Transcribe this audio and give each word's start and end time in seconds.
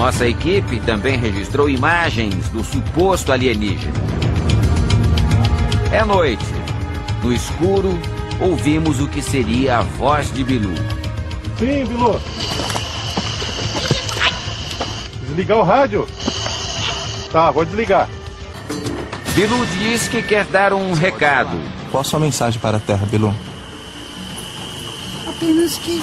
Nossa 0.00 0.26
equipe 0.26 0.80
também 0.80 1.18
registrou 1.18 1.68
imagens 1.68 2.48
do 2.48 2.64
suposto 2.64 3.32
alienígena. 3.32 3.92
É 5.92 6.02
noite. 6.02 6.42
No 7.22 7.30
escuro, 7.30 8.00
ouvimos 8.40 8.98
o 8.98 9.06
que 9.06 9.20
seria 9.20 9.76
a 9.76 9.82
voz 9.82 10.32
de 10.32 10.42
Bilu. 10.42 10.74
Sim, 11.58 11.84
Bilu. 11.84 12.18
Desligar 15.26 15.58
o 15.58 15.62
rádio. 15.62 16.08
Tá, 17.30 17.50
vou 17.50 17.66
desligar. 17.66 18.08
Bilu 19.34 19.66
diz 19.66 20.08
que 20.08 20.22
quer 20.22 20.46
dar 20.46 20.72
um 20.72 20.94
recado. 20.94 21.60
Qual 21.90 22.00
a 22.00 22.04
sua 22.04 22.18
mensagem 22.18 22.58
para 22.58 22.78
a 22.78 22.80
Terra, 22.80 23.04
Bilu? 23.04 23.34
Apenas 25.28 25.76
que 25.76 26.02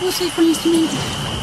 você 0.00 0.30
conhecimento. 0.30 1.35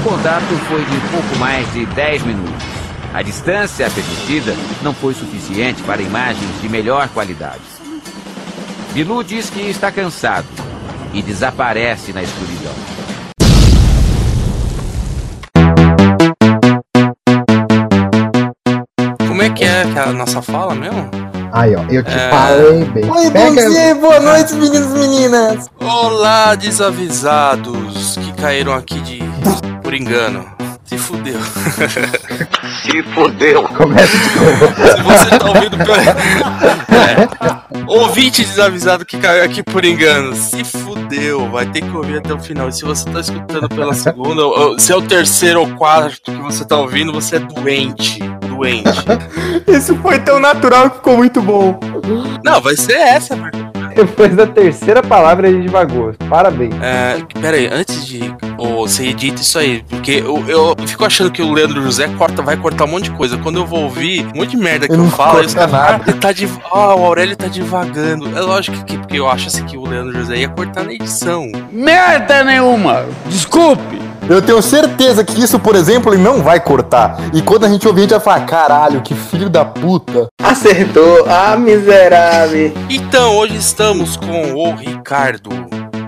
O 0.00 0.02
contato 0.02 0.44
foi 0.68 0.84
de 0.84 0.96
pouco 1.10 1.36
mais 1.38 1.70
de 1.72 1.84
10 1.86 2.22
minutos. 2.22 2.64
A 3.12 3.22
distância 3.22 3.90
permitida 3.90 4.54
não 4.82 4.94
foi 4.94 5.12
suficiente 5.14 5.82
para 5.82 6.00
imagens 6.00 6.60
de 6.60 6.68
melhor 6.68 7.08
qualidade. 7.08 7.60
Bilu 8.92 9.22
diz 9.22 9.50
que 9.50 9.60
está 9.60 9.90
cansado 9.92 10.46
e 11.12 11.20
desaparece 11.22 12.12
na 12.12 12.22
escuridão. 12.22 12.74
Como 19.26 19.42
é 19.42 19.50
que 19.50 19.64
é 19.64 19.82
a 19.82 20.12
nossa 20.12 20.42
fala 20.42 20.74
mesmo? 20.74 21.10
Aí, 21.52 21.74
ó, 21.74 21.82
eu 21.90 22.02
te 22.04 22.10
É. 22.10 22.30
falei 22.30 22.84
bem. 22.84 23.10
Oi, 23.10 23.30
Pega- 23.30 23.62
bom 23.62 23.70
dia, 23.70 23.94
boa 23.96 24.20
noite, 24.20 24.54
meninos 24.54 24.90
e 24.94 24.98
meninas! 24.98 25.70
Olá, 25.80 26.54
desavisados 26.54 28.16
que 28.16 28.32
caíram 28.40 28.72
aqui 28.72 29.00
de 29.00 29.18
por 29.90 29.94
engano. 29.96 30.46
Se 30.84 30.96
fudeu. 33.12 33.62
Começa 33.64 34.16
de 34.16 34.36
novo. 34.36 34.66
Se 34.96 35.02
você 35.02 35.38
tá 35.38 35.46
ouvindo 35.48 35.76
pelo... 35.84 35.96
é. 36.96 37.28
Ouvinte 37.86 38.44
desavisado 38.44 39.04
que 39.04 39.16
caiu 39.18 39.44
aqui 39.44 39.62
por 39.64 39.84
engano. 39.84 40.34
Se 40.34 40.62
fudeu. 40.64 41.50
Vai 41.50 41.66
ter 41.66 41.82
que 41.82 41.96
ouvir 41.96 42.18
até 42.18 42.32
o 42.32 42.38
final. 42.38 42.68
E 42.68 42.72
se 42.72 42.84
você 42.84 43.04
tá 43.10 43.20
escutando 43.20 43.68
pela 43.68 43.92
segunda, 43.94 44.44
ou- 44.44 44.78
se 44.78 44.92
é 44.92 44.96
o 44.96 45.02
terceiro 45.02 45.60
ou 45.60 45.68
quarto 45.76 46.30
que 46.32 46.40
você 46.42 46.64
tá 46.64 46.76
ouvindo, 46.76 47.12
você 47.12 47.36
é 47.36 47.40
doente. 47.40 48.20
Doente. 48.48 48.88
Isso 49.66 49.96
foi 49.96 50.18
tão 50.20 50.38
natural 50.38 50.90
que 50.90 50.96
ficou 50.98 51.16
muito 51.16 51.42
bom. 51.42 51.78
Não, 52.44 52.60
vai 52.60 52.76
ser 52.76 52.92
essa, 52.94 53.34
mano. 53.34 53.50
Depois 53.94 54.34
da 54.36 54.46
terceira 54.46 55.02
palavra 55.02 55.48
a 55.48 55.52
gente 55.52 55.68
vagou. 55.68 56.14
Parabéns. 56.28 56.74
É, 56.82 57.18
pera 57.40 57.56
aí, 57.56 57.68
antes 57.72 58.06
de 58.06 58.34
ô, 58.58 58.86
você 58.86 59.06
edita 59.08 59.40
isso 59.40 59.58
aí, 59.58 59.82
porque 59.88 60.22
eu, 60.24 60.44
eu 60.48 60.76
fico 60.86 61.04
achando 61.04 61.30
que 61.30 61.42
o 61.42 61.52
Leandro 61.52 61.82
José 61.82 62.08
corta, 62.18 62.42
vai 62.42 62.56
cortar 62.56 62.84
um 62.84 62.88
monte 62.88 63.04
de 63.04 63.10
coisa. 63.12 63.36
Quando 63.38 63.56
eu 63.58 63.66
vou 63.66 63.84
ouvir 63.84 64.26
um 64.34 64.38
monte 64.38 64.50
de 64.50 64.56
merda 64.56 64.86
que 64.86 64.92
eu 64.92 64.98
não 64.98 65.10
falo, 65.10 65.32
caras 65.34 65.54
nada. 65.54 65.76
"Ah, 65.78 66.00
ele 66.06 66.18
tá 66.18 66.32
de. 66.32 66.48
Ah, 66.72 66.94
o 66.94 67.04
Aurélio 67.04 67.36
tá 67.36 67.46
divagando. 67.46 68.36
É 68.36 68.40
lógico 68.40 68.84
que 68.84 68.96
porque 68.98 69.18
eu 69.18 69.28
acho 69.28 69.48
assim 69.48 69.64
que 69.64 69.76
o 69.76 69.86
Leandro 69.86 70.12
José 70.18 70.36
ia 70.36 70.48
cortar 70.48 70.84
na 70.84 70.92
edição. 70.92 71.50
Merda 71.72 72.44
nenhuma! 72.44 73.04
Desculpe! 73.26 74.09
Eu 74.30 74.40
tenho 74.40 74.62
certeza 74.62 75.24
que 75.24 75.42
isso, 75.42 75.58
por 75.58 75.74
exemplo, 75.74 76.14
ele 76.14 76.22
não 76.22 76.40
vai 76.40 76.60
cortar. 76.60 77.18
E 77.34 77.42
quando 77.42 77.64
a 77.64 77.68
gente 77.68 77.88
ouvir, 77.88 78.02
a 78.02 78.02
gente 78.02 78.10
vai 78.12 78.20
falar: 78.20 78.46
caralho, 78.46 79.00
que 79.02 79.12
filho 79.12 79.50
da 79.50 79.64
puta. 79.64 80.28
Acertou. 80.40 81.26
Ah, 81.28 81.56
miserável. 81.56 82.72
Então, 82.88 83.36
hoje 83.36 83.56
estamos 83.56 84.16
com 84.16 84.54
o 84.54 84.72
Ricardo. 84.72 85.50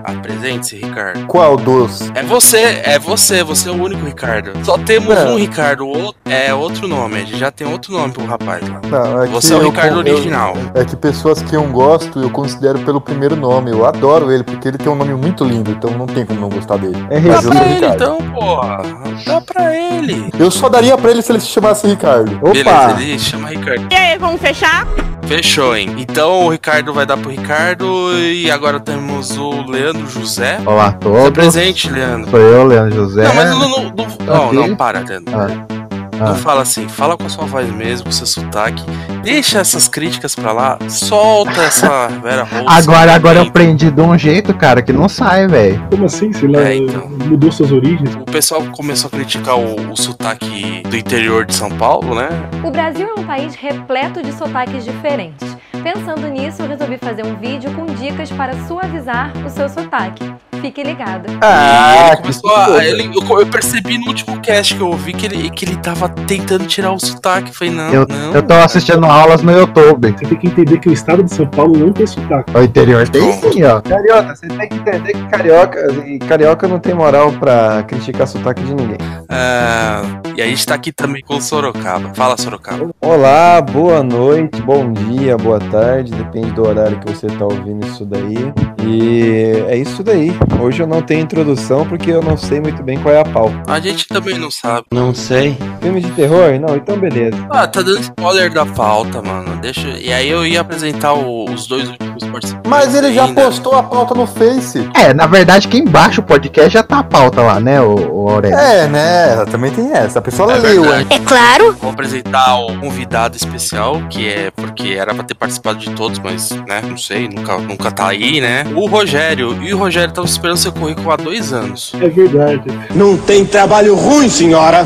Apresente-se, 0.03 0.75
Ricardo. 0.77 1.25
Qual 1.27 1.55
dos? 1.57 2.11
É 2.15 2.23
você, 2.23 2.81
é 2.83 2.99
você, 2.99 3.43
você 3.43 3.69
é 3.69 3.71
o 3.71 3.81
único 3.81 4.05
Ricardo. 4.05 4.51
Só 4.63 4.77
temos 4.77 5.15
Não. 5.15 5.33
um 5.33 5.37
Ricardo, 5.37 5.87
outro- 5.87 6.15
é 6.25 6.53
outro 6.53 6.87
nome, 6.87 7.15
a 7.15 7.19
gente 7.19 7.37
já 7.37 7.51
tem 7.51 7.67
outro 7.67 7.93
nome 7.93 8.13
pro 8.13 8.25
rapaz 8.25 8.67
lá. 8.67 8.81
Não, 8.89 9.23
é 9.23 9.27
Você 9.27 9.53
é 9.53 9.57
o 9.57 9.61
eu- 9.61 9.69
Ricardo 9.69 9.93
eu- 10.07 10.13
original. 10.13 10.53
É 10.75 10.83
que 10.85 10.95
pessoas 10.95 11.41
que 11.41 11.55
eu 11.55 11.63
gosto, 11.69 12.19
eu 12.21 12.29
considero 12.29 12.79
pelo 12.79 12.99
primeiro 13.01 13.35
nome. 13.35 13.71
Eu 13.71 13.85
adoro 13.85 14.31
ele, 14.31 14.43
porque 14.43 14.67
ele 14.67 14.77
tem 14.77 14.91
um 14.91 14.95
nome 14.95 15.13
muito 15.13 15.43
lindo, 15.43 15.71
então 15.71 15.91
não 15.91 16.05
tem 16.05 16.25
como 16.25 16.39
não 16.39 16.49
gostar 16.49 16.77
dele. 16.77 16.97
É 17.09 17.19
Dá 17.19 17.33
Mas 17.35 17.45
eu 17.45 17.51
pra 17.51 17.61
ele 17.65 17.73
Ricardo. 17.75 17.95
então, 17.95 18.17
porra. 18.33 18.81
Dá 19.25 19.41
pra 19.41 19.75
ele. 19.75 20.29
Eu 20.37 20.51
só 20.51 20.67
daria 20.69 20.97
pra 20.97 21.11
ele 21.11 21.21
se 21.21 21.31
ele 21.31 21.39
se 21.39 21.47
chamasse 21.47 21.87
Ricardo. 21.87 22.35
Opa. 22.37 22.51
Beleza, 22.51 23.01
ele 23.01 23.19
chama 23.19 23.49
Ricardo. 23.49 23.87
E 23.91 23.95
aí, 23.95 24.17
vamos 24.17 24.41
fechar? 24.41 24.85
Fechou, 25.27 25.75
hein? 25.75 25.95
Então 25.97 26.45
o 26.45 26.49
Ricardo 26.49 26.93
vai 26.93 27.05
dar 27.05 27.17
pro 27.17 27.29
Ricardo 27.29 28.11
e 28.17 28.51
agora 28.51 28.79
temos 28.79 29.37
o 29.37 29.63
Leandro 29.69 30.07
José. 30.07 30.59
Olá 30.65 30.91
todos. 30.91 31.31
presente, 31.31 31.89
Leandro. 31.89 32.29
Sou 32.29 32.39
eu, 32.39 32.65
Leandro 32.65 32.95
José. 32.95 33.23
Não, 33.23 33.35
mas 33.35 33.49
não, 33.49 33.59
não, 33.59 33.93
não, 34.25 34.53
não, 34.53 34.75
para, 34.75 34.99
Leandro. 34.99 35.33
Ah. 35.35 35.82
Não 36.23 36.31
Ah. 36.31 36.35
fala 36.35 36.61
assim, 36.61 36.87
fala 36.87 37.17
com 37.17 37.25
a 37.25 37.29
sua 37.29 37.45
voz 37.45 37.69
mesmo, 37.71 38.05
com 38.05 38.11
seu 38.11 38.25
sotaque. 38.25 38.83
Deixa 39.23 39.59
essas 39.59 39.87
críticas 39.87 40.35
pra 40.35 40.51
lá, 40.51 40.77
solta 40.89 41.61
essa 41.61 42.07
Vera 42.21 42.43
Rose. 42.43 42.65
Agora, 42.67 43.13
agora 43.13 43.39
eu 43.39 43.43
aprendi 43.43 43.89
de 43.91 44.01
um 44.01 44.17
jeito, 44.17 44.53
cara, 44.53 44.81
que 44.81 44.91
não 44.93 45.07
sai, 45.09 45.47
velho. 45.47 45.81
Como 45.89 46.05
assim? 46.05 46.31
Sei 46.33 46.47
lá, 46.49 46.61
É, 46.61 46.75
então. 46.75 47.07
mudou 47.09 47.51
suas 47.51 47.71
origens? 47.71 48.13
O 48.15 48.25
pessoal 48.25 48.63
começou 48.71 49.07
a 49.07 49.11
criticar 49.11 49.57
o, 49.57 49.91
o 49.91 49.95
sotaque 49.97 50.83
do 50.89 50.97
interior 50.97 51.45
de 51.45 51.55
São 51.55 51.69
Paulo, 51.69 52.15
né? 52.15 52.29
O 52.63 52.71
Brasil 52.71 53.07
é 53.15 53.19
um 53.19 53.23
país 53.23 53.55
repleto 53.55 54.21
de 54.21 54.31
sotaques 54.33 54.83
diferentes. 54.83 55.55
Pensando 55.83 56.27
nisso, 56.29 56.61
eu 56.61 56.67
resolvi 56.69 56.97
fazer 56.97 57.25
um 57.25 57.35
vídeo 57.35 57.69
com 57.73 57.85
dicas 57.85 58.31
para 58.31 58.53
suavizar 58.67 59.33
o 59.45 59.49
seu 59.49 59.67
sotaque. 59.67 60.33
Fique 60.61 60.81
ligado. 60.81 61.25
Ah, 61.41 62.05
ele 62.07 62.15
que 62.15 62.21
começou 62.21 62.55
a. 62.55 62.85
Ele, 62.85 63.11
eu, 63.13 63.39
eu 63.39 63.45
percebi 63.47 63.97
no 63.97 64.07
último 64.07 64.39
cast 64.39 64.75
que 64.75 64.81
eu 64.81 64.87
ouvi 64.87 65.11
que 65.11 65.25
ele, 65.25 65.49
que 65.49 65.65
ele 65.65 65.75
tava 65.75 66.07
tentando 66.07 66.65
tirar 66.65 66.93
o 66.93 66.99
sotaque. 66.99 67.49
Eu 67.49 67.53
falei, 67.53 67.73
não, 67.73 67.89
Eu, 67.89 68.07
não. 68.07 68.31
eu 68.33 68.41
tô 68.41 68.53
assistindo 68.53 69.05
aulas 69.05 69.41
no 69.41 69.51
YouTube. 69.51 70.15
Você 70.17 70.25
tem 70.25 70.37
que 70.37 70.47
entender 70.47 70.79
que 70.79 70.87
o 70.87 70.93
estado 70.93 71.21
de 71.21 71.33
São 71.33 71.45
Paulo 71.47 71.77
não 71.77 71.91
tem 71.91 72.07
sotaque. 72.07 72.55
O 72.55 72.63
interior 72.63 73.05
tem 73.09 73.33
sim, 73.33 73.63
ó. 73.63 73.81
Carioca, 73.81 74.35
você 74.35 74.47
tem 74.47 74.69
que 74.69 74.75
entender 74.75 75.11
que 75.11 75.23
carioca, 75.25 75.87
e 76.05 76.19
carioca 76.19 76.65
não 76.65 76.79
tem 76.79 76.93
moral 76.93 77.33
pra 77.33 77.83
criticar 77.83 78.25
sotaque 78.25 78.63
de 78.63 78.73
ninguém. 78.73 78.97
Ah, 79.27 80.01
e 80.37 80.41
a 80.41 80.45
gente 80.45 80.65
tá 80.65 80.75
aqui 80.75 80.93
também 80.93 81.21
com 81.21 81.35
o 81.35 81.41
Sorocaba. 81.41 82.13
Fala, 82.13 82.37
Sorocaba. 82.37 82.89
Olá, 83.01 83.59
boa 83.59 84.01
noite, 84.01 84.61
bom 84.61 84.93
dia, 84.93 85.35
boa 85.37 85.59
tarde, 85.59 85.72
depende 85.77 86.51
do 86.51 86.67
horário 86.67 86.99
que 86.99 87.11
você 87.13 87.27
tá 87.27 87.45
ouvindo 87.45 87.85
isso 87.87 88.05
daí. 88.05 88.53
E 88.85 89.63
é 89.69 89.77
isso 89.77 90.03
daí. 90.03 90.35
Hoje 90.59 90.81
eu 90.83 90.87
não 90.87 91.01
tenho 91.01 91.21
introdução 91.21 91.85
porque 91.85 92.11
eu 92.11 92.21
não 92.21 92.35
sei 92.37 92.59
muito 92.59 92.83
bem 92.83 92.99
qual 92.99 93.13
é 93.15 93.19
a 93.21 93.25
pauta. 93.25 93.55
A 93.67 93.79
gente 93.79 94.07
também 94.07 94.37
não 94.37 94.51
sabe. 94.51 94.85
Não 94.91 95.13
sei. 95.15 95.57
Filme 95.81 96.01
de 96.01 96.11
terror? 96.11 96.59
Não, 96.59 96.75
então 96.75 96.97
beleza. 96.97 97.37
Ah, 97.49 97.65
tá 97.65 97.81
dando 97.81 98.01
spoiler 98.01 98.51
da 98.51 98.65
pauta, 98.65 99.21
mano. 99.21 99.55
Deixa. 99.61 99.87
E 99.87 100.11
aí 100.11 100.29
eu 100.29 100.45
ia 100.45 100.59
apresentar 100.61 101.13
o- 101.13 101.45
os 101.49 101.65
dois 101.67 101.87
últimos 101.89 102.23
participantes. 102.25 102.57
Mas 102.67 102.93
ele 102.93 103.13
já 103.13 103.25
ainda. 103.25 103.41
postou 103.41 103.73
a 103.75 103.83
pauta 103.83 104.13
no 104.13 104.27
Face. 104.27 104.89
É, 104.95 105.13
na 105.13 105.25
verdade, 105.27 105.67
quem 105.69 105.85
baixa 105.85 106.19
o 106.19 106.23
podcast 106.23 106.69
já 106.71 106.83
tá 106.83 106.99
a 106.99 107.03
pauta 107.03 107.41
lá, 107.41 107.59
né, 107.59 107.79
o, 107.81 108.23
o 108.23 108.29
Aurélio? 108.29 108.57
É, 108.57 108.87
né? 108.87 109.45
Também 109.49 109.71
tem 109.71 109.91
essa. 109.93 110.19
A 110.19 110.21
pessoa 110.21 110.51
É 110.53 110.57
leu? 110.59 110.83
É 110.93 111.19
claro. 111.25 111.73
Vou 111.81 111.91
apresentar 111.91 112.57
o 112.59 112.77
convidado 112.79 113.37
especial, 113.37 114.01
que 114.09 114.27
é 114.27 114.51
porque 114.51 114.89
era 114.93 115.13
pra 115.13 115.23
ter 115.23 115.35
participado 115.35 115.62
de 115.71 115.89
todos, 115.91 116.19
mas, 116.19 116.51
né, 116.67 116.81
não 116.87 116.97
sei, 116.97 117.29
nunca, 117.29 117.57
nunca 117.57 117.91
tá 117.91 118.07
aí, 118.07 118.41
né? 118.41 118.65
O 118.75 118.85
Rogério. 118.85 119.57
E 119.63 119.73
o 119.73 119.77
Rogério 119.77 120.13
tava 120.13 120.27
esperando 120.27 120.57
seu 120.57 120.73
currículo 120.73 121.11
há 121.11 121.15
dois 121.15 121.53
anos. 121.53 121.93
É 122.01 122.09
verdade. 122.09 122.63
Não 122.93 123.15
tem 123.17 123.45
trabalho 123.45 123.95
ruim, 123.95 124.29
senhora. 124.29 124.85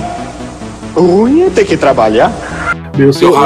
Ruim 0.95 1.43
é 1.43 1.49
ter 1.49 1.65
que 1.65 1.75
trabalhar. 1.75 2.31
Eu 2.97 3.11
Seu 3.11 3.29
sou, 3.33 3.39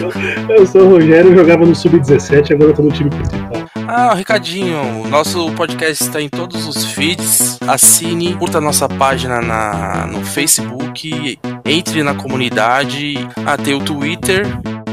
eu, 0.00 0.56
eu 0.56 0.66
sou 0.66 0.82
o 0.82 0.90
Rogério, 0.90 1.34
jogava 1.34 1.64
no 1.64 1.74
Sub-17, 1.74 2.52
agora 2.52 2.70
eu 2.70 2.74
tô 2.74 2.82
no 2.82 2.90
time 2.90 3.10
principal. 3.10 3.64
Ah, 3.86 4.14
Ricardinho, 4.14 5.02
o 5.02 5.08
nosso 5.08 5.50
podcast 5.52 6.02
está 6.02 6.20
em 6.20 6.28
todos 6.28 6.66
os 6.66 6.84
feeds. 6.84 7.58
Assine, 7.66 8.34
curta 8.34 8.60
nossa 8.60 8.88
página 8.88 9.40
na, 9.40 10.06
no 10.06 10.24
Facebook, 10.24 11.38
entre 11.64 12.02
na 12.02 12.14
comunidade. 12.14 13.14
Ah, 13.46 13.56
tem 13.56 13.74
o 13.74 13.80
Twitter. 13.80 14.46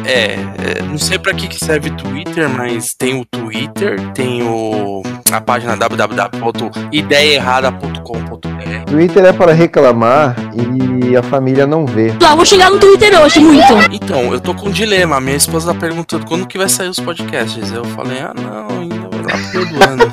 É, 0.06 0.34
é, 0.34 0.82
não 0.84 0.98
sei 0.98 1.18
pra 1.18 1.34
que 1.34 1.48
serve 1.64 1.90
o 1.90 1.96
Twitter, 1.96 2.50
mas 2.50 2.94
tem 2.94 3.20
o 3.20 3.26
Twitter, 3.26 4.12
tem 4.14 4.44
o 4.44 5.02
a 5.32 5.40
página 5.40 5.78
www.ideiaerrada.com.br. 5.78 8.51
Twitter 8.86 9.26
é 9.26 9.34
para 9.34 9.54
reclamar 9.54 10.36
e 10.54 11.16
a 11.16 11.24
família 11.24 11.66
não 11.68 11.86
vê. 11.86 12.14
Lá, 12.22 12.36
vou 12.36 12.46
chegar 12.46 12.70
no 12.70 12.80
Twitter 12.80 13.20
hoje, 13.22 13.40
muito. 13.40 13.74
Então, 13.92 14.34
eu 14.34 14.40
tô 14.40 14.54
com 14.54 14.70
um 14.70 14.72
dilema. 14.72 15.20
Minha 15.20 15.38
esposa 15.38 15.74
tá 15.74 15.80
perguntando 15.80 16.26
quando 16.26 16.48
que 16.48 16.58
vai 16.58 16.70
sair 16.70 16.90
os 16.90 17.00
podcasts. 17.00 17.72
Eu 17.72 17.84
falei, 17.86 18.20
ah 18.20 18.34
não, 18.36 18.80
ainda 18.80 18.96
vai 18.96 19.22
lá 19.22 19.38
pro 19.52 19.62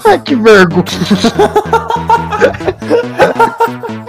ano. 0.12 0.20
Que 0.25 0.34
vergonha. 0.34 0.84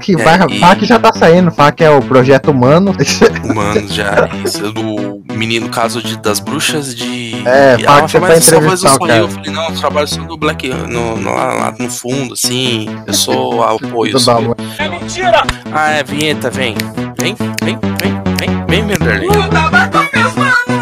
Que, 0.00 0.12
É, 0.14 0.24
vai, 0.24 0.38
e- 0.48 0.76
que 0.76 0.86
já 0.86 0.98
tá 0.98 1.12
saindo, 1.12 1.52
que 1.76 1.84
é 1.84 1.90
o 1.90 2.00
projeto 2.02 2.50
humano. 2.50 2.94
Humano 3.44 3.88
já, 3.88 4.28
isso. 4.44 4.72
Do 4.72 5.22
menino, 5.34 5.66
no 5.66 5.72
caso 5.72 6.02
de, 6.02 6.16
das 6.18 6.38
bruxas 6.40 6.94
de. 6.94 7.42
É, 7.46 7.76
e 7.78 7.84
ela 7.84 8.08
falou, 8.08 8.28
vai 8.28 8.36
mas 8.36 8.44
só 8.44 8.60
faz 8.60 8.82
o 8.82 8.86
entrevistar 8.86 8.88
o 8.88 8.92
sorriso. 8.92 8.98
cara. 9.06 9.18
Eu 9.18 9.28
falei, 9.28 9.50
não, 9.50 9.64
eu 9.68 9.74
trabalho 9.74 10.08
só 10.08 10.20
no 10.20 10.36
Black 10.36 10.68
no, 10.68 11.16
no- 11.16 11.34
lá, 11.34 11.44
lá 11.54 11.74
no 11.78 11.90
fundo, 11.90 12.34
assim. 12.34 12.86
Eu 13.06 13.14
sou 13.14 13.62
apoio. 13.64 14.12
Tudo 14.12 14.20
sou- 14.20 14.42
bom. 14.42 14.54
É 14.78 14.88
mentira! 14.88 15.42
Ah, 15.72 15.90
é, 15.90 16.02
vinheta, 16.04 16.50
vem. 16.50 16.74
Vem, 17.20 17.34
vem, 17.62 17.78
vem, 18.00 18.10
vem, 18.38 18.64
vem, 18.68 18.86
Vanderlei. 18.86 19.28
Chegou 19.30 20.79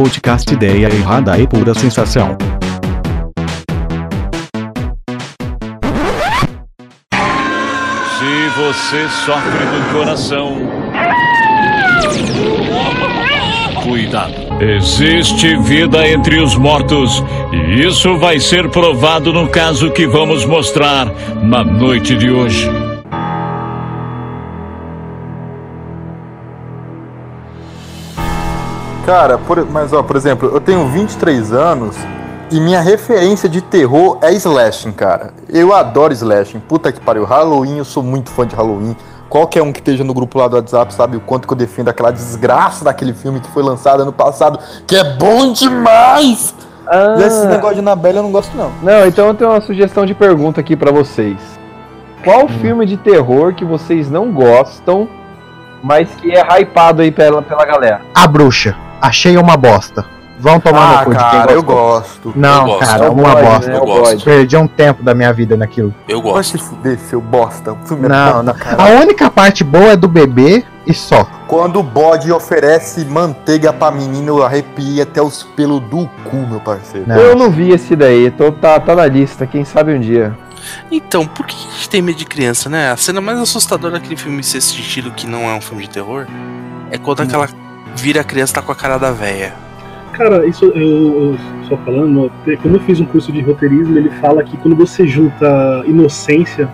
Podcast 0.00 0.50
Ideia 0.50 0.86
Errada 0.86 1.38
e 1.38 1.46
Pura 1.46 1.74
Sensação. 1.74 2.34
Se 8.18 8.48
você 8.56 9.06
sofre 9.26 9.66
do 9.66 9.92
coração, 9.92 10.56
cuidado. 13.82 14.32
Existe 14.58 15.54
vida 15.58 16.08
entre 16.08 16.40
os 16.40 16.56
mortos 16.56 17.22
e 17.52 17.82
isso 17.86 18.16
vai 18.16 18.40
ser 18.40 18.70
provado 18.70 19.34
no 19.34 19.50
caso 19.50 19.90
que 19.90 20.06
vamos 20.06 20.46
mostrar 20.46 21.12
na 21.42 21.62
noite 21.62 22.16
de 22.16 22.30
hoje. 22.30 22.89
Cara, 29.10 29.38
por- 29.38 29.66
mas 29.68 29.92
ó, 29.92 30.04
por 30.04 30.14
exemplo, 30.14 30.48
eu 30.54 30.60
tenho 30.60 30.86
23 30.86 31.52
anos 31.52 31.96
e 32.48 32.60
minha 32.60 32.80
referência 32.80 33.48
de 33.48 33.60
terror 33.60 34.18
é 34.22 34.32
slashing, 34.34 34.92
cara. 34.92 35.32
Eu 35.48 35.74
adoro 35.74 36.12
slashing. 36.12 36.60
Puta 36.60 36.92
que 36.92 37.00
pariu. 37.00 37.24
Halloween, 37.24 37.78
eu 37.78 37.84
sou 37.84 38.04
muito 38.04 38.30
fã 38.30 38.46
de 38.46 38.54
Halloween. 38.54 38.96
Qualquer 39.28 39.62
um 39.62 39.72
que 39.72 39.80
esteja 39.80 40.04
no 40.04 40.14
grupo 40.14 40.38
lá 40.38 40.46
do 40.46 40.54
WhatsApp 40.54 40.94
sabe 40.94 41.16
o 41.16 41.20
quanto 41.20 41.48
que 41.48 41.52
eu 41.52 41.56
defendo 41.58 41.88
aquela 41.88 42.12
desgraça 42.12 42.84
daquele 42.84 43.12
filme 43.12 43.40
que 43.40 43.48
foi 43.50 43.64
lançado 43.64 44.02
ano 44.02 44.12
passado, 44.12 44.60
que 44.86 44.94
é 44.94 45.02
bom 45.16 45.52
demais! 45.52 46.54
Ah. 46.86 47.16
E 47.18 47.22
esse 47.24 47.46
negócio 47.46 47.74
de 47.74 47.80
Annabelle 47.80 48.18
eu 48.18 48.22
não 48.22 48.30
gosto 48.30 48.56
não. 48.56 48.70
Não, 48.80 49.06
então 49.08 49.26
eu 49.26 49.34
tenho 49.34 49.50
uma 49.50 49.60
sugestão 49.60 50.06
de 50.06 50.14
pergunta 50.14 50.60
aqui 50.60 50.76
pra 50.76 50.92
vocês. 50.92 51.36
Qual 52.22 52.44
Hum. 52.44 52.48
filme 52.60 52.86
de 52.86 52.96
terror 52.96 53.54
que 53.54 53.64
vocês 53.64 54.08
não 54.08 54.30
gostam, 54.32 55.08
mas 55.82 56.08
que 56.20 56.30
é 56.30 56.60
hypado 56.60 57.02
aí 57.02 57.10
pela, 57.10 57.42
pela 57.42 57.64
galera? 57.64 58.02
A 58.14 58.26
bruxa. 58.28 58.76
Achei 59.00 59.36
uma 59.36 59.56
bosta. 59.56 60.04
Vão 60.38 60.58
tomar 60.58 60.80
Ah, 60.80 60.98
no 61.00 61.04
cu 61.04 61.10
de 61.10 61.18
quem 61.18 61.30
cara, 61.40 61.52
eu 61.52 61.62
gostou. 61.62 62.32
gosto. 62.32 62.32
Não, 62.34 62.60
Eu 62.60 62.64
gosto. 62.66 62.86
cara, 62.86 63.04
É 63.04 63.08
uma 63.10 63.34
bosta. 63.34 63.70
né? 63.70 63.76
É 63.76 63.80
o 63.80 63.84
bode. 63.84 64.24
Perdi 64.24 64.56
um 64.56 64.66
tempo 64.66 65.02
da 65.02 65.14
minha 65.14 65.32
vida 65.34 65.54
naquilo. 65.54 65.94
Eu 66.08 66.22
Vai 66.22 66.32
gosto. 66.32 66.58
se 66.58 66.64
fuder, 66.64 66.98
seu 66.98 67.20
bosta. 67.20 67.72
O 67.74 67.76
filme 67.86 68.06
é 68.06 68.08
Não, 68.08 68.32
bom 68.38 68.42
não. 68.44 68.54
caralho. 68.54 68.96
A 68.96 69.00
única 69.02 69.30
parte 69.30 69.62
boa 69.62 69.92
é 69.92 69.96
do 69.96 70.08
bebê 70.08 70.64
e 70.86 70.94
só. 70.94 71.26
Quando 71.46 71.78
o 71.78 71.82
bode 71.82 72.32
oferece 72.32 73.04
manteiga 73.04 73.70
pra 73.70 73.90
menina, 73.90 74.28
eu 74.28 74.42
arrepiei 74.42 75.02
até 75.02 75.20
os 75.20 75.42
pelos 75.42 75.80
do 75.80 76.08
cu, 76.24 76.36
meu 76.36 76.58
parceiro. 76.60 77.06
Não. 77.06 77.16
Eu 77.16 77.36
não 77.36 77.50
vi 77.50 77.72
esse 77.72 77.94
daí, 77.94 78.30
tô, 78.30 78.50
tá, 78.50 78.80
tá 78.80 78.94
na 78.96 79.06
lista, 79.06 79.46
quem 79.46 79.62
sabe 79.62 79.92
um 79.94 80.00
dia. 80.00 80.34
Então, 80.90 81.26
por 81.26 81.44
que 81.46 81.54
a 81.54 81.72
gente 81.74 81.88
tem 81.90 82.00
medo 82.00 82.16
de 82.16 82.24
criança, 82.24 82.70
né? 82.70 82.90
A 82.90 82.96
cena 82.96 83.20
mais 83.20 83.38
assustadora 83.38 83.92
daquele 83.94 84.16
filme 84.16 84.42
ser 84.42 84.56
assistido 84.58 85.10
que 85.10 85.26
não 85.26 85.42
é 85.50 85.52
um 85.54 85.60
filme 85.60 85.82
de 85.82 85.90
terror 85.90 86.26
é 86.90 86.96
quando 86.96 87.20
aquela 87.20 87.46
vira 87.96 88.20
a 88.20 88.24
criança 88.24 88.54
tá 88.54 88.62
com 88.62 88.72
a 88.72 88.74
cara 88.74 88.98
da 88.98 89.10
véia. 89.12 89.52
Cara, 90.12 90.46
isso 90.46 90.66
eu, 90.66 90.72
eu 91.32 91.38
só 91.68 91.76
falando, 91.78 92.30
quando 92.62 92.74
eu 92.74 92.80
fiz 92.80 93.00
um 93.00 93.04
curso 93.06 93.32
de 93.32 93.40
roteirismo, 93.40 93.96
ele 93.96 94.10
fala 94.20 94.42
que 94.42 94.56
quando 94.58 94.76
você 94.76 95.06
junta 95.06 95.82
inocência 95.86 96.68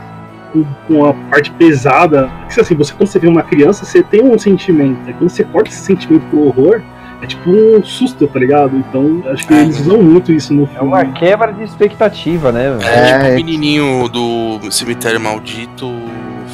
com, 0.53 0.65
com 0.89 1.05
a 1.05 1.13
parte 1.31 1.51
pesada, 1.53 2.31
que 2.53 2.61
assim, 2.61 2.75
você 2.75 2.93
quando 2.95 3.09
você 3.09 3.19
vê 3.19 3.29
uma 3.29 3.43
criança, 3.43 3.85
você 3.85 4.03
tem 4.03 4.23
um 4.23 4.39
sentimento, 4.39 4.99
aí 5.07 5.13
quando 5.15 5.31
você 5.31 5.45
corta 5.45 5.69
esse 5.71 5.81
sentimento 5.81 6.25
pro 6.31 6.47
horror, 6.47 6.81
é 7.23 7.27
tipo 7.27 7.49
um 7.51 7.83
susto, 7.85 8.27
tá 8.27 8.39
ligado? 8.39 8.77
Então, 8.77 9.23
acho 9.33 9.47
que 9.47 9.55
É. 9.55 9.63
eles 9.63 9.81
usam 9.81 10.03
muito 10.03 10.33
isso 10.33 10.53
no 10.53 10.65
É 10.65 10.67
filme. 10.67 10.89
uma 10.89 11.05
quebra 11.05 11.53
de 11.53 11.63
expectativa, 11.63 12.51
né? 12.53 12.77
velho? 12.79 12.89
É, 12.91 13.13
tipo 13.13 13.25
É. 13.27 13.31
o 13.31 13.35
menininho 13.37 14.09
do 14.09 14.71
cemitério 14.71 15.21
maldito 15.21 15.91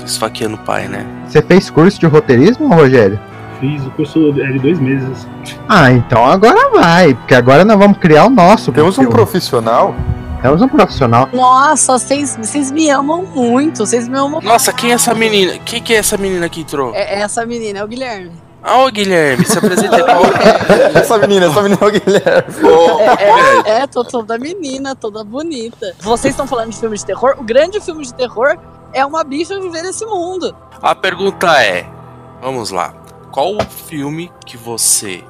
esfaqueando 0.05 0.55
o 0.57 0.59
pai, 0.59 0.89
né? 0.89 1.07
Você 1.27 1.41
fez 1.43 1.71
curso 1.71 1.99
de 1.99 2.07
roteirismo, 2.07 2.69
Rogério? 2.69 3.19
Fiz 3.63 3.87
o 3.87 3.91
curso 3.93 4.31
é 4.41 4.51
de 4.51 4.59
dois 4.59 4.81
meses. 4.81 5.25
Ah, 5.69 5.93
então 5.93 6.27
agora 6.27 6.69
vai, 6.73 7.15
porque 7.15 7.33
agora 7.33 7.65
nós 7.65 7.79
vamos 7.79 7.97
criar 7.97 8.27
o 8.27 8.29
nosso. 8.29 8.73
Temos 8.73 8.99
um 8.99 9.07
profissional. 9.07 9.95
Temos 10.43 10.61
um 10.61 10.67
profissional. 10.67 11.29
Nossa, 11.33 11.97
vocês 11.97 12.73
me 12.73 12.91
amam 12.91 13.25
muito. 13.25 13.87
Vocês 13.87 14.09
me 14.09 14.19
amam. 14.19 14.41
Nossa, 14.41 14.73
quem 14.73 14.91
é 14.91 14.95
essa 14.95 15.15
menina? 15.15 15.61
Quem 15.65 15.81
que 15.81 15.95
é 15.95 15.99
essa 15.99 16.17
menina 16.17 16.49
que 16.49 16.63
entrou? 16.63 16.93
É, 16.93 17.21
essa 17.21 17.47
menina 17.47 17.79
é 17.79 17.85
o 17.85 17.87
Guilherme. 17.87 18.33
Ah, 18.65 18.79
ô 18.79 18.91
Guilherme, 18.91 19.45
se 19.45 19.57
apresenta 19.57 19.95
aí 19.95 20.03
pra 20.03 20.99
essa 21.01 21.19
menina, 21.19 21.47
essa 21.47 21.63
menina 21.63 21.79
é 21.81 21.87
o 21.87 21.91
Guilherme. 21.93 22.55
É, 22.99 23.71
é, 23.71 23.83
é, 23.83 23.87
tô 23.87 24.03
toda 24.03 24.37
menina, 24.41 24.97
toda 24.97 25.23
bonita. 25.23 25.95
Vocês 26.01 26.33
estão 26.33 26.49
falando 26.49 26.71
de 26.71 26.81
filme 26.81 26.97
de 26.97 27.07
terror? 27.07 27.37
O 27.39 27.45
grande 27.45 27.81
filme 27.81 28.05
de 28.05 28.13
terror 28.13 28.59
é 28.93 29.07
uma 29.07 29.23
bicha 29.23 29.61
viver 29.61 29.83
nesse 29.83 30.05
mundo. 30.05 30.53
A 30.83 30.97
pergunta 30.97 31.63
é: 31.63 31.87
vamos 32.41 32.73
lá. 32.73 33.02
Qual 33.33 33.57
o 33.57 33.65
filme 33.65 34.31
que 34.45 34.59
você 34.59 35.25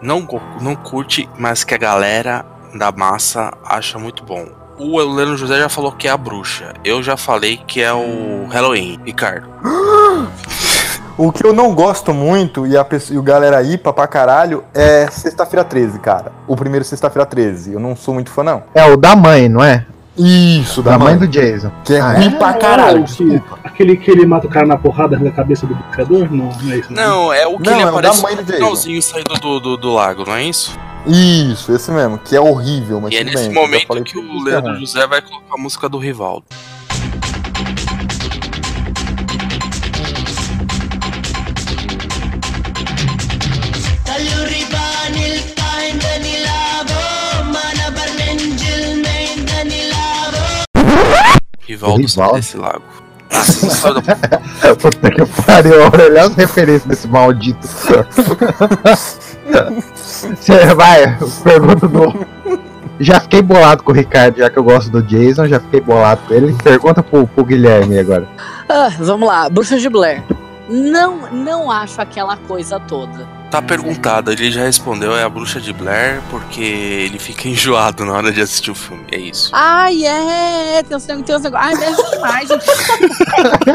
não, 0.00 0.26
não 0.58 0.74
curte, 0.74 1.28
mas 1.38 1.62
que 1.62 1.74
a 1.74 1.78
galera 1.78 2.46
da 2.74 2.90
massa 2.90 3.52
acha 3.62 3.98
muito 3.98 4.24
bom? 4.24 4.46
O 4.78 4.98
Leandro 4.98 5.36
José 5.36 5.58
já 5.58 5.68
falou 5.68 5.92
que 5.92 6.08
é 6.08 6.10
a 6.10 6.16
bruxa. 6.16 6.72
Eu 6.82 7.02
já 7.02 7.14
falei 7.14 7.58
que 7.58 7.82
é 7.82 7.92
o 7.92 8.46
Halloween, 8.48 8.98
Ricardo. 9.04 9.50
O 11.18 11.30
que 11.30 11.44
eu 11.44 11.52
não 11.52 11.74
gosto 11.74 12.14
muito, 12.14 12.66
e 12.66 12.74
a 12.74 12.82
pessoa, 12.82 13.16
e 13.16 13.18
o 13.18 13.22
galera 13.22 13.62
ipa 13.62 13.92
pra 13.92 14.06
caralho, 14.06 14.64
é 14.72 15.06
Sexta-feira 15.10 15.62
13, 15.62 15.98
cara. 15.98 16.32
O 16.48 16.56
primeiro 16.56 16.86
Sexta-feira 16.86 17.26
13. 17.26 17.74
Eu 17.74 17.80
não 17.80 17.94
sou 17.94 18.14
muito 18.14 18.30
fã, 18.30 18.42
não. 18.42 18.62
É 18.74 18.90
o 18.90 18.96
da 18.96 19.14
mãe, 19.14 19.46
não 19.46 19.62
é? 19.62 19.84
Isso, 20.16 20.82
Da, 20.82 20.98
mãe 20.98 21.16
do 21.16 21.26
Jason. 21.26 21.70
Que 21.84 21.94
é 21.94 22.00
Ah, 22.00 22.12
ruim 22.12 22.26
é? 22.26 22.30
pra 22.30 22.52
caralho. 22.54 23.04
Que- 23.04 23.42
aquele 23.64 23.96
que 23.96 24.10
ele 24.10 24.26
mata 24.26 24.46
o 24.46 24.50
cara 24.50 24.66
na 24.66 24.76
porrada 24.76 25.18
na 25.18 25.30
cabeça 25.30 25.66
do 25.66 25.74
criador? 25.90 26.30
Não, 26.30 26.50
não 26.62 26.72
é 26.72 26.76
isso. 26.78 26.92
Não, 26.92 27.32
é 27.32 27.46
o 27.46 27.58
que 27.58 27.70
Não, 27.70 27.72
ele 27.72 27.82
é 27.82 27.86
o 27.86 27.90
da 27.92 27.98
aparece 27.98 28.22
mãe 28.22 28.36
do 28.36 28.44
finalzinho 28.44 29.02
saindo 29.02 29.34
do, 29.40 29.58
do, 29.60 29.76
do 29.76 29.92
lago, 29.94 30.24
não 30.26 30.34
é 30.34 30.44
isso? 30.44 30.78
Isso, 31.06 31.72
esse 31.74 31.90
mesmo, 31.90 32.18
que 32.18 32.36
é 32.36 32.40
horrível, 32.40 33.00
mas 33.00 33.12
e 33.12 33.16
é 33.16 33.24
nesse 33.24 33.46
bem, 33.48 33.54
momento 33.54 34.02
que 34.04 34.12
tudo 34.12 34.28
o 34.38 34.48
é 34.48 34.50
Leandro. 34.52 34.76
José 34.78 35.04
vai 35.06 35.20
colocar 35.20 35.54
a 35.54 35.58
música 35.58 35.88
do 35.88 35.98
Rivaldo. 35.98 36.44
Sai 51.66 51.74
Rivaldo? 51.74 52.34
desse 52.34 52.56
lago. 52.56 52.82
Nossa, 53.32 53.94
da- 53.94 54.74
Puta 54.76 55.10
que 55.10 55.24
pariu, 55.42 55.74
olha 55.92 56.22
as 56.24 56.34
referências 56.34 56.84
desse 56.84 57.08
maldito. 57.08 57.66
Você 58.86 60.66
vai, 60.74 61.16
pergunta 61.42 61.88
do. 61.88 62.26
Já 63.00 63.20
fiquei 63.20 63.42
bolado 63.42 63.82
com 63.82 63.90
o 63.90 63.94
Ricardo, 63.94 64.38
já 64.38 64.50
que 64.50 64.58
eu 64.58 64.62
gosto 64.62 64.90
do 64.90 65.02
Jason, 65.02 65.46
já 65.48 65.58
fiquei 65.58 65.80
bolado 65.80 66.20
com 66.28 66.34
ele. 66.34 66.52
Pergunta 66.62 67.02
pro, 67.02 67.26
pro 67.26 67.44
Guilherme 67.44 67.98
agora. 67.98 68.28
Ah, 68.68 68.90
vamos 68.98 69.26
lá, 69.28 69.48
Bruxa 69.48 69.78
de 69.78 69.88
Blair. 69.88 70.22
Não, 70.68 71.30
não 71.32 71.70
acho 71.70 72.00
aquela 72.00 72.36
coisa 72.36 72.78
toda. 72.78 73.26
Tá 73.52 73.60
perguntado, 73.60 74.32
ele 74.32 74.50
já 74.50 74.62
respondeu, 74.62 75.14
é 75.14 75.22
a 75.22 75.28
bruxa 75.28 75.60
de 75.60 75.74
Blair, 75.74 76.22
porque 76.30 76.62
ele 76.62 77.18
fica 77.18 77.46
enjoado 77.50 78.02
na 78.02 78.14
hora 78.14 78.32
de 78.32 78.40
assistir 78.40 78.70
o 78.70 78.74
filme. 78.74 79.04
É 79.12 79.18
isso. 79.18 79.50
Ai, 79.52 80.06
é, 80.06 80.82
tem 80.82 80.96
uns, 80.96 81.04
tem 81.04 81.16
uns 81.16 81.42
negócios. 81.42 81.54
Ai, 81.54 81.74
mexe 81.74 82.10
demais, 82.10 82.48
gente. 82.48 82.64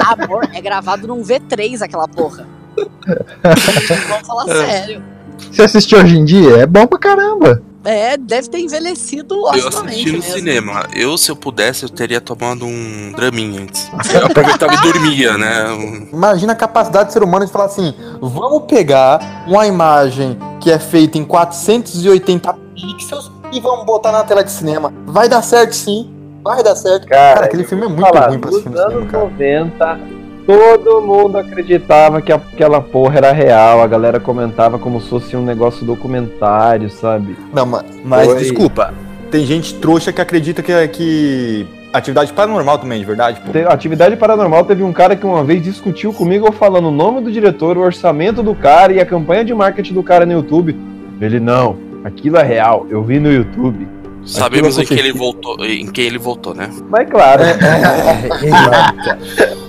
Amor, 0.03 0.49
é 0.51 0.59
gravado 0.59 1.05
num 1.05 1.21
V3 1.21 1.79
aquela 1.83 2.07
porra. 2.07 2.47
Vamos 4.09 4.27
falar 4.27 4.45
sério. 4.45 5.03
Você 5.51 5.61
assistiu 5.61 5.99
hoje 5.99 6.17
em 6.17 6.25
dia? 6.25 6.57
É 6.57 6.65
bom 6.65 6.87
pra 6.87 6.97
caramba. 6.97 7.61
É, 7.85 8.17
deve 8.17 8.49
ter 8.49 8.59
envelhecido 8.59 9.35
Eu 9.55 9.67
assisti 9.69 10.07
no 10.11 10.17
mesmo. 10.19 10.33
cinema. 10.33 10.85
Eu, 10.93 11.17
se 11.17 11.31
eu 11.31 11.35
pudesse, 11.35 11.83
eu 11.83 11.89
teria 11.89 12.19
tomado 12.19 12.65
um 12.65 13.13
draminha 13.15 13.61
antes. 13.61 13.89
Eu 14.13 14.25
aproveitava 14.25 14.73
e 14.73 14.77
dormia, 14.81 15.37
né? 15.37 15.65
Imagina 16.11 16.53
a 16.53 16.55
capacidade 16.55 17.09
do 17.09 17.13
ser 17.13 17.23
humano 17.23 17.45
de 17.45 17.51
falar 17.51 17.65
assim: 17.65 17.93
vamos 18.19 18.63
pegar 18.67 19.45
uma 19.47 19.65
imagem 19.67 20.37
que 20.59 20.69
é 20.71 20.79
feita 20.79 21.17
em 21.17 21.23
480 21.23 22.53
pixels 22.75 23.31
e 23.53 23.59
vamos 23.61 23.85
botar 23.85 24.11
na 24.11 24.23
tela 24.23 24.43
de 24.43 24.51
cinema. 24.51 24.93
Vai 25.05 25.29
dar 25.29 25.41
certo 25.41 25.73
sim, 25.73 26.11
vai 26.43 26.61
dar 26.61 26.75
certo. 26.75 27.07
Cara, 27.07 27.45
aquele 27.45 27.63
filme 27.63 27.85
é 27.85 27.87
muito 27.87 28.01
Falar, 28.01 28.27
ruim 28.29 28.39
pra 28.39 28.49
assistir 28.49 28.69
nos 28.69 28.79
no 28.79 28.83
cinema, 28.85 28.99
anos 29.01 29.11
cara. 29.11 29.23
90, 29.23 29.99
todo 30.47 31.01
mundo 31.01 31.37
acreditava 31.37 32.21
que 32.21 32.31
aquela 32.31 32.81
porra 32.81 33.17
era 33.17 33.31
real. 33.33 33.81
A 33.81 33.87
galera 33.87 34.19
comentava 34.19 34.79
como 34.79 35.01
se 35.01 35.09
fosse 35.09 35.35
um 35.35 35.43
negócio 35.43 35.85
documentário, 35.85 36.89
sabe? 36.89 37.35
Não, 37.53 37.65
ma- 37.65 37.83
mas, 38.03 38.27
Foi. 38.27 38.39
desculpa. 38.39 38.93
Tem 39.29 39.45
gente 39.45 39.75
trouxa 39.75 40.13
que 40.13 40.21
acredita 40.21 40.63
que, 40.63 40.87
que 40.87 41.67
atividade 41.91 42.31
paranormal 42.31 42.77
também, 42.77 42.97
de 42.99 43.05
verdade, 43.05 43.41
pô. 43.41 43.51
Atividade 43.69 44.15
Paranormal 44.15 44.63
teve 44.63 44.83
um 44.83 44.93
cara 44.93 45.17
que 45.17 45.25
uma 45.25 45.43
vez 45.43 45.61
discutiu 45.61 46.13
comigo 46.13 46.49
falando 46.53 46.87
o 46.87 46.91
nome 46.91 47.19
do 47.19 47.29
diretor, 47.29 47.77
o 47.77 47.81
orçamento 47.81 48.41
do 48.41 48.55
cara 48.55 48.93
e 48.93 49.01
a 49.01 49.05
campanha 49.05 49.43
de 49.43 49.53
marketing 49.53 49.93
do 49.95 50.01
cara 50.01 50.25
no 50.25 50.31
YouTube. 50.31 50.77
Ele, 51.19 51.41
não, 51.41 51.75
aquilo 52.05 52.37
é 52.37 52.43
real, 52.43 52.87
eu 52.89 53.03
vi 53.03 53.19
no 53.19 53.29
YouTube. 53.29 53.85
Sabemos 54.25 54.77
em 54.77 54.81
é 54.81 54.99
ele 54.99 55.13
voltou, 55.13 55.63
em 55.65 55.87
quem 55.87 56.05
ele 56.05 56.17
voltou, 56.17 56.53
né? 56.53 56.69
Mas 56.89 57.09
claro. 57.09 57.43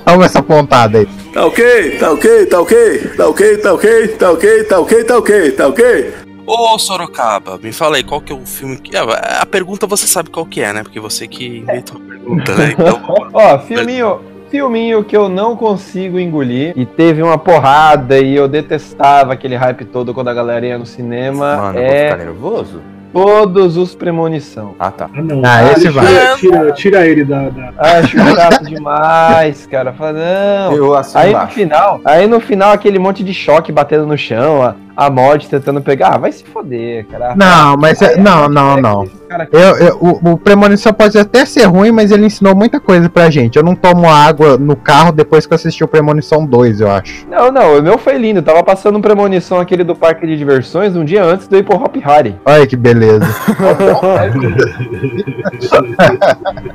Olha 0.06 0.24
essa 0.24 0.42
pontada 0.42 0.98
aí. 0.98 1.08
Tá 1.32 1.46
ok, 1.46 1.98
tá 1.98 2.12
ok, 2.12 2.46
tá 2.46 2.60
ok, 2.60 3.08
tá 3.16 3.28
ok, 3.28 3.58
tá 3.58 3.72
ok, 3.72 4.08
tá 4.08 4.30
ok, 4.30 4.64
tá 4.64 4.80
ok, 4.80 5.04
tá 5.04 5.18
ok, 5.18 5.52
tá 5.52 5.68
ok. 5.68 6.14
Ô 6.46 6.78
Sorocaba, 6.78 7.58
me 7.62 7.72
fala 7.72 7.96
aí, 7.96 8.02
qual 8.02 8.22
que 8.22 8.32
é 8.32 8.34
o 8.34 8.46
filme 8.46 8.78
que. 8.78 8.96
Ah, 8.96 9.42
A 9.42 9.46
pergunta 9.46 9.86
você 9.86 10.06
sabe 10.06 10.30
qual 10.30 10.46
que 10.46 10.62
é, 10.62 10.72
né? 10.72 10.82
Porque 10.82 10.98
você 10.98 11.28
que 11.28 11.58
inventou 11.58 12.00
a 12.00 12.08
pergunta, 12.08 12.54
né? 12.54 12.72
Então, 12.72 13.02
Ó, 13.34 13.58
filminho, 13.58 14.20
filminho 14.50 15.04
que 15.04 15.14
eu 15.14 15.28
não 15.28 15.54
consigo 15.54 16.18
engolir 16.18 16.72
e 16.74 16.86
teve 16.86 17.22
uma 17.22 17.36
porrada 17.36 18.18
e 18.18 18.34
eu 18.34 18.48
detestava 18.48 19.34
aquele 19.34 19.56
hype 19.56 19.84
todo 19.84 20.14
quando 20.14 20.28
a 20.28 20.34
galera 20.34 20.66
ia 20.66 20.78
no 20.78 20.86
cinema 20.86 21.56
Mano, 21.56 21.78
eu 21.78 21.84
vou 21.84 21.92
é 21.92 22.04
ficar 22.04 22.16
nervoso. 22.16 22.82
Todos 23.12 23.76
os 23.76 23.94
Premonição. 23.94 24.74
Ah, 24.78 24.90
tá. 24.90 25.08
Ah, 25.12 25.22
não. 25.22 25.42
Ah, 25.44 25.72
esse 25.72 25.80
tira, 25.80 25.92
vai. 25.92 26.36
Tira, 26.36 26.72
tira 26.72 27.06
ele 27.06 27.24
da. 27.24 27.48
da... 27.48 27.72
Acho 27.78 28.18
chato 28.18 28.64
demais, 28.64 29.66
cara. 29.66 29.92
Fala, 29.92 30.12
não. 30.12 30.72
Eu 30.76 30.94
Aí 30.96 31.04
no 31.24 31.30
embaixo. 31.30 31.54
final, 31.54 32.00
aí 32.04 32.26
no 32.26 32.40
final 32.40 32.72
aquele 32.72 32.98
monte 32.98 33.24
de 33.24 33.32
choque 33.32 33.72
batendo 33.72 34.06
no 34.06 34.16
chão, 34.16 34.62
a, 34.62 34.74
a 34.98 35.08
morte 35.08 35.48
tentando 35.48 35.80
pegar. 35.80 36.14
Ah, 36.14 36.18
vai 36.18 36.32
se 36.32 36.42
foder, 36.42 37.06
cara. 37.06 37.36
Não, 37.36 37.76
mas 37.76 38.02
é, 38.02 38.16
não, 38.16 38.48
não, 38.48 38.76
não. 38.80 39.06
Cara, 39.28 39.46
Eu, 39.52 39.76
eu- 39.76 39.96
o, 40.00 40.30
o 40.32 40.36
Premonição 40.38 40.92
pode 40.92 41.16
até 41.16 41.44
ser 41.44 41.66
ruim, 41.66 41.92
mas 41.92 42.10
ele 42.10 42.26
ensinou 42.26 42.52
muita 42.56 42.80
coisa 42.80 43.08
pra 43.08 43.30
gente. 43.30 43.56
Eu 43.56 43.62
não 43.62 43.76
tomo 43.76 44.08
água 44.10 44.58
no 44.58 44.74
carro 44.74 45.12
depois 45.12 45.46
que 45.46 45.52
eu 45.52 45.54
assisti 45.54 45.84
o 45.84 45.88
Premonição 45.88 46.44
2, 46.44 46.80
eu 46.80 46.90
acho. 46.90 47.28
Não, 47.28 47.52
não, 47.52 47.78
o 47.78 47.82
meu 47.82 47.96
foi 47.96 48.18
lindo. 48.18 48.42
Tava 48.42 48.64
passando 48.64 48.98
um 48.98 49.00
premonição 49.00 49.60
aquele 49.60 49.84
do 49.84 49.94
parque 49.94 50.26
de 50.26 50.36
diversões 50.36 50.96
um 50.96 51.04
dia 51.04 51.22
antes 51.22 51.46
do 51.46 51.56
ir 51.56 51.62
pro 51.62 51.76
Hop 51.76 51.94
Harry. 51.96 52.34
Olha 52.44 52.66
que 52.66 52.74
beleza. 52.74 53.24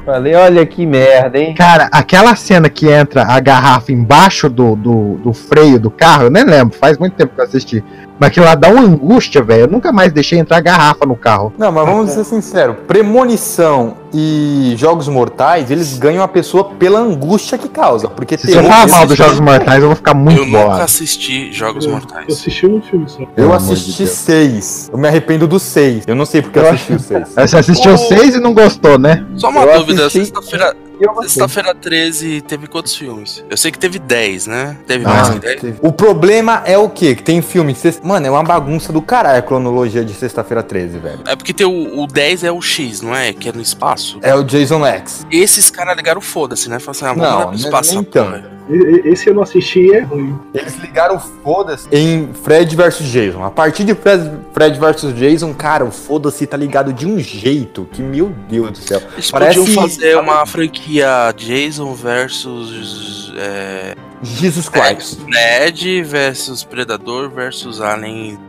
Falei, 0.06 0.36
olha 0.36 0.66
que 0.66 0.86
merda, 0.86 1.38
hein? 1.40 1.54
Cara, 1.56 1.90
aquela 1.92 2.36
cena 2.36 2.70
que 2.70 2.90
entra 2.90 3.24
a 3.24 3.40
garrafa 3.40 3.92
embaixo 3.92 4.50
do, 4.50 4.76
do, 4.76 5.16
do 5.16 5.34
freio 5.34 5.80
do 5.80 5.90
carro, 5.92 6.24
eu 6.24 6.32
nem 6.32 6.44
lembro, 6.46 6.78
faz 6.78 6.98
muito 6.98 7.14
tempo 7.16 7.34
que 7.36 7.42
eu 7.42 7.46
assisti. 7.46 7.84
Mas 8.24 8.30
aquilo 8.30 8.46
lá 8.46 8.56
dá 8.56 8.70
uma 8.70 8.80
angústia, 8.82 9.44
velho. 9.44 9.64
Eu 9.64 9.68
nunca 9.68 9.92
mais 9.92 10.14
deixei 10.14 10.40
entrar 10.40 10.62
garrafa 10.62 11.06
no 11.06 11.14
carro. 11.14 11.52
Não, 11.58 11.74
mas 11.74 11.86
vamos 11.86 12.12
ser 12.12 12.24
sinceros. 12.24 12.78
Premonição 12.88 13.98
e 14.14 14.74
Jogos 14.78 15.08
Mortais, 15.08 15.72
eles 15.72 15.98
ganham 15.98 16.24
a 16.24 16.28
pessoa 16.28 16.66
pela 16.66 17.00
angústia 17.00 17.58
que 17.58 17.68
causa. 17.68 18.08
Porque 18.08 18.38
Se 18.38 18.48
você 18.48 18.54
falar 18.62 18.88
mal 18.88 19.08
dos 19.08 19.18
Jogos 19.18 19.40
Mortais, 19.40 19.82
eu 19.82 19.88
vou 19.88 19.96
ficar 19.96 20.14
muito 20.14 20.42
eu 20.42 20.46
nunca 20.46 20.60
bolado. 20.60 20.82
assisti 20.84 21.52
Jogos 21.52 21.86
Eu 21.86 21.92
Mortais. 21.92 22.28
assisti 22.28 22.66
um 22.68 22.82
filme 22.82 23.10
só. 23.10 23.22
Eu 23.22 23.28
Pelo 23.28 23.54
amor 23.54 23.68
de 23.68 23.74
assisti 23.74 24.08
seis. 24.08 24.90
Eu 24.92 24.98
me 24.98 25.08
arrependo 25.08 25.48
dos 25.48 25.64
seis. 25.64 26.04
Eu 26.08 26.16
não 26.16 26.26
sei 26.26 26.42
porque 26.42 26.60
eu 26.60 26.70
assisti 26.70 26.94
os 26.94 27.02
seis. 27.04 27.30
Você 27.36 27.58
assistiu 27.58 27.98
seis 27.98 28.36
e 28.36 28.40
não 28.40 28.54
gostou, 28.54 28.98
né? 29.00 29.26
Só 29.36 29.50
uma 29.50 29.62
Eu 29.64 29.80
dúvida, 29.80 30.06
assisti- 30.08 30.26
sexta-feira. 30.32 30.76
Eu. 31.02 31.22
Sexta-feira 31.24 31.74
13 31.74 32.42
teve 32.42 32.68
quantos 32.68 32.96
filmes? 32.96 33.44
Eu 33.50 33.58
sei 33.58 33.72
que 33.72 33.80
teve 33.80 33.98
10, 33.98 34.46
né? 34.48 34.78
Teve 34.88 35.04
mais 35.04 35.28
Ah, 35.28 35.34
que 35.34 35.40
10? 35.40 35.76
O 35.82 35.92
problema 35.92 36.62
é 36.66 36.78
o 36.78 36.88
quê? 36.88 37.16
Que 37.16 37.24
tem 37.24 37.42
filme. 37.42 37.76
Mano, 38.04 38.28
é 38.28 38.30
uma 38.30 38.44
bagunça 38.44 38.94
do 38.94 39.02
caralho 39.02 39.40
a 39.40 39.42
cronologia 39.42 40.06
de 40.06 40.14
sexta-feira 40.14 40.62
13, 40.62 41.00
velho. 41.00 41.20
É 41.26 41.36
porque 41.36 41.52
tem 41.52 41.66
o, 41.66 42.00
o 42.04 42.08
10 42.08 42.44
é 42.44 42.52
o 42.52 42.62
X, 42.62 43.02
não 43.02 43.14
é? 43.14 43.34
Que 43.34 43.50
é 43.50 43.52
no 43.52 43.60
espaço. 43.62 44.03
É 44.22 44.34
o 44.36 44.44
Jason 44.44 44.80
Lex. 44.82 45.26
Esses 45.32 45.70
caras 45.70 45.96
ligaram 45.98 46.22
foda-se, 46.22 46.70
né? 46.70 46.80
Falaram 46.80 46.92
assim, 46.92 47.06
ah, 47.06 47.14
vamos 47.28 47.44
Não, 47.46 47.52
nem- 47.52 47.60
espaço. 47.60 47.92
nem 47.92 48.00
essa 48.02 48.10
tanto. 48.12 48.30
porra. 48.30 48.54
E- 48.70 48.74
e- 48.76 49.10
Esse 49.12 49.28
eu 49.30 49.34
não 49.34 49.44
assisti 49.44 49.80
e 49.88 49.94
é 49.94 50.00
ruim. 50.02 50.40
Eles 50.54 50.76
ligaram 50.78 51.20
foda-se 51.20 51.86
em 51.92 52.30
Fred 52.44 52.74
vs 52.76 53.00
Jason. 53.08 53.44
A 53.44 53.52
partir 53.52 53.84
de 53.84 53.94
Fred, 53.94 54.32
Fred 54.54 54.80
vs 54.80 55.14
Jason, 55.16 55.54
cara, 55.54 55.84
o 55.84 55.92
foda-se 55.92 56.48
tá 56.48 56.56
ligado 56.56 56.94
de 56.94 57.06
um 57.06 57.20
jeito 57.20 57.88
que, 57.92 58.02
meu 58.02 58.30
Deus 58.50 58.72
do 58.72 58.78
céu. 58.78 59.02
Eles 59.14 59.30
Parece- 59.30 59.60
podiam 59.60 59.82
fazer 59.82 60.18
uma 60.18 60.46
franquia 60.46 61.34
Jason 61.36 61.94
versus. 61.94 63.34
É, 63.36 63.96
Jesus 64.22 64.70
Christ. 64.70 65.20
Fred 65.22 66.04
versus 66.04 66.64
Predador 66.64 67.30
versus 67.30 67.82
Alien. 67.82 68.40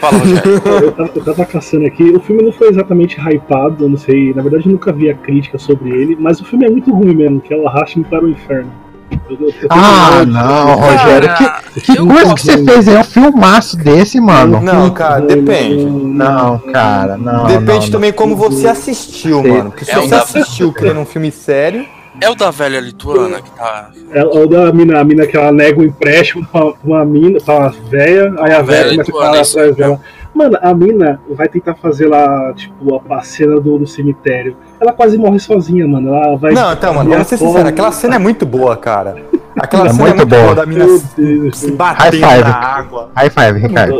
Fala, 0.00 0.18
Rogério. 0.18 0.62
Eu 0.82 0.92
tava, 0.92 1.10
eu 1.14 1.24
tava 1.24 1.46
caçando 1.46 1.86
aqui. 1.86 2.02
O 2.04 2.20
filme 2.20 2.42
não 2.42 2.52
foi 2.52 2.68
exatamente 2.68 3.18
hypado, 3.20 3.84
eu 3.84 3.88
não 3.88 3.96
sei. 3.96 4.32
Na 4.34 4.42
verdade, 4.42 4.66
eu 4.66 4.72
nunca 4.72 4.92
vi 4.92 5.10
a 5.10 5.14
crítica 5.14 5.58
sobre 5.58 5.90
ele. 5.90 6.16
Mas 6.18 6.40
o 6.40 6.44
filme 6.44 6.66
é 6.66 6.70
muito 6.70 6.92
ruim 6.92 7.14
mesmo, 7.14 7.40
que 7.40 7.52
é 7.52 7.56
o 7.56 7.66
Arraste-me 7.66 8.04
para 8.04 8.24
o 8.24 8.28
Inferno. 8.28 8.70
Eu- 9.30 9.36
eu- 9.40 9.48
eu- 9.48 9.68
Ah, 9.70 10.24
não, 10.26 10.74
Rogério. 10.74 11.28
Cara, 11.28 11.60
Que, 11.74 11.80
que 11.80 11.96
coisa 11.96 12.34
que 12.34 12.40
você 12.42 12.64
fez 12.64 12.88
aí? 12.88 12.94
É 12.96 13.00
um 13.00 13.04
filmaço 13.04 13.76
desse, 13.76 14.20
mano. 14.20 14.60
Não, 14.60 14.90
cara, 14.90 15.20
depende. 15.20 15.84
Não, 15.86 16.58
cara, 16.58 17.16
não. 17.16 17.46
Depende 17.46 17.86
não, 17.86 17.92
também 17.92 18.12
como 18.12 18.34
você 18.36 18.66
assistiu, 18.68 19.42
mano. 19.44 19.70
Porque 19.70 19.84
se 19.84 19.92
É 19.92 19.98
um 19.98 20.02
você 20.02 20.08
da- 20.10 20.22
assistiu 20.22 20.72
querendo 20.72 21.00
um 21.00 21.06
filme 21.06 21.30
sério. 21.30 21.86
É 22.20 22.30
o 22.30 22.34
da 22.34 22.50
velha 22.50 22.80
lituana 22.80 23.40
que 23.42 23.50
tá. 23.50 23.90
É 24.12 24.24
o 24.24 24.46
da 24.46 24.72
mina, 24.72 24.98
a 25.00 25.04
mina 25.04 25.26
que 25.26 25.36
ela 25.36 25.52
nega 25.52 25.78
o 25.80 25.84
empréstimo 25.84 26.46
pra, 26.46 26.60
pra 26.62 26.74
uma 26.84 27.04
mina, 27.04 27.40
pra 27.40 27.54
uma 27.58 27.68
véia, 27.90 28.34
aí 28.38 28.52
a 28.52 28.62
véia 28.62 28.84
Velha 28.84 29.04
começa 29.04 29.10
a 29.10 29.14
falar 29.14 29.40
atrás 29.42 29.76
dela. 29.76 30.00
Mano, 30.34 30.58
a 30.60 30.74
mina 30.74 31.18
vai 31.30 31.48
tentar 31.48 31.74
fazer 31.76 32.08
lá, 32.08 32.52
tipo, 32.54 33.02
a, 33.08 33.22
cena 33.22 33.58
do, 33.58 33.78
do 33.78 33.86
cemitério. 33.86 34.54
Ela 34.78 34.92
quase 34.92 35.16
morre 35.16 35.38
sozinha, 35.38 35.86
mano. 35.88 36.14
Ela 36.14 36.36
vai. 36.36 36.52
Não, 36.52 36.72
então, 36.72 36.92
mano, 36.92 37.08
vamos 37.10 37.26
ser 37.26 37.38
sinceros. 37.38 37.66
Aquela 37.68 37.90
cena 37.92 38.16
é 38.16 38.18
muito 38.18 38.44
boa, 38.44 38.76
cara. 38.76 39.16
Aquela 39.58 39.86
É 39.86 39.88
cena 39.90 40.02
muito 40.02 40.12
é 40.12 40.16
muito 40.16 40.28
boa. 40.28 40.42
boa 40.42 40.54
da 40.54 40.66
mina 40.66 40.84
Meu 40.84 40.98
se 40.98 41.06
Deus, 41.16 41.58
se 41.58 41.66
High 41.68 41.76
batendo 41.76 42.12
five. 42.16 42.42
na 42.42 42.54
água. 42.54 43.10
High 43.16 43.30
five, 43.30 43.58
Ricardo. 43.66 43.96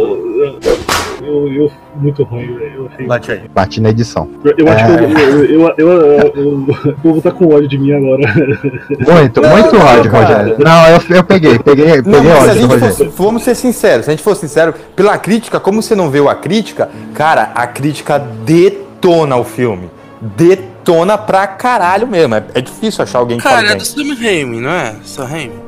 Eu, 1.27 1.53
eu, 1.53 1.73
muito 1.97 2.23
ruim, 2.25 2.47
velho. 2.55 2.73
Eu, 2.77 2.87
achei- 2.93 3.07
Bate 3.07 3.33
aí. 3.33 3.43
Bati 3.55 3.81
na 3.81 3.91
edição. 3.91 4.29
eu 4.57 4.69
acho 4.69 4.85
É. 4.85 4.97
que 4.97 5.03
eu, 5.23 5.45
eu, 5.45 5.75
eu, 5.77 6.33
eu, 6.35 6.59
o 6.93 7.01
povo 7.03 7.21
tá 7.21 7.31
com 7.31 7.47
ódio 7.55 7.69
de 7.69 7.79
mim 7.79 7.93
agora. 7.93 8.23
Muito, 8.27 9.41
Não, 9.41 9.51
muito 9.51 9.75
não, 9.77 9.85
ódio, 9.87 10.11
cara. 10.11 10.27
Rogério. 10.27 10.57
Não, 10.65 10.87
eu, 10.89 11.17
eu 11.17 11.25
peguei, 11.25 11.59
peguei, 11.59 11.97
Não, 11.97 12.03
peguei 12.05 12.21
mas 12.21 12.23
se 12.25 12.31
a 12.31 12.39
ódio, 12.51 12.53
gente 12.55 12.65
Rogério. 12.73 12.95
fosse, 12.97 13.05
vamos 13.17 13.43
ser 13.43 13.55
sinceros, 13.55 14.05
se 14.05 14.11
a 14.11 14.15
gente 14.15 14.23
for 14.23 14.37
sincero, 14.37 14.75
pela 14.95 15.17
crítica, 15.19 15.59
como 15.61 15.83
você 15.83 15.95
não 15.95 16.11
viu 16.11 16.29
a 16.29 16.35
crítica, 16.35 16.89
cara, 17.15 17.51
a 17.55 17.67
crítica 17.67 18.19
detona 18.19 19.37
o 19.37 19.45
filme. 19.45 19.91
Detona 20.21 21.19
pra 21.19 21.47
caralho 21.47 22.07
mesmo. 22.07 22.35
É, 22.35 22.45
é 22.55 22.61
difícil 22.61 23.03
achar 23.03 23.19
alguém 23.19 23.37
que 23.37 23.43
Cara, 23.43 23.67
é 23.67 23.69
bem. 23.71 23.77
do 23.79 23.85
Sam 23.85 24.15
Raimi, 24.21 24.61
não 24.61 24.71
é? 24.71 24.95
Sam 25.05 25.25
Raimi? 25.25 25.66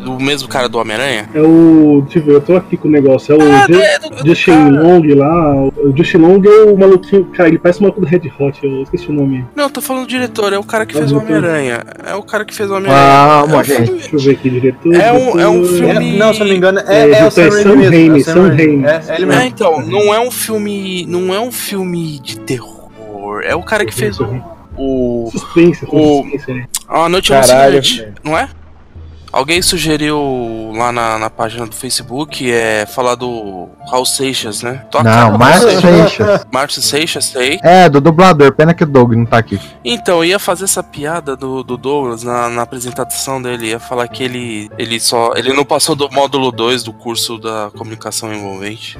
Do 0.00 0.18
mesmo 0.18 0.48
cara 0.48 0.68
do 0.68 0.78
Homem-Aranha? 0.78 1.28
É 1.34 1.40
o. 1.40 2.00
Deixa 2.04 2.18
eu 2.18 2.24
ver, 2.24 2.32
eu 2.34 2.40
tô 2.40 2.56
aqui 2.56 2.76
com 2.76 2.88
o 2.88 2.90
negócio. 2.90 3.34
É 3.34 3.36
o 3.36 3.42
Ah, 3.52 3.66
Ju- 3.68 3.80
é 3.80 3.98
Justin. 4.26 4.70
Long 4.70 5.02
lá. 5.16 5.54
O 5.84 5.94
Justin 5.96 6.16
Long 6.18 6.42
é 6.44 6.62
o 6.70 6.76
maluquinho. 6.78 7.26
Cara, 7.26 7.48
ele 7.48 7.58
parece 7.58 7.80
o 7.80 7.82
maluco 7.82 8.00
do 8.00 8.06
Red 8.06 8.22
Hot, 8.38 8.58
eu 8.62 8.82
esqueci 8.82 9.08
o 9.08 9.12
nome. 9.12 9.44
Não, 9.54 9.64
eu 9.64 9.70
tô 9.70 9.80
falando 9.82 10.04
do 10.04 10.08
diretor, 10.08 10.52
é 10.52 10.58
o 10.58 10.64
cara 10.64 10.86
que 10.86 10.94
É 10.94 10.98
o 10.98 11.00
fez 11.00 11.12
o. 11.12 11.18
Homem-Aranha. 11.18 11.82
É 12.06 12.14
o 12.14 12.22
cara 12.22 12.44
que 12.44 12.54
fez 12.54 12.70
o 12.70 12.74
Homem-Aranha. 12.74 13.06
Calma, 13.06 13.54
é 13.56 13.60
um 13.60 13.64
gente. 13.64 13.76
filme- 13.84 14.00
Deixa 14.00 14.16
eu 14.16 14.20
ver 14.20 14.30
aqui, 14.30 14.50
diretor. 14.50 14.94
É 14.94 15.12
um- 15.12 15.40
é 15.40 15.48
um 15.48 15.64
filme- 15.64 16.14
É, 16.14 16.18
não, 16.18 16.32
se 16.34 16.40
eu 16.40 16.44
não 16.46 16.52
me 16.52 16.56
engano, 16.58 16.78
é, 16.80 16.84
É, 16.94 17.10
é, 17.20 17.24
o 17.24 17.26
é 17.26 17.30
Sam 17.30 17.50
Sam 17.50 17.74
Raimi 17.76 18.08
é 18.08 18.12
o 18.12 18.24
Sam 18.24 18.48
Raimi. 18.48 18.84
É, 18.86 19.02
é 19.08 19.14
ele 19.16 19.24
É, 19.24 19.26
mesmo. 19.26 19.42
então, 19.42 19.82
não 19.82 20.14
é 20.14 20.20
um 20.20 20.30
filme. 20.30 21.04
Não 21.06 21.34
é 21.34 21.40
um 21.40 21.52
filme 21.52 22.18
de 22.20 22.38
terror. 22.40 22.80
É 23.44 23.54
o 23.54 23.62
cara 23.62 23.84
que 23.84 23.94
fez 23.94 24.18
o. 24.18 24.26
O. 24.76 25.28
Suspense, 25.30 25.84
O- 25.90 26.22
suspense, 26.22 26.52
né? 26.52 26.64
A 26.88 27.08
Noite. 27.08 27.32
Alucinante, 27.34 28.08
não 28.24 28.36
é? 28.38 28.48
Alguém 29.32 29.62
sugeriu 29.62 30.72
lá 30.74 30.90
na, 30.90 31.18
na 31.18 31.30
página 31.30 31.66
do 31.66 31.74
Facebook 31.74 32.50
é 32.50 32.84
falar 32.84 33.14
do 33.14 33.68
Raul 33.88 34.04
Seixas, 34.04 34.62
né? 34.62 34.84
Tua 34.90 35.04
Não, 35.04 35.38
Márcio 35.38 35.70
Seixas. 35.70 35.82
Seixas. 35.82 36.46
Márcio 36.52 36.82
Seixas, 36.82 37.24
sei. 37.26 37.60
É, 37.62 37.88
do 37.88 38.00
dublador, 38.00 38.52
pena 38.52 38.74
que 38.74 38.82
o 38.82 38.86
Doug 38.86 39.12
não 39.12 39.24
tá 39.24 39.38
aqui. 39.38 39.60
Então, 39.84 40.16
eu 40.18 40.24
ia 40.24 40.38
fazer 40.38 40.64
essa 40.64 40.82
piada 40.82 41.36
do, 41.36 41.62
do 41.62 41.76
Douglas 41.76 42.24
na, 42.24 42.48
na 42.48 42.62
apresentação 42.62 43.40
dele. 43.40 43.68
Ia 43.68 43.78
falar 43.78 44.08
que 44.08 44.24
ele, 44.24 44.68
ele 44.76 44.98
só. 44.98 45.32
Ele 45.36 45.52
não 45.52 45.64
passou 45.64 45.94
do 45.94 46.10
módulo 46.10 46.50
2 46.50 46.82
do 46.82 46.92
curso 46.92 47.38
da 47.38 47.70
comunicação 47.76 48.32
envolvente. 48.32 48.98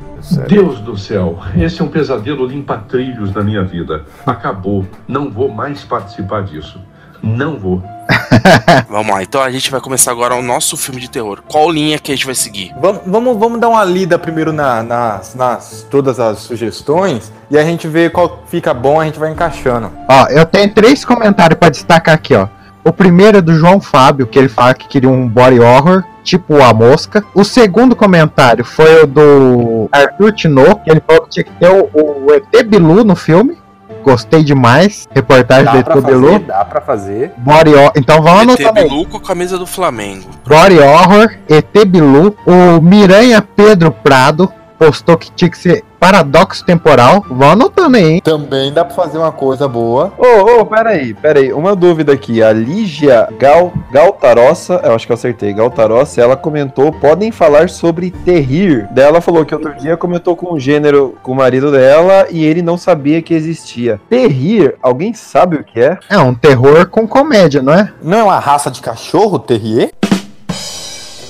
Deus 0.48 0.78
do 0.80 0.96
céu, 0.96 1.40
esse 1.56 1.80
é 1.80 1.84
um 1.84 1.88
pesadelo 1.88 2.46
limpa-trilhos 2.46 3.34
na 3.34 3.42
minha 3.42 3.64
vida. 3.64 4.04
Acabou. 4.24 4.86
Não 5.08 5.28
vou 5.28 5.48
mais 5.48 5.82
participar 5.82 6.44
disso. 6.44 6.80
Não 7.22 7.58
vou. 7.58 7.82
Vamos 8.88 9.14
lá, 9.14 9.22
então 9.22 9.42
a 9.42 9.50
gente 9.50 9.70
vai 9.70 9.80
começar 9.80 10.10
agora 10.10 10.34
o 10.34 10.42
nosso 10.42 10.76
filme 10.76 11.00
de 11.00 11.10
terror. 11.10 11.42
Qual 11.46 11.70
linha 11.70 11.98
que 11.98 12.12
a 12.12 12.14
gente 12.14 12.26
vai 12.26 12.34
seguir? 12.34 12.72
Vamos, 12.80 13.02
vamos, 13.06 13.38
vamos 13.38 13.60
dar 13.60 13.68
uma 13.68 13.84
lida 13.84 14.18
primeiro 14.18 14.52
na, 14.52 14.82
nas, 14.82 15.34
nas 15.34 15.86
todas 15.90 16.18
as 16.18 16.38
sugestões 16.38 17.32
e 17.50 17.58
a 17.58 17.64
gente 17.64 17.86
vê 17.88 18.10
qual 18.10 18.44
fica 18.46 18.72
bom, 18.74 19.00
a 19.00 19.04
gente 19.04 19.18
vai 19.18 19.30
encaixando. 19.30 19.90
Ó, 20.08 20.26
eu 20.28 20.44
tenho 20.46 20.72
três 20.72 21.04
comentários 21.04 21.58
pra 21.58 21.68
destacar 21.68 22.14
aqui, 22.14 22.34
ó. 22.34 22.48
O 22.82 22.92
primeiro 22.92 23.38
é 23.38 23.40
do 23.42 23.54
João 23.54 23.80
Fábio, 23.80 24.26
que 24.26 24.38
ele 24.38 24.48
fala 24.48 24.72
que 24.72 24.88
queria 24.88 25.10
um 25.10 25.28
body 25.28 25.60
horror, 25.60 26.02
tipo 26.22 26.62
a 26.62 26.72
mosca. 26.72 27.22
O 27.34 27.44
segundo 27.44 27.94
comentário 27.94 28.64
foi 28.64 29.02
o 29.02 29.06
do 29.06 29.88
Arthur 29.92 30.32
Tinoco, 30.32 30.82
que 30.82 30.90
ele 30.90 31.02
falou 31.06 31.22
que 31.22 31.30
tinha 31.30 31.44
que 31.44 31.52
ter 31.52 31.68
o, 31.68 31.90
o 31.92 32.32
ET 32.32 32.66
Bilu 32.66 33.04
no 33.04 33.14
filme. 33.14 33.59
Gostei 34.02 34.42
demais. 34.42 35.08
Reportagem 35.14 35.64
Dá 35.64 35.72
do 35.72 35.78
ET 35.78 36.04
Bilu. 36.04 36.26
fazer, 36.32 36.38
dá 36.40 36.64
pra 36.64 36.80
fazer. 36.80 37.32
Body 37.36 37.74
Horror. 37.74 37.92
Então 37.96 38.22
vamos 38.22 38.54
ET 38.54 38.60
anotar 38.60 38.82
aí. 38.82 38.88
Bilu 38.88 39.06
com 39.06 39.16
a 39.16 39.20
camisa 39.20 39.58
do 39.58 39.66
Flamengo. 39.66 40.28
Body 40.46 40.78
Horror, 40.78 41.36
ET 41.48 41.84
Bilu. 41.86 42.36
O 42.46 42.80
Miranha 42.80 43.42
Pedro 43.42 43.90
Prado 43.90 44.52
postou 44.80 45.18
que 45.18 45.30
tinha 45.32 45.50
que 45.50 45.58
ser 45.58 45.84
paradoxo 46.00 46.64
temporal. 46.64 47.22
Vão 47.28 47.50
anotando 47.50 47.98
aí, 47.98 48.12
hein? 48.12 48.22
Também 48.24 48.72
dá 48.72 48.82
pra 48.82 48.94
fazer 48.94 49.18
uma 49.18 49.30
coisa 49.30 49.68
boa. 49.68 50.10
Ô, 50.16 50.60
ô, 50.60 50.64
peraí, 50.64 51.12
peraí. 51.12 51.52
Uma 51.52 51.76
dúvida 51.76 52.14
aqui. 52.14 52.42
A 52.42 52.50
Lígia 52.50 53.28
Gal, 53.38 53.70
Galtarossa, 53.92 54.80
eu 54.82 54.94
acho 54.94 55.04
que 55.04 55.12
eu 55.12 55.14
acertei, 55.14 55.52
Galtarossa, 55.52 56.22
ela 56.22 56.34
comentou, 56.34 56.90
podem 56.90 57.30
falar 57.30 57.68
sobre 57.68 58.10
terrir. 58.10 58.88
Daí 58.90 59.04
ela 59.04 59.20
falou 59.20 59.44
que 59.44 59.54
outro 59.54 59.74
dia 59.74 59.98
comentou 59.98 60.34
com 60.34 60.54
o 60.54 60.58
gênero, 60.58 61.14
com 61.22 61.32
o 61.32 61.36
marido 61.36 61.70
dela, 61.70 62.26
e 62.30 62.42
ele 62.42 62.62
não 62.62 62.78
sabia 62.78 63.20
que 63.20 63.34
existia. 63.34 64.00
Terrir, 64.08 64.76
alguém 64.82 65.12
sabe 65.12 65.56
o 65.56 65.64
que 65.64 65.78
é? 65.78 65.98
É 66.08 66.18
um 66.18 66.34
terror 66.34 66.88
com 66.88 67.06
comédia, 67.06 67.60
não 67.60 67.74
é? 67.74 67.92
Não 68.02 68.18
é 68.18 68.22
uma 68.22 68.38
raça 68.38 68.70
de 68.70 68.80
cachorro, 68.80 69.38
terrier? 69.38 69.90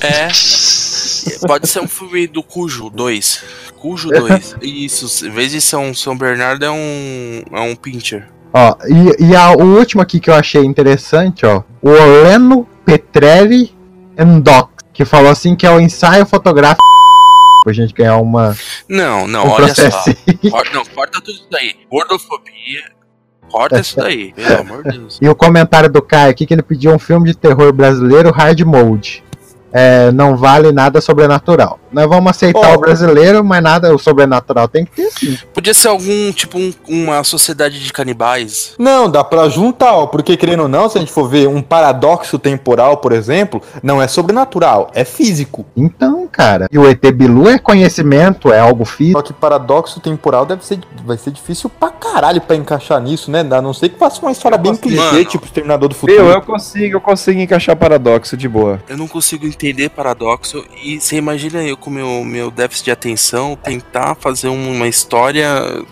É. 0.00 0.28
Pode 1.47 1.67
ser 1.69 1.81
um 1.81 1.89
filme 1.89 2.27
do 2.27 2.43
Cujo 2.43 2.91
2. 2.91 3.45
Cujo 3.77 4.09
2. 4.11 4.57
Isso, 4.62 5.27
em 5.27 5.31
vez 5.31 5.50
de 5.53 5.61
ser 5.61 5.77
um 5.77 5.95
São 5.95 6.17
Bernardo, 6.17 6.65
é 6.65 6.71
um. 6.71 7.43
É 7.53 7.61
um 7.61 7.75
Pincher. 7.77 8.29
Ó, 8.53 8.75
e, 8.89 9.27
e 9.31 9.37
a- 9.37 9.53
o 9.53 9.79
último 9.79 10.03
aqui 10.03 10.19
que 10.19 10.29
eu 10.29 10.35
achei 10.35 10.62
interessante, 10.65 11.47
ó. 11.47 11.62
O 11.81 11.89
Oleno 11.91 12.67
Petrelli 12.85 13.73
Endox, 14.19 14.73
que 14.93 15.05
falou 15.05 15.31
assim 15.31 15.55
que 15.55 15.65
é 15.67 15.71
o 15.71 15.79
ensaio 15.81 16.27
fotográfico 16.27 16.83
pra 17.65 17.73
gente 17.73 17.95
ganhar 17.95 18.17
uma. 18.17 18.57
Não, 18.89 19.27
não, 19.29 19.47
Um 19.47 19.50
olha 19.50 19.75
só. 19.75 19.89
Corta, 20.50 20.71
não, 20.75 20.85
corta 20.85 21.21
tudo 21.21 21.31
isso 21.31 21.47
daí. 21.50 21.75
Gordofobia. 21.91 22.83
Corta 23.50 23.81
isso 23.81 23.97
daí, 23.99 24.33
pelo 24.33 24.61
amor 24.61 24.83
de 24.85 24.99
Deus. 24.99 25.19
E 25.23 25.29
o 25.29 25.35
comentário 25.35 25.89
do 25.91 26.03
Caio 26.03 26.31
aqui 26.31 26.45
que 26.47 26.53
ele 26.55 26.62
pediu 26.62 26.93
um 26.93 26.99
filme 26.99 27.29
de 27.31 27.37
terror 27.37 27.73
brasileiro 27.73 28.31
hard 28.31 28.61
mode. 28.62 29.25
É, 29.73 30.11
não 30.11 30.37
vale 30.37 30.73
nada 30.73 31.00
sobrenatural. 31.00 31.79
Nós 31.93 32.09
vamos 32.09 32.31
aceitar 32.31 32.71
Ó. 32.73 32.75
o 32.75 32.79
brasileiro, 32.79 33.45
mas 33.45 33.62
nada 33.62 33.95
o 33.95 33.99
sobrenatural 33.99 34.69
tem 34.69 34.85
que 34.85 34.93
ter 34.93 35.11
sim. 35.11 35.39
Podia 35.53 35.75
ser 35.75 35.89
algum, 35.89 36.33
tipo, 36.33 36.59
um- 36.59 36.73
uma 36.89 37.23
sociedade 37.25 37.83
de 37.83 37.93
canibais. 37.93 38.75
Não, 38.79 39.09
dá 39.11 39.23
pra 39.25 39.49
juntar, 39.49 39.93
ó, 39.95 40.07
porque 40.07 40.37
querendo 40.37 40.62
ou 40.65 40.69
não, 40.69 40.89
se 40.89 40.99
a 40.99 41.00
gente 41.00 41.12
for 41.12 41.29
ver 41.29 41.49
um 41.49 41.61
paradoxo 41.62 42.39
temporal, 42.39 42.97
por 42.99 43.12
exemplo, 43.12 43.61
não 43.83 44.00
é 44.00 44.07
sobrenatural, 44.09 44.91
é 44.95 45.05
físico. 45.05 45.67
Então, 45.77 46.29
cara. 46.31 46.67
E 46.71 46.79
o 46.79 46.89
ET 46.89 47.11
Bilu 47.12 47.49
é 47.49 47.59
conhecimento, 47.59 48.53
é 48.53 48.61
algo 48.61 48.85
físico. 48.85 49.19
Só 49.19 49.23
que 49.23 49.33
paradoxo 49.33 49.99
temporal 50.00 50.47
deve 50.47 50.65
ser, 50.65 50.79
vai 51.05 51.19
ser 51.19 51.31
difícil 51.33 51.69
pra 51.69 51.91
caralho 51.91 52.41
pra 52.41 52.55
encaixar 52.57 53.00
nisso, 53.00 53.31
né? 53.31 53.41
A 53.50 53.61
não 53.62 53.75
ser 53.75 53.89
que 53.89 53.99
faça 53.99 54.21
uma 54.23 54.31
história 54.33 54.57
bem 54.59 54.75
clichê, 54.77 55.25
tipo 55.25 55.45
Exterminador 55.45 55.89
do 55.89 55.95
Futuro. 55.95 56.25
Meu, 56.25 56.33
eu 56.35 56.43
consigo, 56.43 56.97
eu 56.97 57.00
consigo 57.00 57.41
encaixar 57.41 57.77
paradoxo 57.77 58.37
de 58.37 58.49
boa. 58.49 58.81
Eu 58.89 58.97
não 58.97 59.09
consigo 59.09 59.47
entender 59.61 59.90
paradoxo. 59.90 60.64
E 60.83 60.99
você 60.99 61.17
imagina 61.17 61.62
eu 61.62 61.76
com 61.76 61.90
meu, 61.90 62.25
meu 62.25 62.50
déficit 62.50 62.87
de 62.87 62.90
atenção 62.90 63.55
tentar 63.57 64.14
fazer 64.14 64.49
uma 64.49 64.88
história 64.88 65.47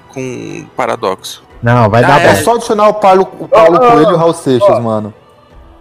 com 0.09 0.65
paradoxo. 0.75 1.43
Não, 1.63 1.91
vai 1.91 2.03
Ah, 2.03 2.09
dar 2.09 2.21
É 2.23 2.35
só 2.37 2.55
adicionar 2.55 2.89
o 2.89 2.95
Paulo, 2.95 3.29
o 3.39 3.49
Paulo 3.49 3.77
ó, 3.77 3.79
Coelho 3.79 4.11
e 4.11 4.15
o 4.15 4.17
Raul 4.17 4.33
Seixas, 4.35 4.69
ó. 4.69 4.81
mano. 4.81 5.13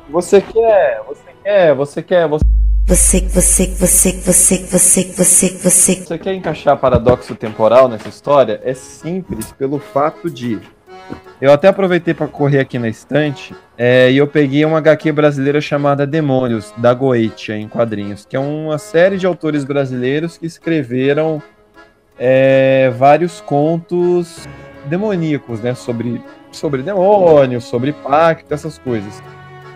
Você 0.10 0.42
quer, 0.42 1.02
você 1.08 1.22
quer, 1.44 1.76
você 1.76 2.04
quer, 2.04 2.28
você 2.28 2.44
Você, 2.88 3.22
você, 3.22 3.68
você, 3.68 4.14
você, 4.14 4.58
você, 4.66 5.04
você, 5.14 5.50
você. 5.62 5.96
Você 5.96 6.18
quer 6.18 6.34
encaixar 6.34 6.78
paradoxo 6.78 7.36
temporal 7.36 7.88
nessa 7.90 8.08
história? 8.10 8.62
É 8.64 8.74
simples 8.74 9.52
pelo 9.52 9.78
fato 9.80 10.30
de. 10.30 10.60
Eu 11.40 11.54
até 11.54 11.68
aproveitei 11.68 12.14
para 12.14 12.28
correr 12.28 12.60
aqui 12.60 12.80
na 12.80 12.90
estante 12.90 13.56
é, 13.78 14.12
e 14.12 14.18
eu 14.18 14.28
peguei 14.28 14.66
uma 14.66 14.80
HQ 14.80 15.12
brasileira 15.12 15.62
chamada 15.62 16.08
Demônios, 16.08 16.74
da 16.78 16.94
Goetia, 16.94 17.56
em 17.56 17.68
quadrinhos, 17.68 18.26
que 18.26 18.36
é 18.36 18.40
uma 18.40 18.78
série 18.78 19.18
de 19.18 19.28
autores 19.28 19.64
brasileiros 19.64 20.38
que 20.38 20.48
escreveram 20.48 21.42
é, 22.18 22.92
vários 22.98 23.40
contos 23.40 24.48
demoníacos, 24.86 25.62
né? 25.62 25.76
Sobre, 25.76 26.22
sobre 26.52 26.82
demônios, 26.82 27.66
sobre 27.66 27.94
pacto, 27.94 28.54
essas 28.54 28.80
coisas. 28.80 29.22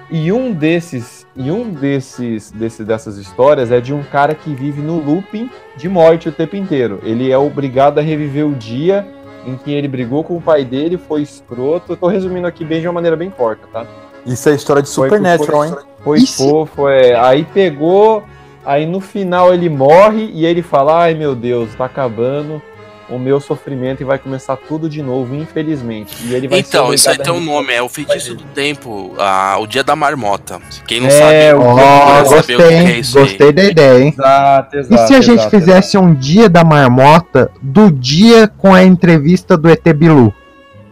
E 0.09 0.29
um 0.31 0.51
desses, 0.51 1.25
e 1.37 1.49
um 1.49 1.69
desses, 1.69 2.51
desse, 2.51 2.83
dessas 2.83 3.17
histórias 3.17 3.71
é 3.71 3.79
de 3.79 3.93
um 3.93 4.03
cara 4.03 4.35
que 4.35 4.53
vive 4.53 4.81
no 4.81 4.99
looping 4.99 5.49
de 5.77 5.87
morte 5.87 6.27
o 6.27 6.31
tempo 6.33 6.55
inteiro. 6.55 6.99
Ele 7.03 7.31
é 7.31 7.37
obrigado 7.37 7.99
a 7.99 8.01
reviver 8.01 8.45
o 8.45 8.53
dia 8.53 9.07
em 9.45 9.55
que 9.55 9.71
ele 9.71 9.87
brigou 9.87 10.23
com 10.23 10.37
o 10.37 10.41
pai 10.41 10.63
dele, 10.63 10.97
foi 10.97 11.21
escroto. 11.21 11.93
Eu 11.93 11.97
tô 11.97 12.07
resumindo 12.07 12.47
aqui 12.47 12.63
bem 12.63 12.81
de 12.81 12.87
uma 12.87 12.93
maneira 12.93 13.15
bem 13.15 13.29
porca, 13.29 13.67
tá? 13.71 13.85
Isso 14.25 14.49
é 14.49 14.53
história 14.53 14.81
de 14.81 14.89
Supernatural, 14.89 15.65
hein? 15.65 15.71
foi, 16.03 16.19
Foi 16.19 16.25
fofo, 16.25 16.87
é. 16.87 17.15
Aí 17.15 17.43
pegou, 17.43 18.23
aí 18.63 18.85
no 18.85 18.99
final 18.99 19.53
ele 19.53 19.69
morre 19.69 20.29
e 20.33 20.45
ele 20.45 20.61
fala: 20.61 21.03
Ai 21.03 21.13
meu 21.13 21.35
Deus, 21.35 21.73
tá 21.75 21.85
acabando 21.85 22.61
o 23.11 23.19
meu 23.19 23.39
sofrimento 23.41 24.01
e 24.01 24.03
vai 24.05 24.17
começar 24.17 24.55
tudo 24.55 24.89
de 24.89 25.01
novo, 25.03 25.35
infelizmente. 25.35 26.15
E 26.25 26.33
ele 26.33 26.47
vai 26.47 26.63
ser 26.63 26.67
Então, 26.69 26.93
isso 26.93 27.09
aí 27.09 27.17
tem 27.17 27.33
um 27.33 27.39
nome, 27.41 27.73
é 27.73 27.81
o 27.81 27.89
feitiço 27.89 28.35
do 28.35 28.43
tempo, 28.55 29.13
ah, 29.19 29.57
o 29.59 29.67
dia 29.67 29.83
da 29.83 29.95
marmota. 29.95 30.59
Quem 30.87 31.01
não 31.01 31.07
É, 31.07 31.11
sabe, 31.11 31.53
o- 31.53 31.61
Ó, 31.61 32.23
gostei, 32.23 32.55
o 32.55 32.59
que 32.59 32.63
é 32.63 32.99
isso 32.99 33.17
aí. 33.19 33.25
Gostei 33.25 33.51
da 33.51 33.63
ideia, 33.65 34.03
hein? 34.03 34.13
Exato, 34.17 34.75
E 34.75 34.79
exato. 34.79 35.07
se 35.07 35.13
a 35.13 35.21
gente 35.21 35.39
exato, 35.41 35.49
fizesse 35.49 35.97
um 35.97 36.13
dia 36.13 36.49
da 36.49 36.63
marmota 36.63 37.51
do 37.61 37.91
dia 37.91 38.47
com 38.47 38.73
a 38.73 38.83
entrevista 38.83 39.57
do 39.57 39.69
ET 39.69 39.83
Bilu? 39.93 40.33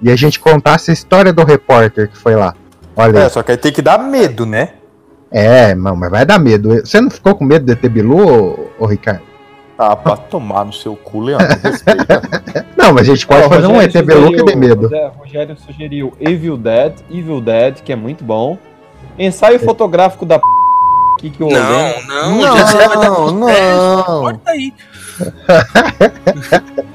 E 0.01 0.10
a 0.12 0.15
gente 0.15 0.39
contasse 0.39 0.91
a 0.91 0.93
história 0.93 1.32
do 1.34 1.43
repórter 1.43 2.10
que 2.10 2.17
foi 2.17 2.36
lá. 2.36 2.53
Olha 2.95 3.19
É, 3.19 3.23
aí. 3.23 3.29
só 3.29 3.41
que 3.43 3.51
aí 3.51 3.58
tem 3.58 3.71
que 3.71 3.82
dar 3.82 3.97
medo, 3.97 4.45
né? 4.45 4.69
É, 5.32 5.75
mas 5.75 6.10
vai 6.10 6.25
dar 6.25 6.39
medo. 6.39 6.69
Você 6.84 6.99
não 6.99 7.10
ficou 7.10 7.36
com 7.36 7.45
medo 7.45 7.65
do 7.65 7.71
ET 7.71 7.82
Bilu, 7.89 8.17
ô, 8.79 8.84
ô 8.84 8.86
Ricardo? 8.86 9.21
Ah, 9.82 9.96
pra 9.96 10.18
tomar 10.18 10.65
no 10.65 10.74
seu 10.74 10.94
cu, 10.94 11.22
Leandro. 11.22 11.48
Respeita. 11.63 12.22
Não, 12.76 12.92
mas 12.94 13.08
a 13.08 13.13
gente 13.13 13.26
pode 13.26 13.46
o 13.46 13.50
fazer 13.50 13.65
um 13.68 13.80
ET 13.82 13.94
Bilu 14.06 14.34
que 14.34 14.44
dê 14.44 14.54
medo. 14.54 14.82
Rogé- 14.89 15.12
Rogério 15.18 15.58
sugeriu 15.58 16.12
Evil 16.20 16.58
Dead, 16.58 16.96
Evil 17.10 17.39
Dead, 17.39 17.76
que 17.82 17.94
é 17.94 17.96
muito 17.96 18.22
bom. 18.26 18.58
Ensaio 19.18 19.58
fotográfico 19.58 20.26
da 20.26 20.38
p... 20.38 20.44
que 21.22 21.30
que 21.30 21.42
o 21.42 21.48
Não, 21.50 22.02
não, 22.08 22.42
Não, 22.42 22.58
já 22.58 22.68
você 22.68 22.78
vai 22.78 22.88
dar 22.89 23.10
não, 23.10 23.32
não. 23.32 24.04
Corta 24.04 24.52
aí. 24.52 24.74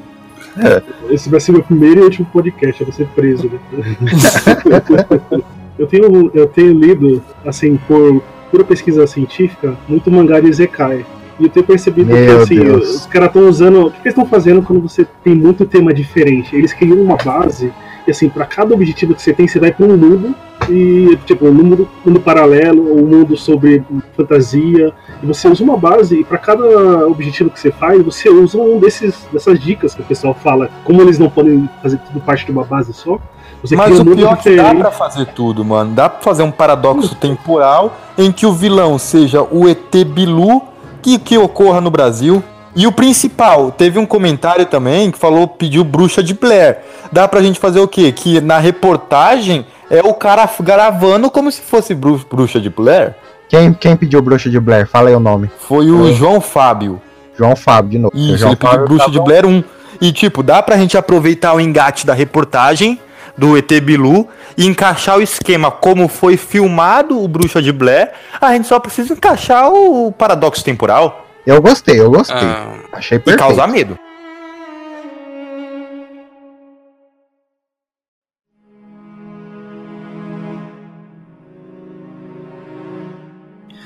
Esse 1.10 1.28
vai 1.28 1.40
ser 1.40 1.52
meu 1.52 1.62
primeiro 1.62 2.00
e 2.00 2.04
último 2.04 2.26
podcast, 2.32 2.80
eu 2.80 2.86
vou 2.86 2.94
ser 2.94 3.06
preso. 3.08 3.50
né? 3.50 3.58
eu, 5.78 5.86
tenho, 5.86 6.30
eu 6.34 6.46
tenho 6.48 6.72
lido, 6.72 7.22
assim, 7.44 7.76
por 7.88 8.22
pura 8.50 8.64
pesquisa 8.64 9.06
científica, 9.06 9.76
muito 9.88 10.10
mangá 10.10 10.40
de 10.40 10.52
Zekai. 10.52 11.04
E 11.38 11.44
eu 11.44 11.48
tenho 11.48 11.66
percebido 11.66 12.08
que 12.08 12.14
Meu 12.14 12.42
assim, 12.42 12.60
Deus. 12.60 12.96
os 12.96 13.06
caras 13.06 13.28
estão 13.28 13.48
usando. 13.48 13.86
O 13.86 13.90
que 13.90 13.96
eles 13.98 14.12
estão 14.12 14.26
fazendo 14.26 14.62
quando 14.62 14.80
você 14.80 15.06
tem 15.22 15.34
muito 15.34 15.64
tema 15.64 15.92
diferente? 15.92 16.54
Eles 16.54 16.72
criam 16.72 16.98
uma 16.98 17.16
base, 17.16 17.72
e 18.06 18.10
assim, 18.10 18.28
para 18.28 18.44
cada 18.44 18.74
objetivo 18.74 19.14
que 19.14 19.22
você 19.22 19.32
tem, 19.32 19.48
você 19.48 19.58
vai 19.58 19.72
para 19.72 19.86
um 19.86 19.96
mundo, 19.96 20.34
e 20.68 21.18
tipo, 21.26 21.46
um 21.46 21.52
mundo, 21.52 21.88
mundo 22.04 22.20
paralelo, 22.20 22.88
ou 22.90 22.98
um 23.02 23.06
mundo 23.06 23.36
sobre 23.36 23.82
fantasia, 24.16 24.92
e 25.22 25.26
você 25.26 25.48
usa 25.48 25.64
uma 25.64 25.76
base, 25.76 26.20
e 26.20 26.24
para 26.24 26.38
cada 26.38 27.06
objetivo 27.06 27.50
que 27.50 27.58
você 27.58 27.72
faz, 27.72 28.02
você 28.02 28.28
usa 28.28 28.58
um 28.58 28.78
desses, 28.78 29.26
dessas 29.32 29.58
dicas 29.58 29.94
que 29.94 30.02
o 30.02 30.04
pessoal 30.04 30.34
fala. 30.34 30.70
Como 30.84 31.00
eles 31.02 31.18
não 31.18 31.28
podem 31.28 31.68
fazer 31.82 31.98
tudo 31.98 32.20
parte 32.20 32.46
de 32.46 32.52
uma 32.52 32.64
base 32.64 32.92
só, 32.92 33.18
você 33.62 33.74
Mas 33.74 33.98
cria 33.98 34.02
um 34.02 34.12
o 34.12 34.16
pior 34.16 34.32
é 34.34 34.36
que 34.36 34.56
dá 34.56 34.74
pra 34.74 34.90
fazer 34.90 35.26
tudo, 35.28 35.64
mano. 35.64 35.94
Dá 35.94 36.08
pra 36.08 36.22
fazer 36.22 36.42
um 36.42 36.50
paradoxo 36.50 37.14
temporal 37.14 37.96
em 38.18 38.30
que 38.30 38.44
o 38.44 38.52
vilão 38.52 38.98
seja 38.98 39.42
o 39.42 39.66
ET 39.66 40.04
Bilu 40.06 40.73
que, 41.04 41.18
que 41.18 41.38
ocorra 41.38 41.80
no 41.80 41.90
Brasil. 41.90 42.42
E 42.74 42.86
o 42.88 42.92
principal, 42.92 43.70
teve 43.70 44.00
um 44.00 44.06
comentário 44.06 44.66
também 44.66 45.10
que 45.12 45.18
falou, 45.18 45.46
pediu 45.46 45.84
bruxa 45.84 46.22
de 46.22 46.34
Blair. 46.34 46.78
Dá 47.12 47.28
pra 47.28 47.40
gente 47.40 47.60
fazer 47.60 47.78
o 47.78 47.86
quê? 47.86 48.10
Que 48.10 48.40
na 48.40 48.58
reportagem 48.58 49.64
é 49.88 50.00
o 50.02 50.12
cara 50.14 50.48
gravando 50.60 51.30
como 51.30 51.52
se 51.52 51.60
fosse 51.60 51.94
bru- 51.94 52.20
bruxa 52.28 52.58
de 52.60 52.68
Blair. 52.70 53.14
Quem, 53.48 53.72
quem 53.74 53.96
pediu 53.96 54.20
bruxa 54.20 54.50
de 54.50 54.58
Blair? 54.58 54.88
Fala 54.88 55.08
aí 55.10 55.14
o 55.14 55.20
nome. 55.20 55.48
Foi 55.68 55.88
o 55.90 56.12
João 56.14 56.40
Fábio. 56.40 57.00
João 57.38 57.54
Fábio, 57.54 57.90
de 57.90 57.98
novo. 57.98 58.16
Isso, 58.16 58.38
João 58.38 58.50
ele 58.52 58.56
pediu 58.56 58.70
Fábio 58.72 58.86
Bruxa 58.88 59.04
tá 59.04 59.10
de. 59.12 59.20
Blair 59.20 59.46
1. 59.46 59.64
E, 60.00 60.10
tipo, 60.12 60.42
dá 60.42 60.60
pra 60.60 60.76
gente 60.76 60.96
aproveitar 60.98 61.54
o 61.54 61.60
engate 61.60 62.04
da 62.04 62.14
reportagem 62.14 62.98
do 63.36 63.56
ET 63.56 63.70
Bilu 63.80 64.28
e 64.56 64.66
encaixar 64.66 65.18
o 65.18 65.22
esquema 65.22 65.70
como 65.70 66.08
foi 66.08 66.36
filmado 66.36 67.20
o 67.20 67.26
Bruxa 67.28 67.60
de 67.60 67.72
Blair. 67.72 68.12
A 68.40 68.52
gente 68.52 68.68
só 68.68 68.78
precisa 68.78 69.12
encaixar 69.12 69.70
o 69.70 70.12
paradoxo 70.12 70.64
temporal 70.64 71.26
Eu 71.46 71.60
gostei, 71.60 72.00
eu 72.00 72.10
gostei. 72.10 72.36
Ah, 72.36 72.74
Achei 72.92 73.16
e 73.16 73.20
perfeito. 73.20 73.38
causar 73.38 73.66
medo. 73.66 73.98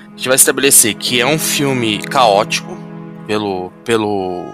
a 0.06 0.16
gente 0.16 0.28
vai 0.28 0.36
estabelecer 0.36 0.94
que 0.94 1.20
é 1.20 1.26
um 1.26 1.38
filme 1.38 1.98
caótico 1.98 2.76
pelo 3.26 3.70
pelo 3.84 4.46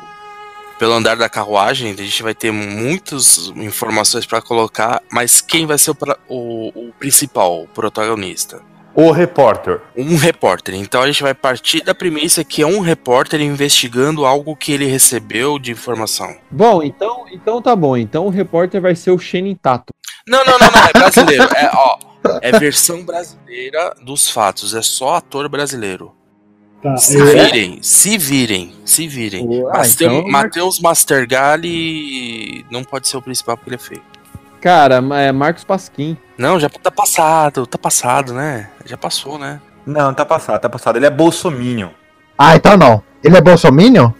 pelo 0.78 0.92
andar 0.94 1.16
da 1.16 1.28
carruagem, 1.28 1.92
a 1.92 1.96
gente 1.96 2.22
vai 2.22 2.34
ter 2.34 2.50
muitas 2.50 3.48
informações 3.56 4.26
pra 4.26 4.42
colocar, 4.42 5.02
mas 5.10 5.40
quem 5.40 5.66
vai 5.66 5.78
ser 5.78 5.92
o, 5.92 5.96
o- 6.28 6.88
o 6.88 6.92
principal, 6.98 7.62
o 7.62 7.68
protagonista? 7.68 8.60
O 8.96 9.10
repórter. 9.10 9.80
Um 9.96 10.16
repórter. 10.16 10.74
Então 10.76 11.02
a 11.02 11.06
gente 11.08 11.20
vai 11.22 11.34
partir 11.34 11.82
da 11.82 11.92
premissa 11.94 12.44
que 12.44 12.62
é 12.62 12.66
um 12.66 12.78
repórter 12.78 13.40
investigando 13.40 14.24
algo 14.24 14.54
que 14.54 14.70
ele 14.72 14.87
recebeu 14.87 15.58
de 15.58 15.72
informação. 15.72 16.37
Bom, 16.48 16.80
então, 16.80 17.24
então 17.32 17.60
tá 17.60 17.74
bom. 17.74 17.96
Então 17.96 18.26
o 18.26 18.30
repórter 18.30 18.80
vai 18.80 18.94
ser 18.94 19.10
o 19.10 19.18
Shannon 19.18 19.56
Tato. 19.56 19.92
Não, 20.28 20.44
não, 20.44 20.58
não, 20.58 20.70
não, 20.70 20.80
é 20.84 20.92
brasileiro. 20.92 21.42
É, 21.56 21.70
ó, 21.74 21.98
é 22.40 22.52
versão 22.58 23.04
brasileira 23.04 23.94
dos 24.00 24.30
fatos, 24.30 24.74
é 24.74 24.80
só 24.82 25.16
ator 25.16 25.48
brasileiro. 25.48 26.12
Tá, 26.84 26.98
Se 26.98 27.18
é- 27.18 27.24
virem, 27.46 27.78
se 27.80 28.18
virem, 28.18 28.74
se 28.84 29.08
virem. 29.08 29.48
Ah, 29.70 29.78
Mas 29.78 29.94
então- 29.94 30.22
Matheus 30.28 30.78
Mastergali 30.80 32.64
não 32.70 32.84
pode 32.84 33.08
ser 33.08 33.16
o 33.16 33.22
principal 33.22 33.56
porque 33.56 33.70
ele 33.70 33.76
é 33.76 33.78
feio. 33.78 34.02
Cara, 34.60 34.96
é 34.96 35.32
Marcos 35.32 35.64
Pasquim. 35.64 36.14
Não, 36.36 36.60
já 36.60 36.68
tá 36.68 36.90
passado, 36.90 37.66
tá 37.66 37.78
passado, 37.78 38.34
né? 38.34 38.68
Já 38.84 38.98
passou, 38.98 39.38
né? 39.38 39.62
Não, 39.86 40.12
tá 40.12 40.26
passado, 40.26 40.60
tá 40.60 40.68
passado. 40.68 40.96
Ele 40.96 41.06
é 41.06 41.10
bolsominion. 41.10 41.88
Ah, 42.36 42.54
então 42.54 42.76
não. 42.76 43.02
Ele 43.22 43.36
é 43.38 43.40
bolsominion? 43.40 44.10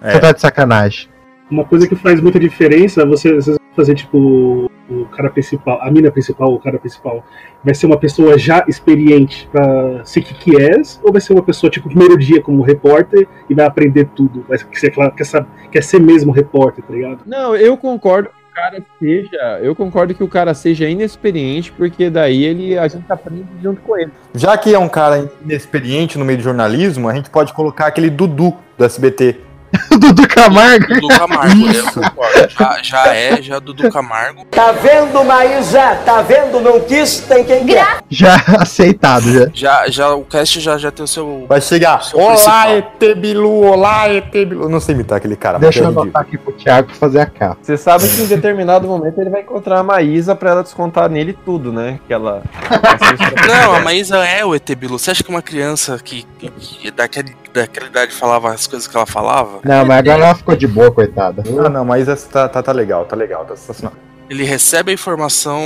É. 0.00 0.12
Você 0.12 0.20
tá 0.20 0.30
de 0.32 0.40
sacanagem. 0.40 1.08
Uma 1.52 1.66
coisa 1.66 1.86
que 1.86 1.94
faz 1.94 2.18
muita 2.18 2.40
diferença, 2.40 3.04
você, 3.04 3.34
você 3.34 3.56
fazer 3.76 3.94
tipo 3.94 4.70
o 4.88 5.04
cara 5.06 5.28
principal, 5.28 5.78
a 5.82 5.90
mina 5.90 6.10
principal, 6.10 6.52
o 6.52 6.58
cara 6.58 6.78
principal, 6.78 7.22
vai 7.62 7.74
ser 7.74 7.84
uma 7.84 7.98
pessoa 7.98 8.38
já 8.38 8.64
experiente 8.66 9.46
pra 9.52 10.02
ser 10.02 10.22
que 10.22 10.32
que 10.32 10.56
é, 10.56 10.80
ou 11.02 11.12
vai 11.12 11.20
ser 11.20 11.34
uma 11.34 11.42
pessoa 11.42 11.70
tipo 11.70 11.90
primeiro 11.90 12.16
dia 12.16 12.40
como 12.40 12.62
repórter 12.62 13.28
e 13.50 13.54
vai 13.54 13.66
aprender 13.66 14.08
tudo, 14.14 14.46
vai 14.48 14.58
ser 14.72 14.86
aquela 14.86 15.10
quer, 15.10 15.24
saber, 15.24 15.46
quer 15.70 15.82
ser 15.82 16.00
mesmo 16.00 16.32
repórter, 16.32 16.82
tá 16.84 16.94
ligado? 16.94 17.20
Não, 17.26 17.54
eu 17.54 17.76
concordo 17.76 18.30
que 18.30 18.34
o 18.34 18.54
cara 18.54 18.82
seja. 18.98 19.60
Eu 19.60 19.74
concordo 19.76 20.14
que 20.14 20.24
o 20.24 20.28
cara 20.28 20.54
seja 20.54 20.88
inexperiente, 20.88 21.70
porque 21.70 22.08
daí 22.08 22.44
ele 22.44 22.78
a 22.78 22.88
gente 22.88 23.04
aprende 23.10 23.46
junto 23.62 23.82
com 23.82 23.98
ele. 23.98 24.10
Já 24.34 24.56
que 24.56 24.74
é 24.74 24.78
um 24.78 24.88
cara 24.88 25.30
inexperiente 25.44 26.18
no 26.18 26.24
meio 26.24 26.38
do 26.38 26.44
jornalismo, 26.44 27.10
a 27.10 27.14
gente 27.14 27.28
pode 27.28 27.52
colocar 27.52 27.88
aquele 27.88 28.08
Dudu 28.08 28.54
do 28.78 28.84
SBT. 28.86 29.51
Dudu 29.98 30.28
Camargo? 30.28 30.86
Dudu 30.94 31.08
Camargo, 31.08 31.66
eu 31.68 31.84
concordo. 31.84 32.48
Já, 32.50 32.78
já 32.82 33.14
é, 33.14 33.42
já 33.42 33.58
Dudu 33.58 33.90
Camargo. 33.90 34.44
Tá 34.50 34.72
vendo, 34.72 35.24
Maísa? 35.24 35.96
Tá 36.04 36.20
vendo? 36.22 36.60
Não 36.60 36.80
quis, 36.80 37.20
tem 37.20 37.44
quem 37.44 37.66
quer. 37.66 37.98
Já 38.08 38.36
aceitado, 38.58 39.32
já. 39.32 39.50
Já, 39.54 39.88
já, 39.88 40.14
o 40.14 40.24
cast 40.24 40.60
já, 40.60 40.76
já 40.76 40.90
tem 40.90 41.04
o 41.04 41.08
seu. 41.08 41.46
Vai 41.48 41.60
chegar. 41.60 42.04
seu 42.04 42.18
Olá, 42.18 42.32
principal. 42.34 42.76
ET 42.76 43.18
Bilu, 43.18 43.62
olá, 43.62 44.08
ET 44.08 44.30
Bilu. 44.30 44.68
Não 44.68 44.80
sei 44.80 44.94
imitar 44.94 45.18
aquele 45.18 45.36
cara, 45.36 45.58
Deixa 45.58 45.80
eu 45.80 45.84
mas 45.84 45.96
é 45.96 46.00
anotar 46.00 46.22
aqui 46.22 46.38
pro 46.38 46.52
Thiago 46.52 46.92
fazer 46.94 47.20
a 47.20 47.26
capa. 47.26 47.58
Você 47.62 47.76
sabe 47.76 48.08
que 48.08 48.22
em 48.22 48.26
determinado 48.26 48.86
momento 48.86 49.20
ele 49.20 49.30
vai 49.30 49.40
encontrar 49.40 49.78
a 49.78 49.82
Maísa 49.82 50.34
pra 50.34 50.50
ela 50.50 50.62
descontar 50.62 51.08
nele 51.08 51.32
tudo, 51.44 51.72
né? 51.72 51.98
Que 52.06 52.12
ela. 52.12 52.42
Não, 53.48 53.74
a 53.74 53.80
Maísa 53.80 54.18
é 54.18 54.44
o 54.44 54.54
ET 54.54 54.68
Bilu. 54.74 54.98
Você 54.98 55.10
acha 55.10 55.22
que 55.22 55.30
uma 55.30 55.42
criança 55.42 55.98
que, 56.02 56.26
que, 56.38 56.50
que 56.50 56.90
daquele, 56.90 57.34
daquela 57.52 57.86
idade 57.86 58.12
falava 58.12 58.52
as 58.52 58.66
coisas 58.66 58.88
que 58.88 58.96
ela 58.96 59.06
falava? 59.06 59.60
Não, 59.64 59.84
mas 59.84 59.98
agora 59.98 60.24
ela 60.24 60.34
ficou 60.34 60.56
de 60.56 60.66
boa, 60.66 60.90
coitada. 60.90 61.42
Ah, 61.64 61.68
não, 61.68 61.84
mas 61.84 62.08
essa 62.08 62.28
tá, 62.28 62.48
tá, 62.48 62.62
tá 62.62 62.72
legal, 62.72 63.04
tá 63.04 63.16
legal, 63.16 63.44
tá 63.44 63.56
sensacional. 63.56 63.94
Ele 64.28 64.44
recebe 64.44 64.90
a 64.90 64.94
informação 64.94 65.60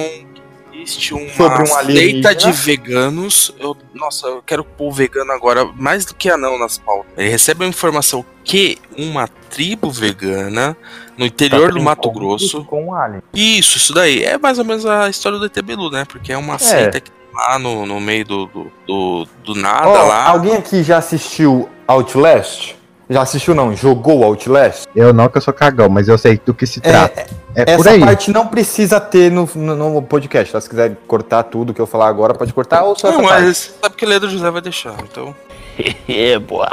que 0.73 0.83
existe 0.83 1.15
uma 1.15 1.29
Sobre 1.31 1.63
um 1.63 1.67
seita 1.67 2.35
de 2.35 2.51
veganos. 2.53 3.55
Eu, 3.59 3.77
nossa, 3.95 4.27
eu 4.27 4.43
quero 4.43 4.65
pôr 4.65 4.91
vegano 4.91 5.33
agora 5.33 5.65
mais 5.65 6.05
do 6.05 6.15
que 6.15 6.29
anão 6.29 6.59
nas 6.59 6.79
pautas. 6.79 7.13
Ele 7.17 7.29
recebe 7.29 7.65
a 7.65 7.69
informação 7.69 8.25
que 8.45 8.79
uma 8.97 9.29
tribo 9.51 9.91
vegana 9.91 10.77
no 11.17 11.25
interior 11.25 11.73
do 11.73 11.81
Mato 11.81 12.11
Grosso. 12.11 12.65
Com 12.65 12.87
um 12.87 12.95
alien. 12.95 13.23
Isso, 13.33 13.77
isso 13.77 13.95
daí. 13.95 14.23
É 14.25 14.37
mais 14.37 14.59
ou 14.59 14.65
menos 14.65 14.85
a 14.85 15.09
história 15.09 15.39
do 15.39 15.47
ET 15.47 15.63
Bilu, 15.63 15.91
né? 15.91 16.05
Porque 16.05 16.33
é 16.33 16.37
uma 16.37 16.59
seita 16.59 17.01
que 17.01 17.11
lá 17.37 17.59
no, 17.59 17.85
no 17.87 18.01
meio 18.01 18.25
do, 18.25 18.47
do, 18.47 18.73
do, 18.87 19.29
do 19.45 19.55
nada 19.55 19.89
Ó, 19.89 20.07
lá. 20.09 20.29
Alguém 20.31 20.55
aqui 20.55 20.83
já 20.83 20.99
assistiu 20.99 21.69
Outlast? 21.87 22.75
Já 23.09 23.23
assistiu 23.23 23.55
não? 23.55 23.75
Jogou 23.77 24.25
Outlast? 24.25 24.87
Eu 24.95 25.13
não, 25.13 25.29
que 25.29 25.37
eu 25.37 25.41
sou 25.43 25.55
cagão, 25.55 25.89
mas 25.89 26.09
eu 26.09 26.19
sei 26.19 26.41
do 26.45 26.53
que 26.53 26.67
se 26.67 26.81
trata. 26.81 27.27
É, 27.55 27.65
por 27.65 27.87
Essa 27.87 27.91
aí. 27.91 28.01
parte 28.01 28.33
não 28.33 28.49
precisa 28.49 28.99
ter 29.01 29.31
no, 29.31 29.49
no, 29.55 29.77
no 29.95 30.03
podcast. 30.03 30.53
tá? 30.53 30.61
Se 30.61 30.69
quiser 30.69 30.97
cortar 31.07 31.45
tudo 31.45 31.73
que 31.73 31.81
eu 31.81 31.87
falar 31.87 32.09
agora, 32.09 32.35
pode 32.35 32.53
cortar 32.53 32.83
ou 32.83 32.97
só 32.99 33.11
Não, 33.13 33.21
essa 33.21 33.29
parte. 33.29 33.43
mas 33.45 33.75
sabe 33.81 33.95
que 33.97 34.05
o 34.05 34.09
Leandro 34.09 34.29
José 34.29 34.51
vai 34.51 34.61
deixar, 34.61 34.95
então. 35.03 35.35
É, 36.09 36.39
boy. 36.39 36.67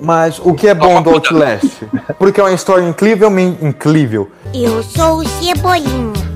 Mas 0.00 0.38
o 0.38 0.54
que 0.54 0.66
é 0.66 0.72
bom 0.74 1.02
do 1.02 1.10
Outlast? 1.10 1.82
Porque 2.18 2.40
é 2.40 2.44
uma 2.44 2.52
história 2.54 2.82
incrivelmente 2.88 3.62
incrível. 3.62 4.30
Eu 4.54 4.82
sou 4.82 5.18
o 5.18 5.28
Cebolinha. 5.28 6.29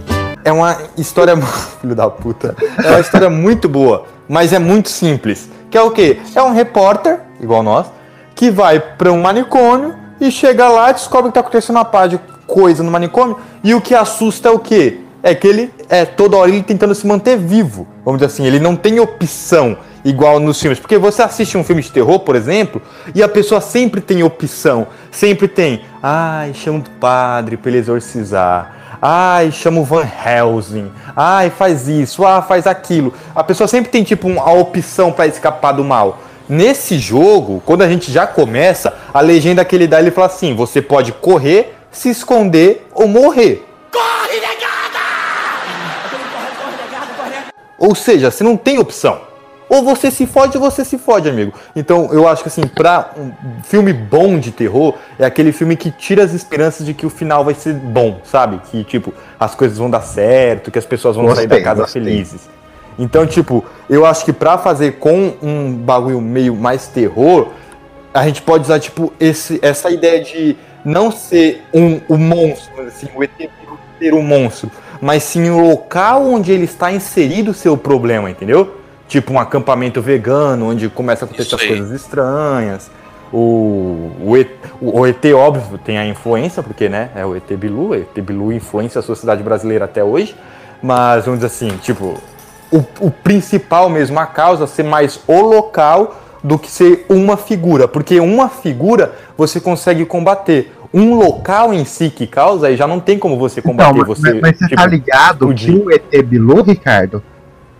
É 0.45 0.53
uma 0.53 0.77
história. 0.97 1.35
Filho 1.81 1.95
da 1.95 2.09
puta. 2.11 2.55
É 2.83 2.91
uma 2.91 3.01
história 3.01 3.31
muito 3.31 3.69
boa, 3.69 4.07
mas 4.29 4.53
é 4.53 4.59
muito 4.59 4.89
simples. 4.91 5.49
Que 5.71 5.79
é 5.79 5.83
o 5.83 5.91
quê? 5.91 6.21
É 6.35 6.43
um 6.43 6.53
repórter, 6.53 7.21
igual 7.41 7.63
nós, 7.63 7.87
que 8.35 8.51
vai 8.51 8.79
pra 8.79 9.11
um 9.11 9.23
manicômio 9.23 9.95
e 10.21 10.31
chega 10.31 10.69
lá 10.69 10.91
e 10.91 10.95
descobre 10.95 11.31
que 11.31 11.35
tá 11.35 11.41
acontecendo 11.41 11.77
uma 11.77 11.85
pá 11.85 12.07
de 12.07 12.19
coisa 12.47 12.83
no 12.83 12.91
manicômio. 12.91 13.39
E 13.63 13.75
o 13.75 13.81
que 13.81 13.95
assusta 13.95 14.49
é 14.49 14.53
o 14.53 14.59
quê? 14.59 15.01
É 15.23 15.35
que 15.35 15.49
ele 15.49 15.73
é 15.89 16.05
toda 16.05 16.37
hora 16.37 16.51
ele 16.51 16.63
tentando 16.63 16.95
se 16.95 17.07
manter 17.07 17.39
vivo. 17.39 17.89
Vamos 18.05 18.21
dizer 18.21 18.33
assim, 18.33 18.47
ele 18.47 18.61
não 18.61 18.77
tem 18.77 19.01
opção 19.01 19.79
igual 20.05 20.39
nos 20.39 20.61
filmes. 20.61 20.79
Porque 20.79 20.99
você 20.99 21.23
assiste 21.23 21.57
um 21.57 21.65
filme 21.65 21.81
de 21.81 21.91
terror, 21.91 22.21
por 22.21 22.37
exemplo, 22.37 22.83
e 23.15 23.23
a 23.23 23.29
pessoa 23.29 23.61
sempre 23.61 24.03
tem 24.03 24.23
opção. 24.23 24.87
Sempre 25.11 25.49
tem. 25.49 25.83
Ai, 26.03 26.53
chama 26.53 26.81
o 26.81 26.91
padre 27.01 27.57
pra 27.57 27.71
ele 27.71 27.79
exorcizar. 27.79 28.84
Ai, 29.01 29.51
chama 29.53 29.81
o 29.81 29.85
Van 29.85 30.07
Helsing. 30.07 30.91
Ai, 31.17 31.51
faz 31.51 31.89
isso. 31.89 32.25
Ah, 32.25 32.43
faz 32.43 32.67
aquilo. 32.67 33.13
A 33.35 33.45
pessoa 33.45 33.69
sempre 33.69 33.91
tem, 33.91 34.03
tipo, 34.03 34.29
a 34.41 34.53
opção 34.53 35.13
pra 35.13 35.27
escapar 35.27 35.73
do 35.73 35.85
mal. 35.85 36.19
Nesse 36.49 36.99
jogo, 36.99 37.63
quando 37.65 37.83
a 37.83 37.89
gente 37.89 38.13
já 38.13 38.27
começa, 38.27 38.95
a 39.13 39.21
legenda 39.21 39.65
que 39.65 39.75
ele 39.75 39.87
dá, 39.87 39.99
ele 39.99 40.11
fala 40.11 40.27
assim: 40.27 40.55
você 40.55 40.83
pode 40.83 41.13
correr, 41.13 41.75
se 41.91 42.11
esconder 42.11 42.87
ou 42.93 43.09
morrer. 43.09 43.67
Ou 47.79 47.95
seja, 47.95 48.31
você 48.31 48.43
não 48.45 48.57
tem 48.57 48.79
opção. 48.79 49.34
Ou 49.69 49.83
você 49.83 50.11
se 50.11 50.27
fode 50.27 50.57
ou 50.57 50.63
você 50.63 50.85
se 50.85 50.99
fode, 50.99 51.29
amigo. 51.29 51.53
Então, 51.75 52.13
eu 52.13 52.29
acho 52.29 52.43
que 52.43 52.49
assim, 52.49 52.67
pra 52.67 53.11
um 53.17 53.33
filme 53.63 53.93
bom 53.93 54.39
de 54.39 54.51
terror, 54.51 54.95
é 55.19 55.25
aquele 55.25 55.53
filme 55.53 55.77
que 55.77 55.91
tira 55.91 56.23
as 56.23 56.33
esperanças 56.35 56.85
de 56.87 56.93
que 56.93 57.07
o 57.07 57.11
final 57.11 57.45
vai 57.45 57.55
ser 57.55 57.73
bom, 57.75 58.21
sabe? 58.25 58.61
Que, 58.71 58.85
tipo, 58.85 59.13
as 59.39 59.55
coisas 59.55 59.79
vão 59.79 59.89
dar 59.91 60.03
certo, 60.03 60.71
que 60.71 60.79
as 60.79 60.85
pessoas 60.87 61.17
vão 61.17 61.27
sair 61.35 61.47
da 61.47 61.57
Gostei, 61.57 61.63
casa 61.63 61.81
gostei. 61.83 62.03
felizes. 62.03 62.49
Então, 62.99 63.27
tipo, 63.27 63.65
eu 63.89 64.07
acho 64.07 64.25
que 64.25 64.33
pra 64.33 64.59
fazer 64.59 64.93
com 64.93 65.35
um 65.43 65.73
bagulho 65.73 66.21
meio 66.21 66.55
mais 66.55 66.87
terror, 66.87 67.49
a 68.13 68.25
gente 68.27 68.43
pode 68.43 68.65
usar, 68.65 68.79
tipo, 68.79 69.13
esse, 69.19 69.59
essa 69.63 69.91
ideia 69.91 70.23
de 70.23 70.57
não 70.85 71.11
ser 71.11 71.65
um, 71.73 72.01
o 72.09 72.17
monstro, 72.17 72.83
assim, 72.87 73.09
o 73.15 73.25
ET 73.25 73.31
ser 73.99 74.15
um 74.15 74.23
monstro, 74.23 74.71
mas 75.01 75.23
sim 75.23 75.51
o 75.51 75.59
local 75.69 76.25
onde 76.27 76.53
ele 76.53 76.65
está 76.65 76.93
inserido 76.93 77.51
o 77.51 77.55
seu 77.55 77.77
problema, 77.77 78.31
entendeu? 78.31 78.81
Tipo 79.07 79.35
um 79.35 79.39
acampamento 79.39 80.01
vegano, 80.01 80.71
onde 80.71 80.89
começa 80.89 81.25
a 81.25 81.27
acontecer 81.27 81.55
as 81.55 81.63
coisas 81.63 81.91
estranhas. 81.91 82.91
O, 83.33 84.13
o, 84.21 84.37
ET, 84.37 84.49
o, 84.81 85.01
o 85.01 85.07
ET, 85.07 85.25
óbvio, 85.35 85.77
tem 85.79 85.99
a 85.99 86.07
influência, 86.07 86.63
porque, 86.63 86.89
né, 86.89 87.11
é 87.17 87.27
o 87.27 87.35
ET 87.35 87.51
Bilu, 87.57 87.89
o 87.89 87.95
ET 87.95 88.21
Bilu 88.21 88.53
influencia 88.53 89.01
a 89.01 89.03
sociedade 89.03 89.43
brasileira 89.43 89.87
até 89.87 90.05
hoje, 90.05 90.37
mas, 90.81 91.25
vamos 91.25 91.41
dizer 91.41 91.47
assim, 91.49 91.77
tipo, 91.79 92.21
o, 92.71 92.85
o 93.01 93.11
principal 93.11 93.89
mesmo, 93.89 94.19
a 94.19 94.27
causa, 94.27 94.67
ser 94.67 94.85
mais 94.85 95.21
o 95.27 95.41
local 95.41 96.21
do 96.43 96.59
que 96.59 96.71
ser 96.71 97.07
uma 97.09 97.37
figura, 97.37 97.89
porque 97.89 98.21
uma 98.21 98.49
figura 98.49 99.15
você 99.37 99.61
consegue 99.61 100.05
combater. 100.05 100.73
Um 100.93 101.17
local 101.17 101.75
em 101.75 101.85
si 101.85 102.09
que 102.09 102.27
causa, 102.27 102.69
aí 102.69 102.77
já 102.77 102.87
não 102.87 103.01
tem 103.01 103.19
como 103.19 103.37
você 103.37 103.61
combater. 103.61 103.91
Então, 103.91 104.07
mas, 104.07 104.19
você, 104.19 104.41
mas 104.41 104.59
você 104.59 104.65
tipo, 104.69 104.77
tá 104.77 104.87
ligado 104.87 105.49
que 105.49 105.55
explodir. 105.55 105.87
o 105.87 105.91
ET 105.91 106.23
Bilu, 106.25 106.63
Ricardo, 106.63 107.21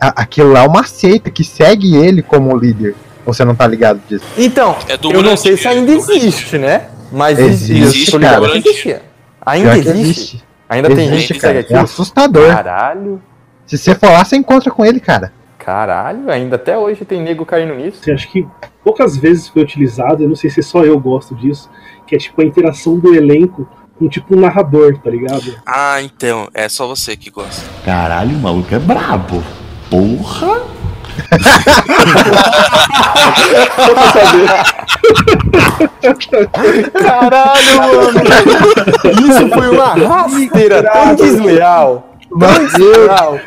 a- 0.09 0.23
aquilo 0.23 0.53
lá 0.53 0.65
é 0.65 0.69
uma 0.69 0.85
seita 0.85 1.31
que 1.31 1.45
segue 1.45 1.97
ele 1.97 2.23
como 2.23 2.57
líder. 2.57 2.95
Você 3.27 3.45
não 3.45 3.55
tá 3.55 3.67
ligado 3.67 4.01
disso? 4.09 4.25
Então, 4.37 4.77
É 4.89 4.99
eu 5.03 5.23
não 5.23 5.37
sei 5.37 5.57
se 5.57 5.67
ainda 5.67 5.91
existe, 5.93 6.59
né? 6.59 6.89
Mas 7.11 7.39
Existe, 7.39 7.83
existe, 7.83 8.15
eu 8.15 8.21
cara. 8.21 8.49
que 8.51 8.59
existia. 8.69 9.03
Ainda 9.47 9.73
que 9.81 9.89
existe? 9.89 10.45
Ainda 10.69 10.89
tem 10.89 11.07
Existe, 11.07 11.21
gente 11.21 11.35
que 11.35 11.41
cara. 11.41 11.55
segue 11.63 11.75
É 11.75 11.79
assustador. 11.79 12.49
Caralho. 12.49 13.23
Se 13.67 13.79
você 13.79 13.95
for 13.95 14.11
lá, 14.11 14.25
você 14.25 14.37
encontra 14.37 14.71
com 14.71 14.85
ele, 14.85 15.01
cara. 15.01 15.33
Caralho, 15.59 16.31
ainda 16.31 16.57
até 16.57 16.77
hoje 16.77 17.05
tem 17.05 17.23
nego 17.23 17.47
caindo 17.47 17.75
nisso. 17.75 17.99
Assim, 18.03 18.13
acho 18.13 18.31
que 18.31 18.47
poucas 18.83 19.17
vezes 19.17 19.49
foi 19.49 19.63
utilizado, 19.63 20.23
eu 20.23 20.29
não 20.29 20.37
sei 20.37 20.51
se 20.51 20.63
só 20.63 20.85
eu 20.85 20.99
gosto 21.01 21.35
disso, 21.35 21.71
que 22.07 22.15
é 22.15 22.19
tipo 22.19 22.43
a 22.43 22.45
interação 22.45 22.99
do 22.99 23.15
elenco 23.15 23.67
com 23.99 24.07
tipo 24.09 24.37
um 24.37 24.41
narrador, 24.41 24.99
tá 24.99 25.09
ligado? 25.09 25.55
Ah, 25.65 26.03
então, 26.03 26.49
é 26.53 26.69
só 26.69 26.87
você 26.87 27.17
que 27.17 27.31
gosta. 27.31 27.63
Caralho, 27.85 28.37
o 28.37 28.41
maluco 28.41 28.75
é 28.75 28.79
brabo. 28.79 29.43
Porra! 29.91 30.63
Caralho, 36.93 37.77
mano! 37.79 38.21
Isso 39.29 39.49
foi 39.49 39.69
uma 39.69 39.95
rasteira 39.95 40.83
tão 40.83 41.15
desleal. 41.15 42.09
Tão 42.39 42.65
desleal. 42.67 43.41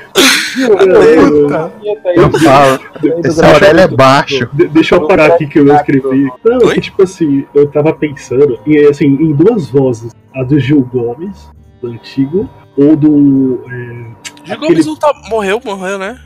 Eu 2.16 2.32
falo, 2.40 2.80
esse 3.24 3.46
Aurélio 3.46 3.82
é 3.82 3.88
baixo. 3.88 4.50
De- 4.54 4.68
deixa 4.68 4.96
eu 4.96 5.08
parar 5.08 5.28
aqui 5.28 5.46
que 5.46 5.60
eu 5.60 5.74
escrevi. 5.76 6.32
Não, 6.44 6.60
que 6.70 6.82
tipo 6.82 7.04
assim, 7.04 7.46
eu 7.54 7.68
tava 7.70 7.94
pensando 7.94 8.60
em, 8.66 8.88
assim, 8.88 9.06
em 9.06 9.34
duas 9.34 9.70
vozes. 9.70 10.12
A 10.36 10.44
do 10.44 10.60
Gil 10.60 10.82
Gomes, 10.82 11.50
do 11.82 11.90
antigo, 11.90 12.48
ou 12.78 12.96
do. 12.96 13.64
É, 13.68 13.74
Gil 14.44 14.56
aquele- 14.56 14.58
Gomes 14.58 14.86
não 14.86 14.96
tá, 14.96 15.12
morreu, 15.30 15.60
morreu, 15.64 15.98
né? 15.98 16.18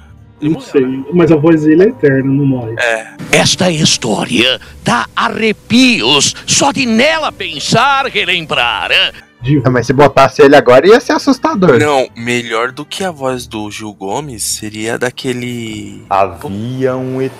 Não 0.42 0.60
sei, 0.60 1.04
mas 1.14 1.32
a 1.32 1.36
voz 1.36 1.64
dele 1.64 1.84
é 1.84 1.88
eterna, 1.88 2.32
não 2.32 2.46
morre. 2.46 2.76
É. 2.80 3.08
Esta 3.32 3.72
história 3.72 4.60
dá 4.84 5.08
arrepios 5.16 6.36
só 6.48 6.72
de 6.72 6.86
nela 6.86 7.32
pensar, 7.32 8.06
relembrar. 8.08 8.92
Ah, 8.92 9.70
Mas 9.70 9.88
se 9.88 9.94
botasse 9.94 10.42
ele 10.42 10.56
agora 10.56 10.88
ia 10.88 11.00
ser 11.00 11.14
assustador. 11.14 11.80
Não, 11.80 12.08
melhor 12.16 12.72
do 12.72 12.86
que 12.86 13.04
a 13.04 13.12
voz 13.12 13.48
do 13.48 13.70
Gil 13.72 13.94
Gomes 13.94 14.44
seria 14.44 14.98
daquele. 14.98 16.04
Havia 16.10 16.96
um 16.96 17.22
ET. 17.22 17.32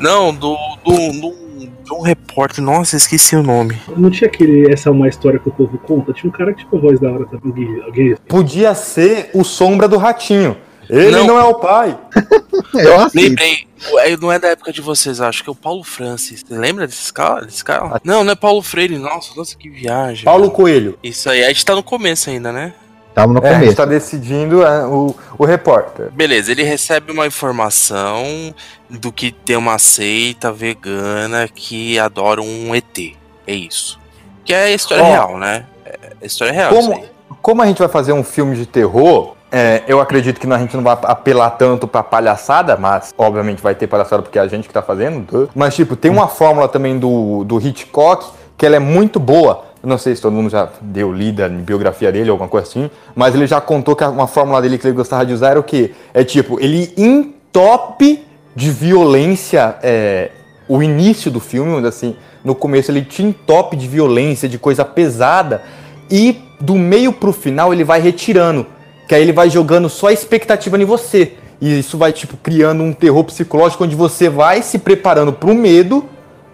Não, 0.00 0.34
do. 0.34 0.56
do, 0.84 1.20
do 1.20 1.48
de 1.88 1.94
um 1.94 2.02
repórter. 2.02 2.62
Nossa, 2.62 2.96
esqueci 2.96 3.34
o 3.34 3.42
nome. 3.42 3.78
Não 3.96 4.10
tinha 4.10 4.28
aquele. 4.28 4.70
Essa 4.70 4.90
é 4.90 4.92
uma 4.92 5.08
história 5.08 5.38
que 5.38 5.48
o 5.48 5.52
povo 5.52 5.78
conta? 5.78 6.12
Tinha 6.12 6.28
um 6.28 6.32
cara 6.32 6.52
que 6.52 6.58
tinha 6.60 6.70
uma 6.70 6.80
voz 6.80 7.00
da 7.00 7.10
hora 7.10 7.24
também. 7.26 7.80
Alguém. 7.82 8.14
Podia 8.28 8.74
ser 8.74 9.30
o 9.32 9.42
Sombra 9.42 9.88
do 9.88 9.96
Ratinho. 9.96 10.56
Ele 10.88 11.10
não, 11.10 11.26
Não. 11.26 11.38
é 11.38 11.44
o 11.44 11.54
pai. 11.56 11.98
Eu 12.74 13.10
Lembrei, 13.14 13.66
é, 13.98 14.16
não 14.16 14.30
é 14.32 14.38
da 14.38 14.48
época 14.48 14.72
de 14.72 14.80
vocês, 14.80 15.20
acho 15.20 15.42
que 15.42 15.48
é 15.48 15.52
o 15.52 15.54
Paulo 15.54 15.82
Francis. 15.84 16.44
Você 16.46 16.54
lembra 16.54 16.86
desse 16.86 17.12
cara? 17.12 17.44
Desse 17.44 17.64
cara? 17.64 18.00
Não, 18.04 18.24
não 18.24 18.32
é 18.32 18.36
Paulo 18.36 18.62
Freire, 18.62 18.98
nossa, 18.98 19.32
nossa, 19.36 19.56
que 19.56 19.68
viagem. 19.68 20.24
Paulo 20.24 20.50
Coelho. 20.50 20.98
Isso 21.02 21.28
aí, 21.30 21.44
a 21.44 21.48
gente 21.48 21.64
tá 21.64 21.74
no 21.74 21.82
começo 21.82 22.30
ainda, 22.30 22.52
né? 22.52 22.72
Tamo 23.14 23.34
no 23.34 23.40
É, 23.40 23.48
a 23.48 23.52
gente 23.52 23.60
começo. 23.60 23.76
tá 23.76 23.84
decidindo 23.84 24.62
é, 24.64 24.86
o, 24.86 25.14
o 25.38 25.44
repórter. 25.44 26.10
Beleza, 26.12 26.52
ele 26.52 26.62
recebe 26.62 27.10
uma 27.12 27.26
informação 27.26 28.54
do 28.88 29.10
que 29.12 29.32
tem 29.32 29.56
uma 29.56 29.78
seita 29.78 30.52
vegana 30.52 31.48
que 31.52 31.98
adora 31.98 32.40
um 32.42 32.74
ET. 32.74 32.98
É 33.46 33.52
isso. 33.54 33.98
Que 34.44 34.52
é 34.54 34.64
a 34.64 34.70
história 34.70 35.04
Ó, 35.04 35.06
real, 35.10 35.38
né? 35.38 35.66
É 35.84 35.98
a 36.22 36.26
história 36.26 36.52
real. 36.52 36.72
isso 36.72 36.80
Como, 36.90 36.94
aí. 37.02 37.08
como 37.42 37.62
a 37.62 37.66
gente 37.66 37.78
vai 37.78 37.88
fazer 37.88 38.12
um 38.12 38.22
filme 38.24 38.54
de 38.56 38.66
terror, 38.66 39.34
é, 39.50 39.82
eu 39.88 40.00
acredito 40.00 40.38
que 40.38 40.52
a 40.52 40.58
gente 40.58 40.76
não 40.76 40.82
vai 40.82 40.96
apelar 41.04 41.50
tanto 41.50 41.88
pra 41.88 42.02
palhaçada, 42.02 42.76
mas 42.76 43.14
obviamente 43.16 43.62
vai 43.62 43.74
ter 43.74 43.86
palhaçada 43.86 44.22
porque 44.22 44.38
é 44.38 44.42
a 44.42 44.46
gente 44.46 44.68
que 44.68 44.74
tá 44.74 44.82
fazendo. 44.82 45.48
Mas, 45.54 45.74
tipo, 45.74 45.96
tem 45.96 46.10
uma 46.10 46.28
fórmula 46.28 46.68
também 46.68 46.98
do, 46.98 47.44
do 47.44 47.58
Hitchcock 47.60 48.26
que 48.56 48.66
ela 48.66 48.76
é 48.76 48.80
muito 48.80 49.18
boa. 49.18 49.64
Eu 49.82 49.88
não 49.88 49.96
sei 49.96 50.14
se 50.14 50.20
todo 50.20 50.32
mundo 50.32 50.50
já 50.50 50.68
deu 50.80 51.12
lida 51.12 51.46
em 51.46 51.62
biografia 51.62 52.10
dele, 52.10 52.28
alguma 52.28 52.48
coisa 52.48 52.66
assim, 52.66 52.90
mas 53.14 53.34
ele 53.34 53.46
já 53.46 53.60
contou 53.60 53.94
que 53.94 54.04
uma 54.04 54.26
fórmula 54.26 54.60
dele 54.60 54.76
que 54.76 54.86
ele 54.86 54.96
gostava 54.96 55.24
de 55.24 55.32
usar 55.32 55.50
era 55.50 55.60
o 55.60 55.62
quê? 55.62 55.92
É 56.12 56.24
tipo, 56.24 56.58
ele 56.60 56.92
entope 56.96 58.26
de 58.56 58.70
violência 58.70 59.76
é, 59.82 60.32
o 60.68 60.82
início 60.82 61.30
do 61.30 61.38
filme, 61.38 61.86
assim, 61.86 62.16
no 62.44 62.54
começo 62.56 62.90
ele 62.90 63.02
te 63.02 63.22
entope 63.22 63.76
de 63.76 63.86
violência, 63.86 64.48
de 64.48 64.58
coisa 64.58 64.84
pesada, 64.84 65.62
e 66.10 66.42
do 66.60 66.74
meio 66.74 67.12
pro 67.12 67.32
final 67.32 67.72
ele 67.72 67.84
vai 67.84 68.00
retirando, 68.00 68.66
que 69.08 69.14
aí 69.14 69.22
ele 69.22 69.32
vai 69.32 69.48
jogando 69.48 69.88
só 69.88 70.08
a 70.08 70.12
expectativa 70.12 70.80
em 70.80 70.84
você. 70.84 71.32
E 71.60 71.78
isso 71.78 71.96
vai, 71.96 72.12
tipo, 72.12 72.36
criando 72.36 72.84
um 72.84 72.92
terror 72.92 73.24
psicológico 73.24 73.82
onde 73.82 73.96
você 73.96 74.28
vai 74.28 74.62
se 74.62 74.78
preparando 74.78 75.32
pro 75.32 75.54
medo, 75.54 76.04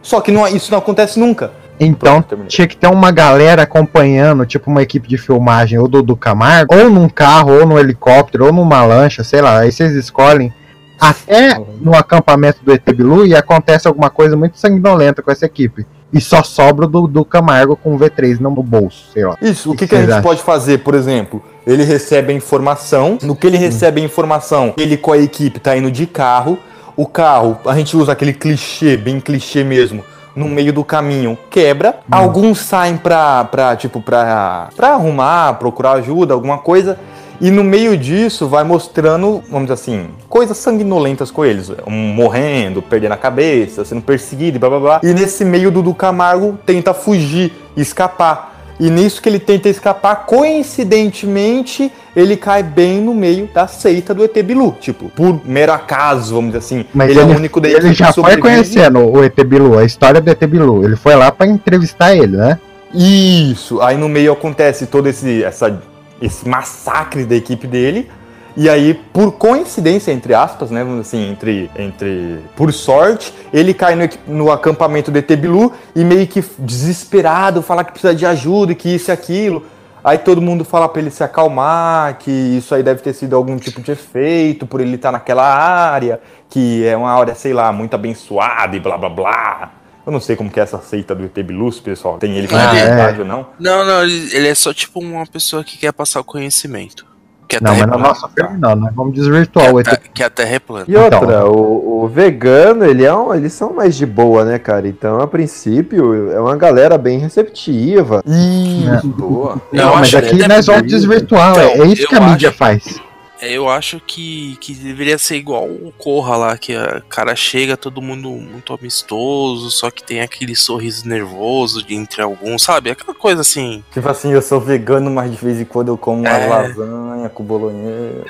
só 0.01 0.21
que 0.21 0.31
não, 0.31 0.47
isso 0.47 0.71
não 0.71 0.79
acontece 0.79 1.19
nunca. 1.19 1.51
Então 1.79 2.25
tinha 2.47 2.69
que 2.69 2.77
ter 2.77 2.87
uma 2.87 3.11
galera 3.11 3.63
acompanhando, 3.63 4.47
tipo 4.47 4.71
uma 4.71 4.81
equipe 4.81 5.09
de 5.09 5.19
filmagem, 5.19 5.79
ou 5.79 5.89
do, 5.89 6.03
do 6.03 6.17
Camargo, 6.17 6.75
ou 6.75 6.89
num 6.89 7.09
carro, 7.09 7.53
ou 7.59 7.67
num 7.67 7.79
helicóptero, 7.79 8.47
ou 8.47 8.53
numa 8.53 8.85
lancha, 8.85 9.25
sei 9.25 9.43
lá. 9.43 9.59
Aí 9.59 9.73
vocês 9.73 9.93
escolhem 9.93 10.53
até 11.01 11.61
no 11.81 11.95
acampamento 11.95 12.61
do 12.63 12.73
ET 12.73 12.85
Bilu 12.95 13.27
e 13.27 13.35
acontece 13.35 13.89
alguma 13.89 14.09
coisa 14.09 14.37
muito 14.37 14.57
sanguinolenta 14.57 15.21
com 15.21 15.33
essa 15.33 15.45
equipe. 15.45 15.85
E 16.15 16.21
só 16.21 16.45
sobra 16.45 16.87
do, 16.87 17.09
do 17.09 17.25
Camargo 17.25 17.77
com 17.77 17.97
o 17.97 17.99
V3 17.99 18.39
no 18.39 18.51
bolso, 18.51 19.07
sei 19.13 19.27
lá. 19.27 19.37
Isso, 19.43 19.73
o 19.73 19.77
que, 19.77 19.85
que 19.85 19.97
a 19.97 19.99
vocês 19.99 20.09
gente 20.09 20.19
acham? 20.19 20.23
pode 20.23 20.43
fazer, 20.43 20.79
por 20.79 20.95
exemplo? 20.95 21.43
Ele 21.67 21.83
recebe 21.83 22.33
a 22.33 22.37
informação, 22.37 23.19
no 23.21 23.35
que 23.35 23.49
ele 23.49 23.57
recebe 23.57 24.01
a 24.01 24.05
informação, 24.05 24.73
ele 24.77 24.97
com 24.97 25.11
a 25.11 25.19
equipe 25.19 25.59
tá 25.59 25.77
indo 25.77 25.91
de 25.91 26.07
carro, 26.07 26.57
o 26.97 27.05
carro, 27.05 27.59
a 27.67 27.75
gente 27.75 27.97
usa 27.97 28.13
aquele 28.13 28.33
clichê, 28.33 28.97
bem 28.97 29.19
clichê 29.19 29.65
mesmo, 29.65 30.05
no 30.37 30.47
meio 30.47 30.73
do 30.73 30.85
caminho, 30.85 31.37
quebra, 31.51 31.99
alguns 32.09 32.61
saem 32.61 32.97
pra, 32.97 33.45
pra 33.47 33.75
tipo, 33.75 34.01
pra, 34.01 34.69
pra 34.77 34.91
arrumar, 34.91 35.55
procurar 35.55 35.93
ajuda, 35.95 36.33
alguma 36.35 36.59
coisa, 36.59 36.97
e 37.41 37.51
no 37.51 37.65
meio 37.65 37.97
disso 37.97 38.49
vai 38.49 38.65
mostrando, 38.65 39.43
vamos 39.51 39.69
dizer 39.69 39.75
assim, 39.75 40.09
coisas 40.29 40.57
sanguinolentas 40.57 41.31
com 41.31 41.45
eles. 41.45 41.71
Um 41.87 42.15
morrendo, 42.15 42.83
perdendo 42.83 43.13
a 43.13 43.17
cabeça, 43.17 43.85
sendo 43.85 44.03
perseguido 44.03 44.57
e 44.57 44.61
blá 44.61 44.69
blá 44.69 44.81
blá. 44.81 45.01
E 45.03 45.13
nesse 45.13 45.45
meio 45.45 45.71
do 45.71 45.83
Dudu 45.83 45.95
Camargo 45.95 46.59
tenta 46.65 46.95
fugir, 46.95 47.53
escapar. 47.77 48.55
E 48.79 48.91
nisso 48.91 49.23
que 49.23 49.29
ele 49.29 49.39
tenta 49.39 49.69
escapar, 49.69 50.27
coincidentemente, 50.27 51.93
ele 52.15 52.37
cai 52.37 52.63
bem 52.63 53.01
no 53.01 53.15
meio 53.15 53.49
da 53.53 53.69
seita 53.69 54.13
do 54.13 54.25
ET 54.25 54.37
Bilu. 54.43 54.77
Tipo, 54.81 55.09
por 55.11 55.41
mero 55.45 55.73
acaso, 55.73 56.35
vamos 56.35 56.53
dizer 56.53 56.59
assim. 56.59 56.85
Mas 56.93 57.11
ele, 57.11 57.21
ele, 57.21 57.31
é 57.31 57.35
o 57.35 57.37
único 57.37 57.61
da 57.61 57.69
ele 57.69 57.95
já 57.95 58.13
foi 58.13 58.37
conhecendo 58.37 58.99
o 58.99 59.23
ET 59.23 59.37
Bilu, 59.45 59.79
a 59.79 59.85
história 59.85 60.21
do 60.21 60.29
ET 60.29 60.45
Bilu. 60.47 60.85
Ele 60.85 60.97
foi 60.97 61.15
lá 61.15 61.31
pra 61.31 61.47
entrevistar 61.47 62.17
ele, 62.17 62.37
né? 62.37 62.59
Isso. 62.93 63.81
Aí 63.81 63.97
no 63.97 64.09
meio 64.09 64.33
acontece 64.33 64.87
todo 64.87 65.09
esse, 65.09 65.45
essa, 65.45 65.81
esse 66.21 66.49
massacre 66.49 67.25
da 67.25 67.35
equipe 67.35 67.67
dele. 67.67 68.11
E 68.57 68.71
aí, 68.71 68.95
por 68.95 69.33
coincidência, 69.33 70.13
entre 70.13 70.33
aspas, 70.33 70.71
né? 70.71 70.85
Assim, 71.01 71.31
entre. 71.31 71.71
entre 71.77 72.39
por 72.55 72.73
sorte, 72.73 73.35
ele 73.53 73.75
cai 73.75 73.97
no, 73.97 74.09
no 74.29 74.53
acampamento 74.53 75.11
do 75.11 75.19
ET 75.19 75.29
Bilu 75.37 75.73
e 75.95 76.05
meio 76.05 76.27
que 76.27 76.45
desesperado, 76.59 77.63
fala 77.63 77.83
que 77.83 77.91
precisa 77.91 78.15
de 78.15 78.25
ajuda 78.25 78.73
e 78.73 78.75
que 78.77 78.95
isso 78.95 79.11
e 79.11 79.13
aquilo. 79.13 79.67
Aí 80.05 80.19
todo 80.19 80.41
mundo 80.41 80.65
fala 80.65 80.89
pra 80.89 81.01
ele 81.01 81.11
se 81.11 81.25
acalmar, 81.25 82.19
que 82.19 82.31
isso 82.31 82.75
aí 82.75 82.83
deve 82.83 83.01
ter 83.01 83.15
sido 83.15 83.35
algum 83.35 83.57
tipo 83.57 83.81
de 83.81 83.91
efeito 83.91 84.67
por 84.67 84.81
ele 84.81 84.97
estar 84.97 85.11
naquela 85.11 85.43
área, 85.43 86.21
que 86.49 86.87
é 86.87 86.95
uma 86.95 87.11
área, 87.11 87.35
sei 87.35 87.55
lá, 87.55 87.73
muito 87.73 87.95
abençoada 87.95 88.77
e 88.77 88.81
blá 88.81 88.99
blá 88.99 89.09
blá. 89.09 89.73
Eu 90.07 90.13
não 90.13 90.21
sei 90.21 90.37
como 90.37 90.51
que 90.51 90.61
é 90.61 90.63
essa 90.63 90.79
seita 90.81 91.15
do 91.15 91.25
ET 91.25 91.35
Bilu, 91.43 91.73
pessoal. 91.83 92.19
Tem 92.19 92.37
ele 92.37 92.47
com 92.47 92.57
Ah, 92.57 92.73
verdade 92.73 93.19
é. 93.19 93.23
ou 93.23 93.27
não? 93.27 93.47
Não, 93.59 93.85
não, 93.85 94.03
ele, 94.03 94.49
é 94.49 94.55
só 94.55 94.73
tipo 94.75 95.01
uma 95.01 95.27
pessoa 95.27 95.65
que 95.65 95.79
quer 95.79 95.93
passar 95.93 96.21
o 96.21 96.25
conhecimento. 96.25 97.07
Que 97.49 97.57
a 97.57 97.61
Não, 97.61 97.73
mas 97.73 97.81
é 97.83 97.87
no 97.87 97.93
plana. 97.93 98.09
nosso 98.09 98.29
filme 98.29 98.59
não, 98.59 98.75
nós 98.75 98.95
vamos 98.95 99.15
desvirtuar 99.15 99.73
o 99.73 99.79
ET. 99.81 99.87
Que 100.15 100.23
a 100.23 100.31
Terra 100.31 100.55
é 100.55 100.59
plana. 100.59 100.85
E 100.89 100.97
outra, 100.97 101.19
Então. 101.19 101.53
o, 101.53 102.05
o 102.05 102.09
vegano, 102.09 102.85
ele 102.87 103.05
é 103.05 103.15
um, 103.15 103.35
eles 103.35 103.53
são 103.53 103.73
mais 103.75 103.95
de 103.97 104.07
boa, 104.07 104.45
né, 104.47 104.59
cara? 104.59 104.89
Então, 104.89 105.21
a 105.21 105.27
princípio, 105.27 106.31
é 106.33 106.41
uma 106.41 106.57
galera 106.57 106.97
bem 106.97 107.19
receptiva. 107.19 108.23
Isso, 108.27 109.09
boa. 109.09 109.61
Não, 109.73 109.85
Eu 109.91 109.95
mas 109.97 110.03
acho 110.09 110.19
aqui 110.19 110.37
que 110.39 110.49
nós 110.49 110.67
vamos 110.67 110.87
desvirtuar, 110.87 111.51
Então, 111.53 111.63
é, 111.63 111.79
é 111.81 111.87
isso 111.87 112.09
que 112.09 112.15
a 112.15 112.21
mídia 112.21 112.49
acho- 112.49 112.59
faz. 112.59 113.01
É, 113.41 113.53
eu 113.53 113.69
acho 113.69 114.01
que, 114.07 114.57
que 114.61 114.73
deveria 114.75 115.19
ser 115.19 115.37
igual 115.37 115.65
o 115.65 115.93
Corra 115.99 116.37
lá, 116.37 116.57
que 116.57 116.75
o 116.77 117.03
cara 117.09 117.35
chega, 117.35 117.77
todo 117.77 118.01
mundo 118.01 118.31
muito 118.31 118.73
amistoso, 118.73 119.71
só 119.71 119.91
que 119.91 120.03
tem 120.05 120.21
aquele 120.21 120.55
sorriso 120.55 121.07
nervoso 121.09 121.83
de 121.85 121.95
entre 121.95 122.23
alguns, 122.23 122.63
sabe? 122.63 122.91
Aquela 122.91 123.15
coisa 123.15 123.41
assim. 123.41 123.83
Tipo 123.93 124.09
assim, 124.09 124.31
eu 124.33 124.41
sou 124.41 124.61
vegano, 124.61 125.11
mas 125.11 125.31
de 125.33 125.37
vez 125.37 125.61
em 125.61 125.65
quando 125.65 125.89
eu 125.89 125.99
como 125.99 126.21
uma 126.21 126.29
É. 126.31 126.47
lasanha 126.47 127.29
com 127.29 127.43
bolonhesa. 127.43 128.25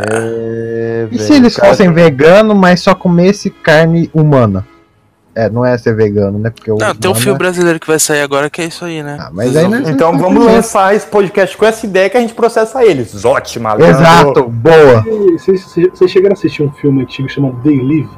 É, 0.00 1.08
E 1.10 1.18
se 1.18 1.34
eles 1.34 1.56
cara, 1.56 1.68
fossem 1.70 1.92
veganos, 1.92 2.56
mas 2.56 2.80
só 2.80 2.94
comesse 2.94 3.50
carne 3.50 4.10
humana? 4.14 4.66
É, 5.38 5.48
não 5.48 5.64
é 5.64 5.78
ser 5.78 5.94
vegano, 5.94 6.36
né? 6.36 6.50
Porque 6.50 6.68
o 6.68 6.76
Não, 6.78 6.92
tem 6.94 7.08
um 7.08 7.14
filme 7.14 7.36
é- 7.36 7.38
brasileiro 7.38 7.78
que 7.78 7.86
vai 7.86 7.98
sair 8.00 8.22
agora 8.22 8.50
que 8.50 8.60
é 8.60 8.64
isso 8.64 8.84
aí, 8.84 9.04
né? 9.04 9.16
Ah, 9.20 9.30
mas 9.32 9.56
aí 9.56 9.68
nós- 9.68 9.88
Então 9.88 10.16
vamos 10.18 10.44
lançar 10.44 10.96
esse 10.96 11.06
podcast 11.06 11.56
com 11.56 11.64
essa 11.64 11.86
ideia 11.86 12.10
que 12.10 12.16
a 12.16 12.20
gente 12.20 12.34
processa 12.34 12.84
eles. 12.84 13.10
Zote, 13.16 13.60
malandro. 13.60 13.86
Exato, 13.86 14.48
boa. 14.48 15.04
Vocês 15.38 16.10
chegaram 16.10 16.32
a 16.32 16.36
assistir 16.38 16.64
um 16.64 16.72
filme 16.72 17.02
antigo 17.02 17.28
chamado 17.28 17.56
They 17.62 17.78
Live? 17.80 18.08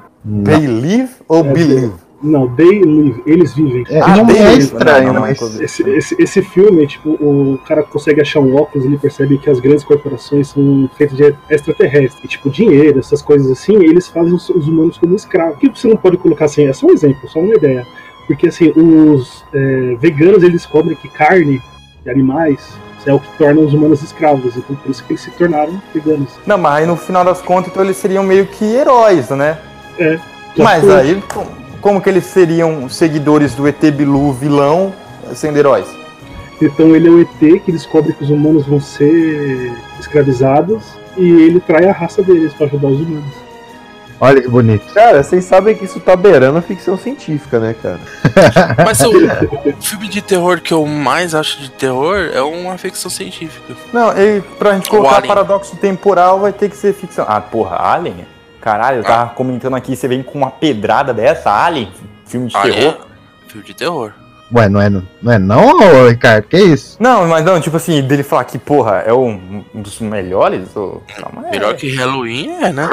They 0.45 0.67
live 0.67 1.11
ou 1.29 1.41
É, 1.45 1.53
believe? 1.53 1.93
Não, 2.23 2.49
They 2.49 2.83
Live, 2.83 3.23
eles 3.25 3.55
vivem. 3.55 3.85
É, 3.89 4.01
Ah, 4.01 4.17
não 4.17 4.29
é 4.31 4.55
estranho, 4.55 5.07
não, 5.07 5.15
não, 5.15 5.21
mas. 5.23 5.41
Esse, 5.61 5.89
esse, 5.89 6.17
esse 6.19 6.43
filme, 6.43 6.87
tipo, 6.87 7.11
o 7.11 7.59
cara 7.67 7.83
consegue 7.83 8.21
achar 8.21 8.41
um 8.41 8.55
óculos 8.57 8.85
e 8.85 8.89
ele 8.89 8.99
percebe 8.99 9.39
que 9.39 9.49
as 9.49 9.59
grandes 9.59 9.85
corporações 9.85 10.49
são 10.49 10.89
feitas 10.97 11.17
de 11.17 11.35
extraterrestres. 11.49 12.23
E, 12.23 12.29
tipo, 12.29 12.51
dinheiro, 12.51 12.99
essas 12.99 13.23
coisas 13.23 13.51
assim, 13.51 13.77
eles 13.77 14.09
fazem 14.09 14.35
os, 14.35 14.49
os 14.51 14.69
humanos 14.69 14.99
como 14.99 15.15
escravos. 15.15 15.57
O 15.57 15.59
que 15.59 15.69
você 15.69 15.89
não 15.89 15.97
pode 15.97 16.19
colocar 16.19 16.45
assim? 16.45 16.67
É 16.67 16.73
só 16.73 16.87
um 16.87 16.91
exemplo, 16.91 17.29
só 17.29 17.41
uma 17.41 17.55
ideia. 17.55 17.87
Porque, 18.27 18.49
assim, 18.49 18.71
os 18.77 19.45
é, 19.55 19.97
veganos, 19.99 20.43
eles 20.43 20.63
descobrem 20.63 20.97
que 20.97 21.09
carne 21.09 21.61
de 22.05 22.11
animais 22.11 22.79
é 23.07 23.13
o 23.13 23.19
que 23.19 23.29
torna 23.39 23.61
os 23.61 23.73
humanos 23.73 24.03
escravos. 24.03 24.57
Então 24.57 24.77
por 24.77 24.91
isso 24.91 25.03
que 25.05 25.13
eles 25.13 25.23
se 25.23 25.31
tornaram 25.31 25.81
veganos. 25.95 26.29
Não, 26.47 26.59
mas 26.59 26.81
aí 26.81 26.87
no 26.87 26.97
final 26.97 27.25
das 27.25 27.41
contas, 27.41 27.71
então 27.71 27.83
eles 27.83 27.97
seriam 27.97 28.23
meio 28.23 28.47
que 28.47 28.65
heróis, 28.65 29.31
né? 29.31 29.59
É. 29.99 30.19
Mas 30.57 30.89
aí, 30.89 31.23
como 31.81 32.01
que 32.01 32.09
eles 32.09 32.25
seriam 32.25 32.89
seguidores 32.89 33.55
do 33.55 33.67
ET 33.67 33.81
Bilu 33.93 34.33
vilão 34.33 34.93
sendo 35.35 35.57
heróis? 35.57 35.87
Então 36.61 36.95
ele 36.95 37.09
é 37.09 37.11
o 37.11 37.21
ET 37.21 37.63
que 37.65 37.73
descobre 37.73 38.13
que 38.13 38.25
os 38.25 38.31
humanos 38.31 38.67
vão 38.67 38.81
ser 38.81 39.73
escravizados 39.99 40.85
e 41.17 41.25
ele 41.25 41.61
trai 41.61 41.89
a 41.89 41.93
raça 41.93 42.23
deles 42.23 42.53
pra 42.53 42.67
ajudar 42.67 42.89
os 42.89 43.01
humanos. 43.01 43.51
Olha 44.23 44.43
que 44.43 44.49
bonito. 44.49 44.93
Cara, 44.93 45.23
vocês 45.23 45.47
sabem 45.47 45.75
que 45.75 45.87
isso 45.87 45.99
tá 45.99 46.15
beirando 46.15 46.59
a 46.59 46.63
ficção 46.63 46.99
científica, 46.99 47.59
né, 47.59 47.75
cara? 47.83 48.01
Mas 48.85 49.01
o, 49.01 49.11
o 49.11 49.83
filme 49.83 50.09
de 50.09 50.21
terror 50.21 50.61
que 50.61 50.75
eu 50.75 50.85
mais 50.85 51.35
acho 51.35 51.59
de 51.59 51.71
terror 51.71 52.29
é 52.35 52.43
uma 52.43 52.77
ficção 52.77 53.11
científica. 53.11 53.75
Não, 53.91 54.13
e 54.13 54.43
pra 54.59 54.75
gente 54.75 54.91
colocar 54.91 55.23
paradoxo 55.23 55.75
temporal 55.77 56.39
vai 56.39 56.53
ter 56.53 56.69
que 56.69 56.77
ser 56.77 56.93
ficção. 56.93 57.25
Ah, 57.27 57.41
porra, 57.41 57.77
Alien? 57.77 58.27
Caralho, 58.61 58.99
eu 58.99 59.05
Ah. 59.05 59.09
tava 59.09 59.31
comentando 59.31 59.75
aqui, 59.77 59.97
você 59.97 60.07
vem 60.07 60.23
com 60.23 60.37
uma 60.39 60.51
pedrada 60.51 61.15
dessa, 61.15 61.51
Alien? 61.51 61.91
Filme 62.27 62.49
de 62.49 62.57
Alien 62.57 62.75
terror? 62.79 62.95
é 62.95 63.51
Filme 63.51 63.67
de 63.67 63.75
terror. 63.75 64.13
Ué, 64.53 64.69
não 64.69 64.81
é, 64.81 64.91
não 64.91 65.33
é 65.33 65.39
não, 65.39 66.09
Ricardo? 66.09 66.45
Que 66.49 66.59
isso? 66.59 66.97
Não, 66.99 67.27
mas 67.29 67.45
não, 67.45 67.61
tipo 67.61 67.77
assim, 67.77 68.03
dele 68.03 68.23
falar 68.25 68.45
que, 68.45 68.59
porra, 68.59 68.97
é 69.07 69.13
um, 69.13 69.65
um 69.75 69.81
dos 69.81 70.01
melhores? 70.01 70.75
Ou... 70.77 71.03
Calma, 71.17 71.47
é. 71.49 71.51
Melhor 71.53 71.75
que 71.77 71.95
Halloween 71.95 72.51
é, 72.61 72.73
né? 72.73 72.89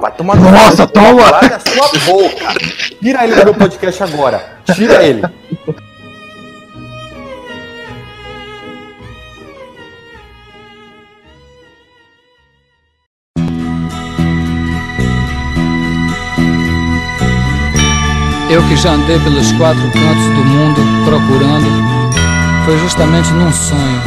Vai 0.00 0.12
tomar 0.12 0.36
Nossa, 0.36 0.86
toma! 0.86 1.30
Larga 1.30 1.56
a 1.56 1.60
sua 1.60 1.88
boca! 2.04 2.54
Tira 3.00 3.24
ele 3.24 3.34
do 3.34 3.44
meu 3.46 3.54
podcast 3.54 4.02
agora! 4.02 4.42
Tira 4.74 5.02
ele! 5.02 5.22
Eu 18.50 18.66
que 18.66 18.76
já 18.76 18.92
andei 18.92 19.18
pelos 19.20 19.52
quatro 19.52 19.82
cantos 19.92 20.24
do 20.24 20.42
mundo 20.42 20.80
procurando, 21.04 21.66
foi 22.64 22.78
justamente 22.78 23.30
num 23.32 23.52
sonho 23.52 24.02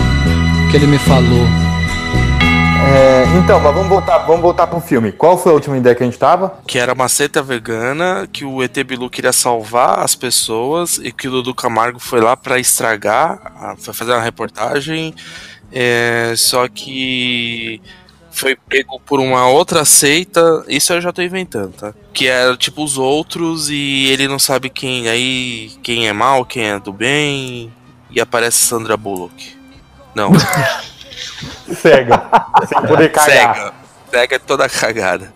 que 0.72 0.78
ele 0.78 0.88
me 0.88 0.98
falou. 0.98 1.46
É, 2.84 3.24
então, 3.38 3.60
mas 3.60 3.72
vamos 3.72 3.88
voltar, 3.88 4.18
vamos 4.20 4.42
voltar 4.42 4.66
pro 4.66 4.82
filme. 4.82 5.12
Qual 5.12 5.38
foi 5.38 5.52
a 5.52 5.56
última 5.56 5.78
ideia 5.78 5.94
que 5.94 6.02
a 6.02 6.06
gente 6.08 6.18
tava? 6.18 6.58
Que 6.66 6.80
era 6.80 6.92
uma 6.92 7.08
seita 7.08 7.44
vegana, 7.44 8.28
que 8.34 8.44
o 8.44 8.64
ET 8.64 8.76
Bilu 8.84 9.12
queria 9.12 9.32
salvar 9.32 10.00
as 10.00 10.16
pessoas 10.16 10.98
e 10.98 11.12
que 11.12 11.28
o 11.28 11.32
Dudu 11.32 11.54
Camargo 11.54 12.00
foi 12.00 12.20
lá 12.20 12.36
pra 12.36 12.58
estragar, 12.58 13.76
foi 13.78 13.94
fazer 13.94 14.12
uma 14.14 14.24
reportagem, 14.24 15.14
é, 15.72 16.34
só 16.36 16.68
que 16.68 17.80
foi 18.32 18.56
pego 18.56 19.00
por 19.06 19.20
uma 19.20 19.48
outra 19.48 19.84
seita, 19.86 20.64
isso 20.68 20.92
eu 20.94 21.02
já 21.02 21.12
tô 21.12 21.22
inventando, 21.22 21.74
tá? 21.74 21.94
Que 22.14 22.28
era 22.28 22.56
tipo 22.58 22.84
os 22.84 22.98
outros 22.98 23.70
e 23.70 24.08
ele 24.10 24.28
não 24.28 24.40
sabe 24.40 24.70
quem 24.70 25.08
aí, 25.10 25.72
quem 25.84 26.08
é 26.08 26.14
mal, 26.14 26.44
quem 26.46 26.64
é 26.66 26.80
do 26.80 26.92
bem, 26.94 27.72
e 28.10 28.20
aparece 28.22 28.58
Sandra 28.58 28.96
Bullock. 28.98 29.56
Não, 30.16 30.32
Cega. 31.76 32.24
sem 32.68 32.82
poder 32.82 33.10
cagar. 33.12 33.56
cega. 33.56 33.74
Cega 34.10 34.36
é 34.36 34.40
toda 34.40 34.68
cagada. 34.70 35.34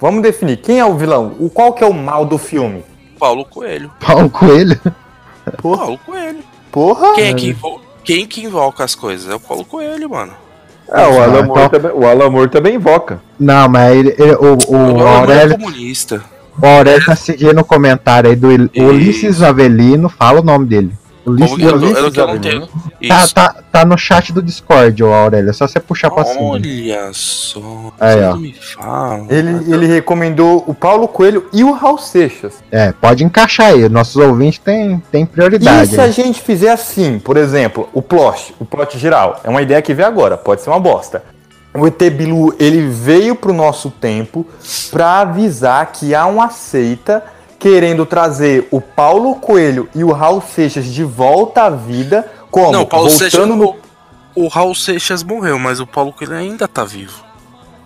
Vamos 0.00 0.22
definir 0.22 0.58
quem 0.58 0.78
é 0.78 0.84
o 0.84 0.96
vilão. 0.96 1.34
O 1.38 1.48
qual 1.48 1.72
que 1.72 1.82
é 1.82 1.86
o 1.86 1.94
mal 1.94 2.24
do 2.26 2.36
filme? 2.36 2.84
Paulo 3.18 3.44
Coelho. 3.46 3.90
Paulo 3.98 4.28
Coelho? 4.28 4.78
Paulo 5.62 5.98
Coelho. 6.04 6.44
Porra! 6.70 7.14
Quem 7.14 7.28
é 7.28 7.34
que, 7.34 7.48
invo- 7.48 7.80
quem 8.04 8.26
que 8.26 8.42
invoca 8.44 8.84
as 8.84 8.94
coisas? 8.94 9.30
É 9.30 9.34
o 9.34 9.40
Paulo 9.40 9.64
Coelho, 9.64 10.10
mano. 10.10 10.34
É, 10.88 11.06
o 11.06 11.22
Alan, 11.22 11.40
então- 11.40 11.46
Moore 11.46 11.70
também, 11.70 11.90
o 11.94 12.06
Alan 12.06 12.30
Moore 12.30 12.50
também 12.50 12.74
invoca. 12.76 13.20
Não, 13.38 13.68
mas 13.68 13.96
ele, 13.96 14.14
ele- 14.18 14.34
o, 14.36 14.56
o, 14.68 14.76
O 14.76 15.00
Alan 15.00 15.18
Aurélio, 15.18 15.54
é 15.54 15.58
comunista. 15.58 16.22
o 16.62 16.66
Aurélio 16.66 17.04
tá 17.04 17.16
seguindo 17.16 17.60
o 17.60 17.64
comentário 17.64 18.30
aí 18.30 18.36
do 18.36 18.52
Il- 18.52 18.70
Ulisses 18.76 19.42
Avelino, 19.42 20.08
fala 20.08 20.40
o 20.40 20.44
nome 20.44 20.66
dele. 20.66 20.92
Ulisses 21.26 21.56
que 21.56 21.62
eu, 21.62 21.70
eu, 21.70 21.76
Ulisses 21.76 21.96
eu, 21.96 22.26
não 22.26 22.34
Avelino. 22.34 22.66
tenho. 22.68 23.08
Tá, 23.08 23.24
Isso. 23.24 23.34
tá, 23.34 23.54
tá 23.72 23.84
no 23.84 23.98
chat 23.98 24.32
do 24.32 24.40
Discord, 24.40 25.02
ô 25.02 25.12
Aurélio. 25.12 25.50
É 25.50 25.52
só 25.52 25.66
você 25.66 25.78
puxar 25.80 26.10
pra 26.10 26.24
cima. 26.24 26.40
Olha 26.40 27.10
só. 27.12 27.92
Aí, 28.00 28.22
ó. 28.22 28.30
não 28.30 28.38
me 28.38 28.52
fala. 28.54 29.26
Ele, 29.28 29.72
ele 29.72 29.86
recomendou 29.86 30.64
o 30.66 30.74
Paulo 30.74 31.06
Coelho 31.06 31.46
e 31.52 31.62
o 31.64 31.72
Raul 31.72 31.98
Seixas. 31.98 32.54
É, 32.70 32.92
pode 32.92 33.24
encaixar 33.24 33.72
aí. 33.72 33.88
Nossos 33.88 34.16
ouvintes 34.16 34.58
têm, 34.60 35.02
têm 35.10 35.24
E 35.24 35.26
prioridade. 35.26 35.90
se 35.90 36.00
a 36.00 36.06
né? 36.06 36.12
gente 36.12 36.40
fizer 36.40 36.70
assim, 36.70 37.18
por 37.18 37.36
exemplo, 37.36 37.88
o 37.92 38.00
plot, 38.00 38.54
o 38.58 38.64
plot 38.64 38.98
geral, 38.98 39.40
é 39.44 39.50
uma 39.50 39.62
ideia 39.62 39.82
que 39.82 39.92
veio 39.92 40.08
agora, 40.08 40.36
pode 40.36 40.62
ser 40.62 40.70
uma 40.70 40.80
bosta. 40.80 41.22
O 41.74 41.86
ET 41.86 41.98
Bilu, 42.10 42.54
ele 42.58 42.88
veio 42.88 43.34
pro 43.34 43.52
nosso 43.52 43.90
tempo 43.90 44.46
pra 44.90 45.20
avisar 45.20 45.92
que 45.92 46.14
há 46.14 46.24
uma 46.24 46.48
seita 46.48 47.22
querendo 47.58 48.04
trazer 48.06 48.68
o 48.70 48.80
Paulo 48.80 49.34
Coelho 49.36 49.88
e 49.94 50.04
o 50.04 50.12
Raul 50.12 50.40
Seixas 50.42 50.84
de 50.86 51.02
volta 51.04 51.64
à 51.64 51.70
vida, 51.70 52.26
como? 52.50 52.72
não, 52.72 52.82
o 52.82 52.86
Paulo 52.86 53.08
Voltando 53.08 53.30
Seixas. 53.30 53.48
no... 53.48 53.64
O, 54.34 54.44
o 54.44 54.48
Raul 54.48 54.74
Seixas 54.74 55.22
morreu, 55.22 55.58
mas 55.58 55.80
o 55.80 55.86
Paulo 55.86 56.12
Coelho 56.12 56.34
ainda 56.34 56.68
tá 56.68 56.84
vivo. 56.84 57.24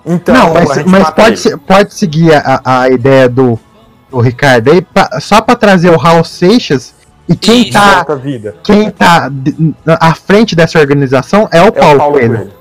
Então, 0.04 0.34
não, 0.34 0.54
mas, 0.54 0.84
mas 0.84 1.10
pode, 1.10 1.56
pode 1.58 1.94
seguir 1.94 2.34
a, 2.34 2.60
a 2.64 2.88
ideia 2.88 3.28
do, 3.28 3.58
do 4.10 4.18
Ricardo 4.18 4.72
aí, 4.72 4.80
pra- 4.82 5.20
só 5.20 5.40
pra 5.40 5.54
trazer 5.54 5.90
o 5.90 5.96
Raul 5.96 6.24
Seixas. 6.24 6.94
E 7.28 7.36
quem 7.36 7.64
De 7.64 7.72
tá, 7.72 8.04
quem 8.64 8.90
tá 8.90 9.30
à 10.00 10.14
frente 10.14 10.56
dessa 10.56 10.80
organização 10.80 11.48
é 11.52 11.60
o 11.62 11.66
É 11.66 11.68
o 11.68 11.72
Paulo, 11.72 11.98
Paulo 11.98 12.12
Coelho. 12.14 12.34
Coelho. 12.36 12.52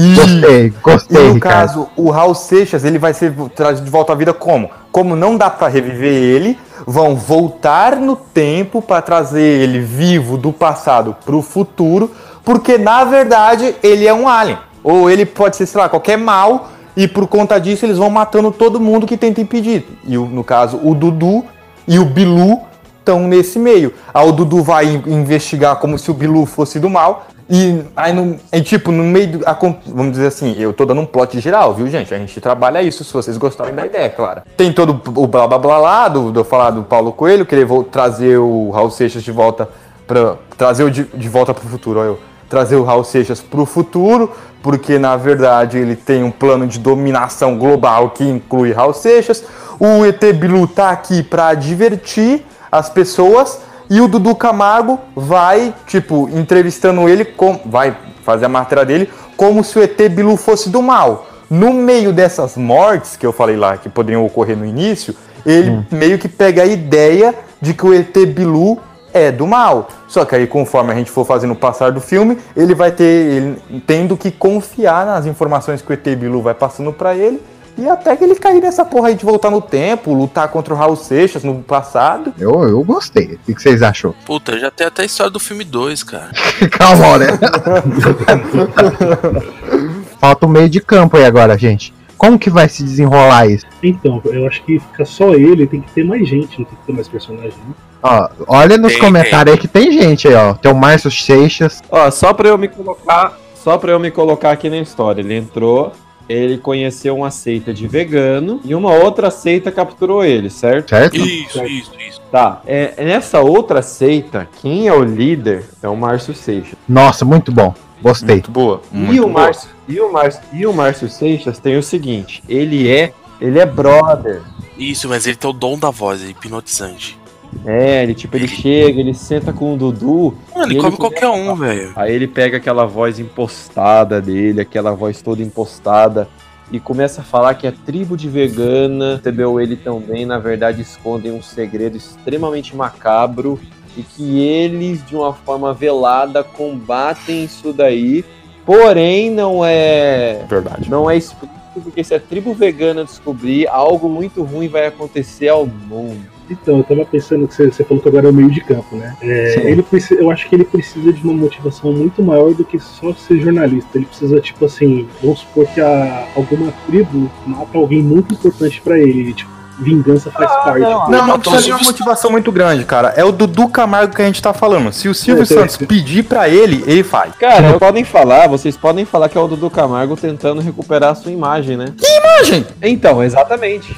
E- 0.00 0.14
Gostei, 0.14 0.66
E 0.66 0.70
gostei, 0.70 1.28
no 1.28 1.32
Ricardo. 1.34 1.58
caso, 1.66 1.88
o 1.96 2.10
Raul 2.10 2.34
Seixas, 2.34 2.84
ele 2.84 2.98
vai 3.00 3.12
ser 3.12 3.32
trazido 3.56 3.84
de 3.84 3.90
volta 3.90 4.12
à 4.12 4.14
vida 4.16 4.32
como? 4.32 4.70
Como 4.92 5.16
não 5.16 5.36
dá 5.36 5.50
pra 5.50 5.66
reviver 5.66 6.12
ele, 6.12 6.56
vão 6.86 7.16
voltar 7.16 7.96
no 7.96 8.14
tempo 8.14 8.80
pra 8.80 9.02
trazer 9.02 9.42
ele 9.42 9.80
vivo 9.80 10.36
do 10.38 10.52
passado 10.52 11.16
pro 11.24 11.42
futuro, 11.42 12.12
porque 12.44 12.78
na 12.78 13.02
verdade 13.04 13.74
ele 13.82 14.06
é 14.06 14.14
um 14.14 14.28
alien. 14.28 14.58
Ou 14.84 15.10
ele 15.10 15.26
pode 15.26 15.56
ser, 15.56 15.66
sei 15.66 15.80
lá, 15.80 15.88
qualquer 15.88 16.16
mal, 16.16 16.68
e 16.96 17.08
por 17.08 17.26
conta 17.26 17.58
disso 17.58 17.84
eles 17.84 17.98
vão 17.98 18.08
matando 18.08 18.52
todo 18.52 18.78
mundo 18.80 19.06
que 19.06 19.16
tenta 19.16 19.40
impedir. 19.40 19.84
E 20.06 20.16
no 20.16 20.44
caso, 20.44 20.78
o 20.82 20.94
Dudu 20.94 21.44
e 21.88 21.98
o 21.98 22.04
Bilu 22.04 22.60
estão 23.00 23.26
nesse 23.26 23.58
meio. 23.58 23.92
Aí 24.14 24.28
o 24.28 24.32
Dudu 24.32 24.62
vai 24.62 24.86
in- 24.86 25.02
investigar 25.06 25.76
como 25.76 25.98
se 25.98 26.08
o 26.10 26.14
Bilu 26.14 26.46
fosse 26.46 26.78
do 26.78 26.88
mal. 26.88 27.26
E 27.50 27.82
aí, 27.96 28.12
no, 28.12 28.36
e, 28.52 28.60
tipo, 28.60 28.92
no 28.92 29.02
meio 29.02 29.38
do. 29.38 29.48
acon- 29.48 29.76
Vamos 29.86 30.12
dizer 30.12 30.26
assim, 30.26 30.54
eu 30.58 30.72
tô 30.72 30.84
dando 30.84 31.00
um 31.00 31.06
plot 31.06 31.40
geral, 31.40 31.72
viu, 31.72 31.86
gente? 31.88 32.12
A 32.14 32.18
gente 32.18 32.38
trabalha 32.40 32.82
isso, 32.82 33.02
se 33.04 33.12
vocês 33.12 33.38
gostarem 33.38 33.74
da 33.74 33.86
ideia, 33.86 34.10
claro. 34.10 34.42
Tem 34.56 34.70
todo 34.72 35.00
o 35.16 35.26
blá 35.26 35.46
blá 35.46 35.58
blá 35.58 35.78
lá, 35.78 36.08
do, 36.08 36.30
do 36.30 36.44
falar 36.44 36.70
do 36.70 36.82
Paulo 36.82 37.10
Coelho, 37.12 37.46
querer 37.46 37.64
vol- 37.64 37.84
trazer 37.84 38.36
o 38.38 38.70
Raul 38.70 38.90
Seixas 38.90 39.22
de 39.22 39.32
volta 39.32 39.68
para 40.06 40.36
Trazer 40.58 40.84
o 40.84 40.90
de, 40.90 41.04
de 41.04 41.28
volta 41.28 41.54
pro 41.54 41.66
futuro, 41.68 42.00
ó, 42.00 42.04
eu. 42.04 42.18
Trazer 42.50 42.76
o 42.76 42.82
Raul 42.84 43.04
Seixas 43.04 43.40
pro 43.40 43.64
futuro, 43.66 44.30
porque 44.62 44.98
na 44.98 45.16
verdade 45.16 45.78
ele 45.78 45.94
tem 45.96 46.24
um 46.24 46.30
plano 46.30 46.66
de 46.66 46.78
dominação 46.78 47.56
global 47.58 48.10
que 48.10 48.24
inclui 48.24 48.72
Raul 48.72 48.92
Seixas. 48.94 49.44
O 49.78 50.04
ET 50.04 50.20
Bilu 50.34 50.66
tá 50.66 50.90
aqui 50.90 51.22
pra 51.22 51.54
divertir 51.54 52.44
as 52.72 52.88
pessoas. 52.90 53.60
E 53.90 54.00
o 54.00 54.08
Dudu 54.08 54.34
Camargo 54.34 55.00
vai, 55.16 55.74
tipo, 55.86 56.28
entrevistando 56.32 57.08
ele, 57.08 57.24
com, 57.24 57.60
vai 57.64 57.96
fazer 58.22 58.44
a 58.44 58.48
matéria 58.48 58.84
dele 58.84 59.08
como 59.36 59.62
se 59.62 59.78
o 59.78 59.82
ET 59.82 59.96
Bilu 60.10 60.36
fosse 60.36 60.68
do 60.68 60.82
mal. 60.82 61.26
No 61.48 61.72
meio 61.72 62.12
dessas 62.12 62.56
mortes 62.56 63.16
que 63.16 63.24
eu 63.24 63.32
falei 63.32 63.56
lá 63.56 63.78
que 63.78 63.88
poderiam 63.88 64.26
ocorrer 64.26 64.56
no 64.56 64.66
início, 64.66 65.14
ele 65.46 65.86
meio 65.90 66.18
que 66.18 66.28
pega 66.28 66.62
a 66.62 66.66
ideia 66.66 67.34
de 67.60 67.72
que 67.72 67.86
o 67.86 67.94
ET 67.94 68.14
Bilu 68.26 68.78
é 69.14 69.32
do 69.32 69.46
mal. 69.46 69.88
Só 70.06 70.24
que 70.24 70.34
aí, 70.34 70.46
conforme 70.46 70.92
a 70.92 70.94
gente 70.94 71.10
for 71.10 71.24
fazendo 71.24 71.52
o 71.52 71.56
passar 71.56 71.90
do 71.92 72.00
filme, 72.00 72.38
ele 72.56 72.74
vai 72.74 72.92
ter 72.92 73.04
ele 73.04 73.62
tendo 73.86 74.16
que 74.16 74.30
confiar 74.30 75.06
nas 75.06 75.24
informações 75.24 75.80
que 75.80 75.90
o 75.90 75.94
ET 75.94 76.04
Bilu 76.16 76.42
vai 76.42 76.54
passando 76.54 76.92
pra 76.92 77.14
ele. 77.14 77.40
E 77.78 77.88
até 77.88 78.16
que 78.16 78.24
ele 78.24 78.34
cair 78.34 78.60
nessa 78.60 78.84
porra 78.84 79.08
aí 79.08 79.14
de 79.14 79.24
voltar 79.24 79.50
no 79.50 79.60
tempo, 79.60 80.12
lutar 80.12 80.48
contra 80.48 80.74
o 80.74 80.76
Raul 80.76 80.96
Seixas 80.96 81.44
no 81.44 81.62
passado. 81.62 82.34
Eu, 82.36 82.64
eu 82.64 82.82
gostei. 82.82 83.38
O 83.48 83.54
que 83.54 83.62
vocês 83.62 83.82
acham? 83.82 84.12
Puta, 84.26 84.58
já 84.58 84.68
tem 84.68 84.88
até 84.88 85.02
a 85.02 85.06
história 85.06 85.30
do 85.30 85.38
filme 85.38 85.62
2, 85.62 86.02
cara. 86.02 86.30
Calma, 86.72 87.06
Aurélio. 87.06 87.38
Falta 90.20 90.46
o 90.46 90.48
meio 90.48 90.68
de 90.68 90.80
campo 90.80 91.16
aí 91.16 91.24
agora, 91.24 91.56
gente. 91.56 91.94
Como 92.16 92.36
que 92.36 92.50
vai 92.50 92.68
se 92.68 92.82
desenrolar 92.82 93.46
isso? 93.46 93.64
Então, 93.80 94.20
eu 94.24 94.44
acho 94.48 94.60
que 94.64 94.80
fica 94.80 95.04
só 95.04 95.34
ele, 95.34 95.68
tem 95.68 95.80
que 95.80 95.92
ter 95.92 96.04
mais 96.04 96.28
gente, 96.28 96.58
não 96.58 96.66
tem 96.66 96.76
que 96.76 96.86
ter 96.86 96.92
mais 96.92 97.06
personagem. 97.06 97.50
Né? 97.50 97.74
Ó, 98.02 98.28
olha 98.48 98.76
nos 98.76 98.94
Tem, 98.94 99.00
comentários 99.00 99.54
aí 99.54 99.60
que 99.60 99.68
tem 99.68 99.92
gente 99.92 100.26
aí, 100.26 100.34
ó. 100.34 100.54
Tem 100.54 100.72
o 100.72 100.74
Márcio 100.74 101.12
Seixas. 101.12 101.80
Ó, 101.88 102.10
só 102.10 102.34
pra 102.34 102.48
eu 102.48 102.58
me 102.58 102.66
colocar, 102.66 103.38
só 103.54 103.78
pra 103.78 103.92
eu 103.92 104.00
me 104.00 104.10
colocar 104.10 104.50
aqui 104.50 104.68
na 104.68 104.78
história. 104.78 105.20
Ele 105.20 105.36
entrou, 105.36 105.92
ele 106.28 106.58
conheceu 106.58 107.16
uma 107.16 107.30
seita 107.30 107.72
de 107.72 107.86
vegano 107.88 108.60
e 108.64 108.74
uma 108.74 108.92
outra 108.92 109.30
seita 109.30 109.72
capturou 109.72 110.24
ele, 110.24 110.50
certo? 110.50 110.90
Certo? 110.90 111.16
Isso, 111.16 111.64
isso, 111.64 111.92
isso. 111.98 112.20
Tá, 112.30 112.60
é, 112.66 113.02
nessa 113.02 113.40
outra 113.40 113.80
seita, 113.80 114.46
quem 114.60 114.86
é 114.86 114.92
o 114.92 115.02
líder 115.02 115.64
é 115.82 115.88
o 115.88 115.96
Márcio 115.96 116.34
Seixas. 116.34 116.74
Nossa, 116.86 117.24
muito 117.24 117.50
bom. 117.50 117.74
Gostei. 118.02 118.36
Muito 118.36 118.50
boa. 118.50 118.82
E 118.92 118.96
muito 118.96 119.24
o, 119.24 119.28
boa. 119.28 119.44
Márcio, 119.44 119.70
e, 119.88 120.00
o 120.00 120.12
Márcio, 120.12 120.42
e 120.52 120.66
o 120.66 120.72
Márcio 120.72 121.08
Seixas 121.08 121.58
tem 121.58 121.76
o 121.76 121.82
seguinte: 121.82 122.42
ele 122.48 122.88
é. 122.90 123.12
Ele 123.40 123.58
é 123.60 123.64
brother. 123.64 124.42
Isso, 124.76 125.08
mas 125.08 125.24
ele 125.24 125.36
tem 125.36 125.48
o 125.48 125.52
dom 125.52 125.78
da 125.78 125.90
voz, 125.90 126.22
é 126.22 126.26
hipnotizante. 126.26 127.16
É, 127.64 128.02
ele 128.02 128.14
tipo, 128.14 128.36
ele 128.36 128.48
chega, 128.48 129.00
ele 129.00 129.14
senta 129.14 129.52
com 129.52 129.74
o 129.74 129.76
Dudu. 129.76 130.36
Mano, 130.54 130.72
ele 130.72 130.80
come 130.80 130.96
qualquer 130.96 131.24
a 131.24 131.30
um, 131.30 131.46
falar. 131.46 131.54
velho. 131.54 131.92
Aí 131.96 132.14
ele 132.14 132.26
pega 132.26 132.56
aquela 132.58 132.86
voz 132.86 133.18
impostada 133.18 134.20
dele, 134.20 134.60
aquela 134.60 134.92
voz 134.92 135.22
toda 135.22 135.42
impostada, 135.42 136.28
e 136.70 136.78
começa 136.78 137.22
a 137.22 137.24
falar 137.24 137.54
que 137.54 137.66
a 137.66 137.72
tribo 137.72 138.16
de 138.16 138.28
vegana 138.28 139.16
recebeu 139.16 139.60
ele 139.60 139.76
também, 139.76 140.26
na 140.26 140.38
verdade, 140.38 140.82
escondem 140.82 141.32
um 141.32 141.42
segredo 141.42 141.96
extremamente 141.96 142.76
macabro 142.76 143.58
e 143.96 144.02
que 144.02 144.38
eles, 144.38 145.04
de 145.04 145.16
uma 145.16 145.32
forma 145.32 145.72
velada, 145.72 146.44
combatem 146.44 147.44
isso 147.44 147.72
daí. 147.72 148.24
Porém, 148.64 149.30
não 149.30 149.64
é. 149.64 150.44
Verdade. 150.48 150.90
Não 150.90 151.10
é 151.10 151.16
explícito, 151.16 151.80
porque 151.82 152.04
se 152.04 152.14
a 152.14 152.20
tribo 152.20 152.52
vegana 152.52 153.02
descobrir, 153.02 153.66
algo 153.66 154.08
muito 154.08 154.42
ruim 154.42 154.68
vai 154.68 154.86
acontecer 154.86 155.48
ao 155.48 155.64
mundo. 155.64 156.37
Então, 156.50 156.78
eu 156.78 156.84
tava 156.84 157.04
pensando 157.04 157.46
que 157.46 157.54
você, 157.54 157.70
você 157.70 157.84
falou 157.84 158.02
que 158.02 158.08
agora 158.08 158.26
é 158.26 158.30
o 158.30 158.34
meio 158.34 158.50
de 158.50 158.60
campo, 158.60 158.96
né? 158.96 159.16
É, 159.20 159.70
ele 159.70 159.84
eu 160.18 160.30
acho 160.30 160.48
que 160.48 160.54
ele 160.54 160.64
precisa 160.64 161.12
de 161.12 161.22
uma 161.22 161.32
motivação 161.32 161.92
muito 161.92 162.22
maior 162.22 162.54
do 162.54 162.64
que 162.64 162.78
só 162.78 163.12
ser 163.14 163.40
jornalista. 163.40 163.98
Ele 163.98 164.06
precisa, 164.06 164.40
tipo 164.40 164.64
assim, 164.64 165.08
vamos 165.22 165.40
supor 165.40 165.66
que 165.66 165.80
a, 165.80 166.28
alguma 166.34 166.72
tribo 166.86 167.30
mata 167.46 167.76
alguém 167.76 168.02
muito 168.02 168.34
importante 168.34 168.80
pra 168.80 168.98
ele. 168.98 169.34
Tipo, 169.34 169.57
vingança 169.78 170.30
faz 170.30 170.50
parte. 170.50 170.80
Não, 170.80 171.26
não 171.26 171.40
precisa 171.40 171.62
de 171.62 171.70
uma 171.72 171.82
motivação 171.82 172.30
muito 172.30 172.50
grande, 172.50 172.84
cara. 172.84 173.14
É 173.16 173.24
o 173.24 173.32
Dudu 173.32 173.68
Camargo 173.68 174.14
que 174.14 174.22
a 174.22 174.26
gente 174.26 174.42
tá 174.42 174.52
falando. 174.52 174.92
Se 174.92 175.08
o 175.08 175.14
Silvio 175.14 175.42
É, 175.42 175.46
Santos 175.46 175.76
pedir 175.76 176.24
pra 176.24 176.48
ele, 176.48 176.82
ele 176.86 177.02
faz. 177.02 177.34
Cara, 177.36 177.78
podem 177.78 178.04
falar, 178.04 178.48
vocês 178.48 178.76
podem 178.76 179.04
falar 179.04 179.28
que 179.28 179.38
é 179.38 179.40
o 179.40 179.48
Dudu 179.48 179.70
Camargo 179.70 180.16
tentando 180.16 180.60
recuperar 180.60 181.10
a 181.10 181.14
sua 181.14 181.30
imagem, 181.32 181.76
né? 181.76 181.86
Que 181.96 182.06
imagem? 182.06 182.66
Então, 182.82 183.22
exatamente. 183.22 183.96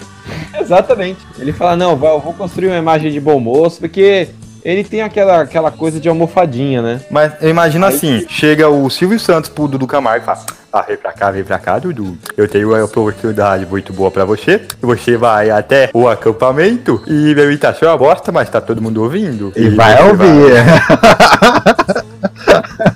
Exatamente. 0.59 1.19
Ele 1.39 1.53
fala, 1.53 1.77
não, 1.77 1.91
eu 1.93 2.21
vou 2.21 2.35
construir 2.35 2.69
uma 2.69 2.79
imagem 2.79 3.11
de 3.11 3.21
bom 3.21 3.41
moço, 3.41 3.81
porque 3.81 4.29
ele 4.65 4.85
tem 4.85 5.03
aquela, 5.03 5.43
aquela 5.43 5.71
coisa 5.71 6.01
de 6.01 6.09
almofadinha, 6.09 6.83
né? 6.83 7.01
Mas 7.11 7.33
eu 7.41 7.49
imagino 7.49 7.87
assim: 7.87 8.25
chega 8.29 8.69
o 8.69 8.89
Silvio 8.91 9.19
Santos 9.19 9.51
pro 9.51 9.69
Dudu 9.69 9.87
Camargo 9.87 10.25
e 10.25 10.27
fala: 10.27 10.45
Ah, 10.73 10.83
vem 10.83 10.97
pra 10.97 11.13
cá, 11.13 11.31
vem 11.31 11.45
pra 11.45 11.59
cá, 11.59 11.79
Dudu. 11.79 12.17
Eu 12.37 12.49
tenho 12.49 12.71
uma 12.71 12.85
oportunidade 12.85 13.67
muito 13.67 13.93
boa 13.93 14.11
pra 14.11 14.25
você. 14.25 14.63
Você 14.81 15.17
vai 15.17 15.51
até 15.51 15.91
o 15.93 16.09
acampamento 16.09 17.03
e 17.07 17.35
minha 17.35 17.47
imitação 17.47 17.89
é 17.89 17.93
uma 17.93 17.99
bosta, 17.99 18.31
mas 18.31 18.49
tá 18.49 18.61
todo 18.61 18.83
mundo 18.83 19.03
ouvindo. 19.03 19.53
E 19.57 19.69
vai 19.71 19.97
você 19.97 20.03
ouvir. 20.03 20.53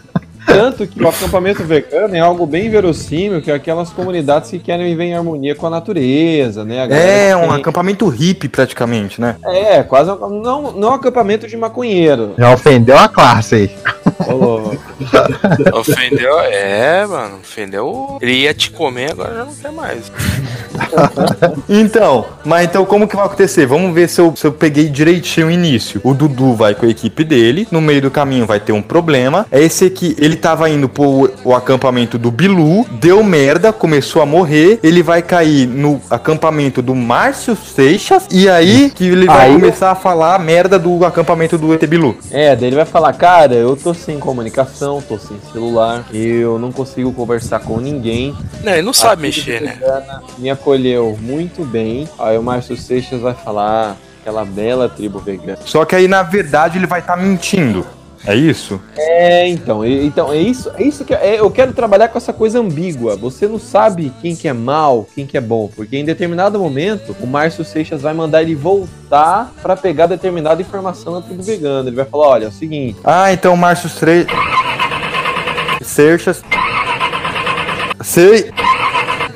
Tanto 0.56 0.86
que 0.86 1.02
o 1.02 1.08
acampamento 1.08 1.62
vegano 1.64 2.14
é 2.14 2.20
algo 2.20 2.46
bem 2.46 2.68
verossímil, 2.70 3.40
que 3.42 3.50
é 3.50 3.54
aquelas 3.54 3.90
comunidades 3.90 4.50
que 4.50 4.58
querem 4.58 4.86
viver 4.86 5.04
em 5.04 5.14
harmonia 5.14 5.54
com 5.54 5.66
a 5.66 5.70
natureza, 5.70 6.64
né? 6.64 6.82
A 6.82 6.86
É, 6.94 7.36
um 7.36 7.40
tem- 7.48 7.50
acampamento 7.60 8.06
hippie 8.08 8.48
praticamente, 8.48 9.20
né? 9.20 9.36
É, 9.44 9.82
quase 9.82 10.10
um- 10.10 10.40
não, 10.40 10.72
não 10.72 10.90
um 10.90 10.94
acampamento 10.94 11.46
de 11.46 11.56
maconheiro. 11.56 12.34
Já 12.38 12.52
ofendeu 12.52 12.96
a 12.98 13.08
classe 13.08 13.54
aí. 13.54 13.70
Ô. 14.28 14.74
Ofendeu, 15.78 16.38
é, 16.40 17.06
mano, 17.06 17.38
ofendeu. 17.42 18.18
Ele 18.20 18.32
ia 18.32 18.54
te 18.54 18.70
comer, 18.70 19.12
agora 19.12 19.34
já 19.34 19.44
não 19.44 19.54
quer 19.54 19.72
mais. 19.72 20.10
Então, 21.68 22.26
mas 22.44 22.64
então 22.66 22.84
como 22.84 23.06
que 23.06 23.14
vai 23.16 23.26
acontecer? 23.26 23.64
Vamos 23.66 23.94
ver 23.94 24.08
se 24.08 24.20
eu, 24.20 24.34
se 24.36 24.44
eu 24.46 24.52
peguei 24.52 24.88
direitinho 24.88 25.46
o 25.46 25.50
início. 25.50 26.00
O 26.04 26.12
Dudu 26.14 26.54
vai 26.54 26.74
com 26.74 26.84
a 26.84 26.88
equipe 26.88 27.22
dele, 27.24 27.66
no 27.70 27.80
meio 27.80 28.02
do 28.02 28.10
caminho 28.10 28.44
vai 28.46 28.58
ter 28.60 28.72
um 28.72 28.82
problema. 28.82 29.46
É 29.52 29.60
esse 29.62 29.84
aqui, 29.84 30.16
ele 30.18 30.36
tava 30.36 30.68
indo 30.68 30.88
pro 30.88 31.30
o 31.44 31.54
acampamento 31.54 32.18
do 32.18 32.30
Bilu, 32.30 32.84
deu 32.92 33.22
merda, 33.22 33.72
começou 33.72 34.20
a 34.20 34.26
morrer. 34.26 34.78
Ele 34.82 35.02
vai 35.02 35.22
cair 35.22 35.66
no 35.66 36.00
acampamento 36.10 36.82
do 36.82 36.94
Márcio 36.94 37.56
Seixas, 37.56 38.26
e 38.30 38.48
aí 38.48 38.90
que 38.90 39.04
ele 39.06 39.26
vai 39.26 39.50
Aí- 39.50 39.52
começar 39.54 39.90
a 39.92 39.94
falar 39.94 40.34
a 40.34 40.38
merda 40.38 40.78
do 40.78 41.04
acampamento 41.04 41.56
do 41.56 41.72
ET 41.72 41.86
Bilu. 41.86 42.16
É, 42.30 42.54
daí 42.56 42.68
ele 42.68 42.76
vai 42.76 42.84
falar, 42.84 43.12
cara, 43.12 43.54
eu 43.54 43.76
tô 43.76 43.93
sem 43.94 44.18
comunicação, 44.18 45.00
tô 45.00 45.18
sem 45.18 45.38
celular, 45.52 46.04
eu 46.12 46.58
não 46.58 46.70
consigo 46.72 47.12
conversar 47.12 47.60
com 47.60 47.78
ninguém. 47.78 48.34
Não, 48.62 48.72
ele 48.72 48.82
não 48.82 48.92
sabe 48.92 49.22
mexer, 49.22 49.60
né? 49.62 49.78
Me 50.38 50.50
acolheu 50.50 51.16
muito 51.20 51.64
bem. 51.64 52.08
Aí 52.18 52.36
o 52.36 52.42
Márcio 52.42 52.76
Seixas 52.76 53.20
vai 53.20 53.34
falar, 53.34 53.92
"Ah, 53.92 53.96
aquela 54.20 54.44
bela 54.44 54.88
tribo 54.88 55.18
vegana. 55.18 55.58
Só 55.64 55.84
que 55.84 55.94
aí, 55.94 56.08
na 56.08 56.22
verdade, 56.22 56.78
ele 56.78 56.86
vai 56.86 57.00
estar 57.00 57.16
mentindo. 57.16 57.86
É 58.26 58.34
isso? 58.34 58.80
É, 58.96 59.46
então, 59.48 59.84
então 59.84 60.32
é 60.32 60.38
isso, 60.38 60.70
é 60.76 60.82
isso 60.82 61.04
que 61.04 61.12
é, 61.12 61.38
eu 61.38 61.50
quero 61.50 61.72
trabalhar 61.72 62.08
com 62.08 62.16
essa 62.16 62.32
coisa 62.32 62.58
ambígua. 62.58 63.16
Você 63.16 63.46
não 63.46 63.58
sabe 63.58 64.12
quem 64.22 64.34
que 64.34 64.48
é 64.48 64.52
mal, 64.52 65.06
quem 65.14 65.26
que 65.26 65.36
é 65.36 65.40
bom, 65.40 65.70
porque 65.74 65.96
em 65.96 66.04
determinado 66.04 66.58
momento 66.58 67.14
o 67.20 67.26
Márcio 67.26 67.64
Seixas 67.64 68.00
vai 68.00 68.14
mandar 68.14 68.42
ele 68.42 68.54
voltar 68.54 69.52
pra 69.60 69.76
pegar 69.76 70.06
determinada 70.06 70.62
informação 70.62 71.14
da 71.14 71.20
tribo 71.20 71.42
vegana. 71.42 71.88
Ele 71.88 71.96
vai 71.96 72.06
falar, 72.06 72.28
olha, 72.28 72.44
é 72.46 72.48
o 72.48 72.52
seguinte, 72.52 72.98
Ah, 73.04 73.32
então 73.32 73.52
o 73.52 73.56
Márcio 73.56 73.88
Stre... 73.88 74.26
Seixas. 75.82 76.42
Sei. 78.00 78.50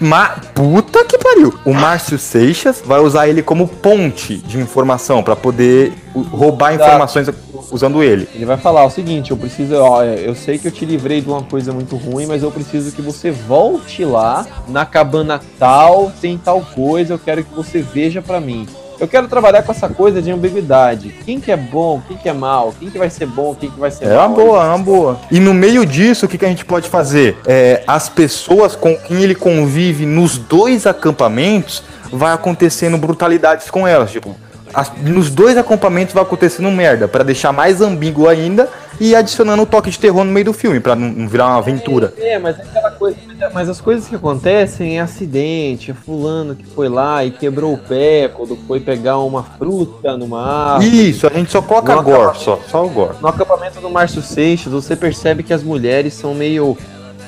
Ma... 0.00 0.28
Puta 0.54 1.04
que 1.04 1.18
pariu. 1.18 1.54
O 1.64 1.74
Márcio 1.74 2.18
Seixas 2.18 2.82
vai 2.84 3.00
usar 3.00 3.28
ele 3.28 3.42
como 3.42 3.68
ponte 3.68 4.38
de 4.38 4.58
informação 4.58 5.22
pra 5.22 5.36
poder 5.36 5.92
roubar 6.14 6.74
informações 6.74 7.28
usando 7.70 8.02
ele. 8.02 8.28
Ele 8.34 8.44
vai 8.44 8.56
falar 8.56 8.84
o 8.84 8.90
seguinte: 8.90 9.30
eu 9.30 9.36
preciso, 9.36 9.74
ó, 9.76 10.02
eu 10.04 10.34
sei 10.34 10.58
que 10.58 10.68
eu 10.68 10.72
te 10.72 10.84
livrei 10.84 11.20
de 11.20 11.28
uma 11.28 11.42
coisa 11.42 11.72
muito 11.72 11.96
ruim, 11.96 12.26
mas 12.26 12.42
eu 12.42 12.50
preciso 12.50 12.92
que 12.92 13.02
você 13.02 13.30
volte 13.30 14.04
lá 14.04 14.46
na 14.68 14.84
cabana 14.86 15.40
tal, 15.58 16.12
tem 16.20 16.36
tal 16.38 16.60
coisa, 16.60 17.14
eu 17.14 17.18
quero 17.18 17.44
que 17.44 17.54
você 17.54 17.80
veja 17.80 18.20
pra 18.22 18.40
mim. 18.40 18.66
Eu 19.00 19.06
quero 19.06 19.28
trabalhar 19.28 19.62
com 19.62 19.70
essa 19.70 19.88
coisa 19.88 20.20
de 20.20 20.28
ambiguidade. 20.28 21.14
Quem 21.24 21.38
que 21.38 21.52
é 21.52 21.56
bom, 21.56 22.02
quem 22.08 22.16
que 22.16 22.28
é 22.28 22.32
mal, 22.32 22.74
quem 22.80 22.90
que 22.90 22.98
vai 22.98 23.08
ser 23.08 23.26
bom, 23.26 23.54
quem 23.54 23.70
que 23.70 23.78
vai 23.78 23.92
ser 23.92 24.06
É 24.06 24.16
mal. 24.16 24.26
uma 24.26 24.34
boa, 24.36 24.64
é 24.64 24.68
uma 24.70 24.78
boa. 24.78 25.20
E 25.30 25.38
no 25.38 25.54
meio 25.54 25.86
disso, 25.86 26.26
o 26.26 26.28
que, 26.28 26.36
que 26.36 26.44
a 26.44 26.48
gente 26.48 26.64
pode 26.64 26.88
fazer? 26.88 27.36
É, 27.46 27.84
as 27.86 28.08
pessoas 28.08 28.74
com 28.74 28.96
quem 28.96 29.22
ele 29.22 29.36
convive 29.36 30.04
nos 30.04 30.36
dois 30.36 30.84
acampamentos 30.84 31.80
vai 32.12 32.32
acontecendo 32.32 32.98
brutalidades 32.98 33.70
com 33.70 33.86
elas. 33.86 34.10
Tipo, 34.10 34.34
as- 34.74 34.92
nos 35.02 35.30
dois 35.30 35.56
acampamentos 35.56 36.14
vai 36.14 36.22
acontecendo 36.22 36.70
merda, 36.70 37.06
pra 37.08 37.22
deixar 37.24 37.52
mais 37.52 37.80
ambíguo 37.80 38.28
ainda 38.28 38.68
e 39.00 39.14
adicionando 39.14 39.62
o 39.62 39.66
toque 39.66 39.90
de 39.90 39.98
terror 39.98 40.24
no 40.24 40.32
meio 40.32 40.46
do 40.46 40.52
filme, 40.52 40.80
pra 40.80 40.96
não, 40.96 41.08
não 41.08 41.28
virar 41.28 41.46
uma 41.48 41.58
aventura. 41.58 42.12
É, 42.18 42.38
mas 42.38 42.58
é 42.58 42.62
aquela 42.62 42.90
coisa. 42.90 43.16
Mas 43.54 43.68
as 43.68 43.80
coisas 43.80 44.08
que 44.08 44.16
acontecem 44.16 44.98
é 44.98 45.00
acidente, 45.00 45.92
é 45.92 45.94
fulano 45.94 46.54
que 46.56 46.64
foi 46.66 46.88
lá 46.88 47.24
e 47.24 47.30
quebrou 47.30 47.74
o 47.74 47.78
pé 47.78 48.28
quando 48.28 48.56
foi 48.66 48.80
pegar 48.80 49.18
uma 49.18 49.42
fruta 49.42 50.16
numa 50.16 50.74
árvore. 50.74 51.10
Isso, 51.10 51.26
a 51.26 51.30
gente 51.30 51.50
só 51.52 51.62
coloca 51.62 51.94
gore, 52.02 52.36
só, 52.38 52.58
só 52.68 52.84
o 52.84 52.88
gore. 52.88 53.14
No 53.20 53.28
acampamento 53.28 53.80
do 53.80 53.88
Márcio 53.88 54.20
Seixas, 54.22 54.72
você 54.72 54.96
percebe 54.96 55.42
que 55.44 55.52
as 55.52 55.62
mulheres 55.62 56.14
são 56.14 56.34
meio. 56.34 56.76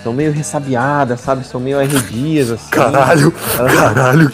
São 0.02 0.14
meio 0.14 0.32
ressabiadas, 0.32 1.20
sabe? 1.20 1.46
São 1.46 1.60
meio 1.60 1.78
arredias, 1.78 2.50
assim. 2.50 2.70
Caralho, 2.70 3.32
Elas- 3.58 3.74
caralho. 3.74 4.32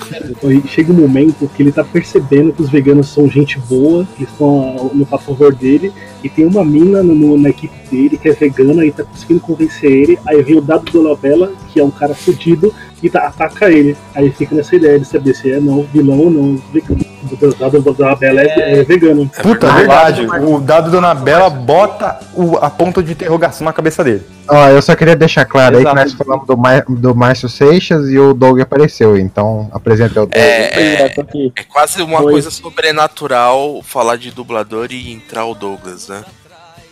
Chega 0.68 0.92
um 0.92 0.96
momento 0.96 1.50
que 1.54 1.62
ele 1.62 1.72
tá 1.72 1.82
percebendo 1.82 2.52
que 2.52 2.62
os 2.62 2.70
veganos 2.70 3.08
são 3.08 3.28
gente 3.28 3.58
boa, 3.68 4.06
que 4.16 4.22
estão 4.24 4.90
no 4.94 5.06
a 5.10 5.18
favor 5.18 5.52
dele, 5.54 5.92
e 6.22 6.28
tem 6.28 6.46
uma 6.46 6.64
mina 6.64 7.02
no- 7.02 7.14
no- 7.14 7.36
na 7.38 7.48
equipe 7.48 7.74
dele 7.90 8.16
que 8.16 8.28
é 8.28 8.32
vegana 8.32 8.84
e 8.84 8.92
tá 8.92 9.02
conseguindo 9.02 9.40
convencer 9.40 9.90
ele. 9.90 10.18
Aí 10.26 10.40
vem 10.42 10.56
o 10.56 10.60
Dado 10.60 10.84
do 10.90 11.02
Labella, 11.02 11.50
que 11.72 11.80
é 11.80 11.84
um 11.84 11.90
cara 11.90 12.14
fudido, 12.14 12.72
e 13.06 13.10
tá, 13.10 13.26
ataca 13.26 13.70
ele. 13.70 13.96
Aí 14.14 14.30
fica 14.30 14.54
nessa 14.54 14.74
ideia 14.74 14.98
de 14.98 15.04
saber 15.04 15.34
se 15.34 15.50
é 15.52 15.60
não 15.60 15.82
vilão 15.84 16.18
ou 16.18 16.30
não 16.30 16.56
vegano. 16.72 17.04
O 17.30 17.54
Dado 17.58 17.80
do 17.80 18.02
Labella 18.02 18.40
é, 18.40 18.78
é 18.80 18.84
vegano. 18.84 19.28
Puta, 19.42 19.70
verdade. 19.72 20.26
O 20.26 20.60
dado 20.60 20.90
Dona 20.90 21.12
Bela 21.14 21.50
bota 21.50 22.20
o- 22.34 22.56
a 22.58 22.70
ponta 22.70 23.02
de 23.02 23.12
interrogação 23.12 23.64
na 23.64 23.72
cabeça 23.72 24.04
dele. 24.04 24.22
Ó, 24.48 24.68
eu 24.68 24.80
só 24.80 24.94
queria 24.94 25.16
deixar 25.16 25.44
claro 25.44 25.76
aí 25.76 25.82
que 25.84 25.88
Exato. 25.90 26.02
nós 26.02 26.12
falamos 26.12 26.46
do, 26.46 26.94
do 26.96 27.14
Márcio 27.16 27.48
Seixas 27.48 28.08
e 28.10 28.18
o 28.18 28.32
Doug 28.32 28.60
apareceu, 28.60 29.16
então 29.18 29.68
apresenta 29.72 30.22
o 30.22 30.26
Doug. 30.26 30.30
É, 30.34 31.02
é, 31.02 31.14
é 31.56 31.62
quase 31.64 32.00
uma 32.00 32.22
Oi. 32.22 32.32
coisa 32.32 32.50
sobrenatural 32.50 33.82
falar 33.82 34.16
de 34.16 34.30
dublador 34.30 34.88
e 34.90 35.12
entrar 35.12 35.46
o 35.46 35.54
Douglas, 35.54 36.08
né? 36.08 36.22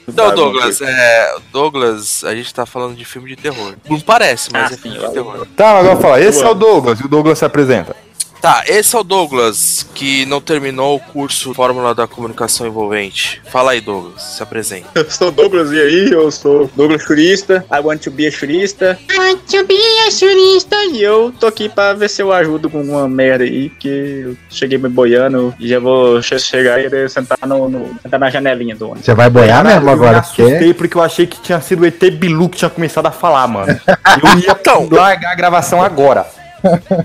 Não, 0.07 0.34
Douglas, 0.34 0.80
é. 0.82 1.36
Douglas, 1.52 2.24
a 2.24 2.34
gente 2.34 2.52
tá 2.52 2.66
falando 2.66 2.94
de 2.94 3.05
filme 3.05 3.28
de 3.28 3.36
terror. 3.36 3.74
Não 3.88 4.00
parece, 4.00 4.50
mas 4.52 4.72
é 4.72 4.76
filme 4.76 4.98
de 4.98 5.12
terror. 5.12 5.46
Tá, 5.57 5.78
agora 5.78 5.96
fala, 5.96 6.20
esse 6.20 6.42
é 6.42 6.48
o 6.48 6.55
Douglas, 6.55 7.00
e 7.00 7.05
o 7.05 7.09
Douglas 7.09 7.38
se 7.38 7.44
apresenta. 7.44 7.96
Tá, 8.45 8.62
esse 8.66 8.95
é 8.95 8.99
o 8.99 9.03
Douglas, 9.03 9.86
que 9.95 10.26
não 10.26 10.38
terminou 10.38 10.97
o 10.97 11.01
curso 11.01 11.55
Fórmula 11.55 11.95
da 11.95 12.07
Comunicação 12.07 12.66
Envolvente. 12.66 13.40
Fala 13.51 13.70
aí, 13.70 13.80
Douglas, 13.80 14.22
se 14.22 14.42
apresenta. 14.42 14.86
Eu 14.95 15.11
sou 15.11 15.30
Douglas 15.30 15.72
e 15.72 15.80
aí, 15.80 16.11
eu 16.12 16.30
sou 16.30 16.70
Douglas 16.76 17.01
Churista, 17.05 17.64
I 17.72 17.80
want 17.80 18.03
to 18.03 18.11
be 18.11 18.26
a 18.26 18.30
churista. 18.30 18.99
I 19.11 19.18
want 19.18 19.40
to 19.51 19.64
be 19.66 19.78
a 20.07 20.11
churista. 20.11 20.76
E 20.92 21.03
eu 21.03 21.32
tô 21.40 21.47
aqui 21.47 21.70
pra 21.70 21.95
ver 21.95 22.11
se 22.11 22.20
eu 22.20 22.34
ajudo 22.34 22.68
com 22.68 22.80
alguma 22.80 23.09
merda 23.09 23.45
aí, 23.45 23.70
que 23.70 23.88
eu 24.26 24.36
cheguei 24.51 24.76
me 24.76 24.90
boiando 24.90 25.55
e 25.59 25.66
já 25.66 25.78
vou 25.80 26.20
che- 26.20 26.38
chegar 26.38 26.78
e 26.84 27.09
sentar, 27.09 27.38
no, 27.47 27.66
no- 27.66 27.97
sentar 28.03 28.20
na 28.20 28.28
janelinha 28.28 28.76
do 28.76 28.84
ônibus. 28.88 29.07
Você 29.07 29.14
vai 29.14 29.30
boiar 29.30 29.64
mesmo 29.64 29.88
eu 29.88 29.92
agora? 29.95 30.18
me 30.18 30.22
Porque 30.22 30.42
assustei 30.42 30.74
porque 30.74 30.97
eu 30.99 31.03
achei 31.03 31.26
que 31.26 31.40
tinha 31.40 31.62
sido 31.62 31.80
o 31.80 31.86
ET 31.86 32.11
Bilu 32.11 32.51
que 32.51 32.59
tinha 32.59 32.68
começado 32.68 33.07
a 33.07 33.11
falar, 33.11 33.49
mano. 33.49 33.68
Eu 34.22 34.38
ia 34.38 34.51
Então. 34.51 34.86
largar 34.90 35.32
a 35.32 35.34
gravação 35.34 35.82
agora. 35.82 36.26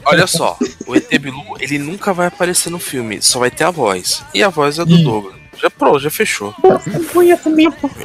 Olha 0.05 0.27
só, 0.27 0.57
o 0.87 0.95
ET 0.95 1.07
Bilu, 1.19 1.43
ele 1.59 1.77
nunca 1.77 2.13
vai 2.13 2.27
aparecer 2.27 2.69
no 2.69 2.79
filme, 2.79 3.21
só 3.21 3.39
vai 3.39 3.51
ter 3.51 3.63
a 3.63 3.71
voz. 3.71 4.23
E 4.33 4.43
a 4.43 4.49
voz 4.49 4.79
é 4.79 4.85
do 4.85 4.97
Douglas. 4.97 5.39
Já 5.61 5.69
pronto, 5.69 5.99
já 5.99 6.09
fechou. 6.09 6.53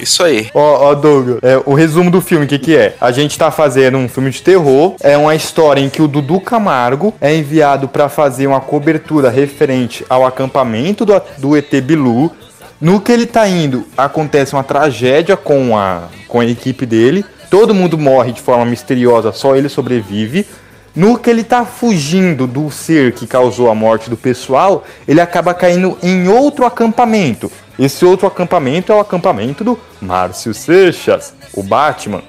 Isso 0.00 0.24
aí. 0.24 0.50
Ó, 0.52 0.90
ó, 0.90 0.94
Douglas, 0.94 1.38
é, 1.40 1.57
o 1.64 1.74
resumo 1.74 2.11
do 2.11 2.20
filme, 2.20 2.46
o 2.46 2.48
que 2.48 2.59
que 2.59 2.76
é? 2.76 2.96
A 3.00 3.12
gente 3.12 3.38
tá 3.38 3.50
fazendo 3.50 3.96
um 3.96 4.09
filme 4.09 4.30
de 4.30 4.42
terror, 4.42 4.96
é 5.00 5.16
uma 5.16 5.36
história 5.36 5.80
em 5.80 5.88
que 5.88 6.02
o 6.02 6.09
Dudu 6.09 6.40
Camargo 6.40 7.14
é 7.20 7.34
enviado 7.34 7.86
pra 7.86 8.09
fazer 8.09 8.48
uma 8.48 8.61
cobertura 8.61 9.30
referente 9.30 10.05
ao 10.09 10.26
acampamento 10.26 11.05
do, 11.05 11.22
do 11.38 11.57
ET 11.57 11.72
Bilu. 11.80 12.32
No 12.80 13.00
que 13.00 13.12
ele 13.12 13.24
tá 13.24 13.48
indo, 13.48 13.86
acontece 13.96 14.52
uma 14.52 14.64
tragédia 14.64 15.36
com 15.36 15.78
a, 15.78 16.09
com 16.26 16.40
a 16.40 16.44
equipe 16.44 16.84
dele, 16.84 17.24
todo 17.48 17.72
mundo 17.72 17.96
morre 17.96 18.32
de 18.32 18.42
forma 18.42 18.64
misteriosa, 18.64 19.30
só 19.30 19.55
ele 19.55 19.68
sobrevive. 19.68 20.44
No 20.95 21.18
que 21.18 21.28
ele 21.28 21.42
tá 21.42 21.64
fugindo 21.64 22.47
do 22.47 22.70
ser 22.70 23.12
que 23.14 23.26
causou 23.26 23.68
a 23.68 23.74
morte 23.74 24.09
do 24.09 24.16
pessoal, 24.16 24.84
ele 25.09 25.20
acaba 25.20 25.53
caindo 25.53 25.99
em 26.01 26.28
outro 26.28 26.64
acampamento. 26.64 27.51
Esse 27.76 28.05
outro 28.05 28.28
acampamento 28.28 28.92
é 28.92 28.95
o 28.95 29.01
acampamento 29.01 29.64
do 29.64 29.76
Márcio 30.01 30.55
Seixas, 30.55 31.34
o 31.53 31.64
Batman. 31.64 32.22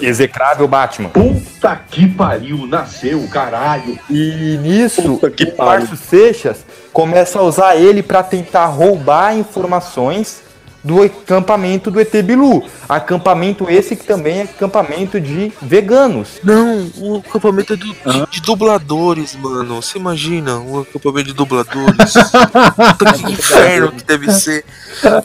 Execrável 0.00 0.66
Batman. 0.66 1.10
Puta 1.10 1.76
que 1.90 2.08
pariu, 2.08 2.66
nasceu, 2.66 3.28
caralho. 3.28 3.98
E 4.08 4.58
nisso, 4.62 5.20
o 5.22 5.62
Márcio 5.62 5.98
Seixas 5.98 6.64
começa 6.90 7.38
a 7.38 7.42
usar 7.42 7.76
ele 7.76 8.02
para 8.02 8.22
tentar 8.22 8.64
roubar 8.66 9.36
informações 9.36 10.43
do 10.84 11.02
acampamento 11.02 11.90
do 11.90 11.98
ET 11.98 12.12
Bilu. 12.22 12.62
Acampamento 12.88 13.68
esse 13.70 13.96
que 13.96 14.04
também 14.04 14.40
é 14.40 14.42
acampamento 14.42 15.18
de 15.18 15.50
veganos. 15.62 16.38
Não, 16.44 16.86
o 16.98 17.22
acampamento 17.26 17.72
é 17.72 17.76
do- 17.76 17.86
de, 17.86 18.26
de 18.30 18.40
dubladores, 18.42 19.34
mano. 19.34 19.76
Você 19.82 19.98
imagina 19.98 20.58
o 20.60 20.80
acampamento 20.80 21.28
de 21.28 21.32
dubladores? 21.32 22.12
Puta 22.98 23.12
que 23.14 23.32
inferno 23.32 23.92
que 23.92 24.04
deve 24.04 24.30
ser. 24.30 24.64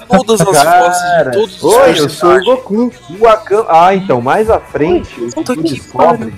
Todas 0.07 0.39
as 0.41 0.47
vozes 0.47 1.25
de 1.25 1.31
todos 1.33 1.55
os 1.57 1.63
Oi, 1.63 1.99
eu 1.99 2.09
sou 2.09 2.35
o. 2.37 2.43
Goku. 2.43 2.91
O 3.19 3.27
acam... 3.27 3.65
Ah, 3.69 3.93
então, 3.93 4.21
mais 4.21 4.49
à 4.49 4.59
frente, 4.59 5.19
o 5.19 5.29
Goku 5.35 5.61
descobre 5.63 6.33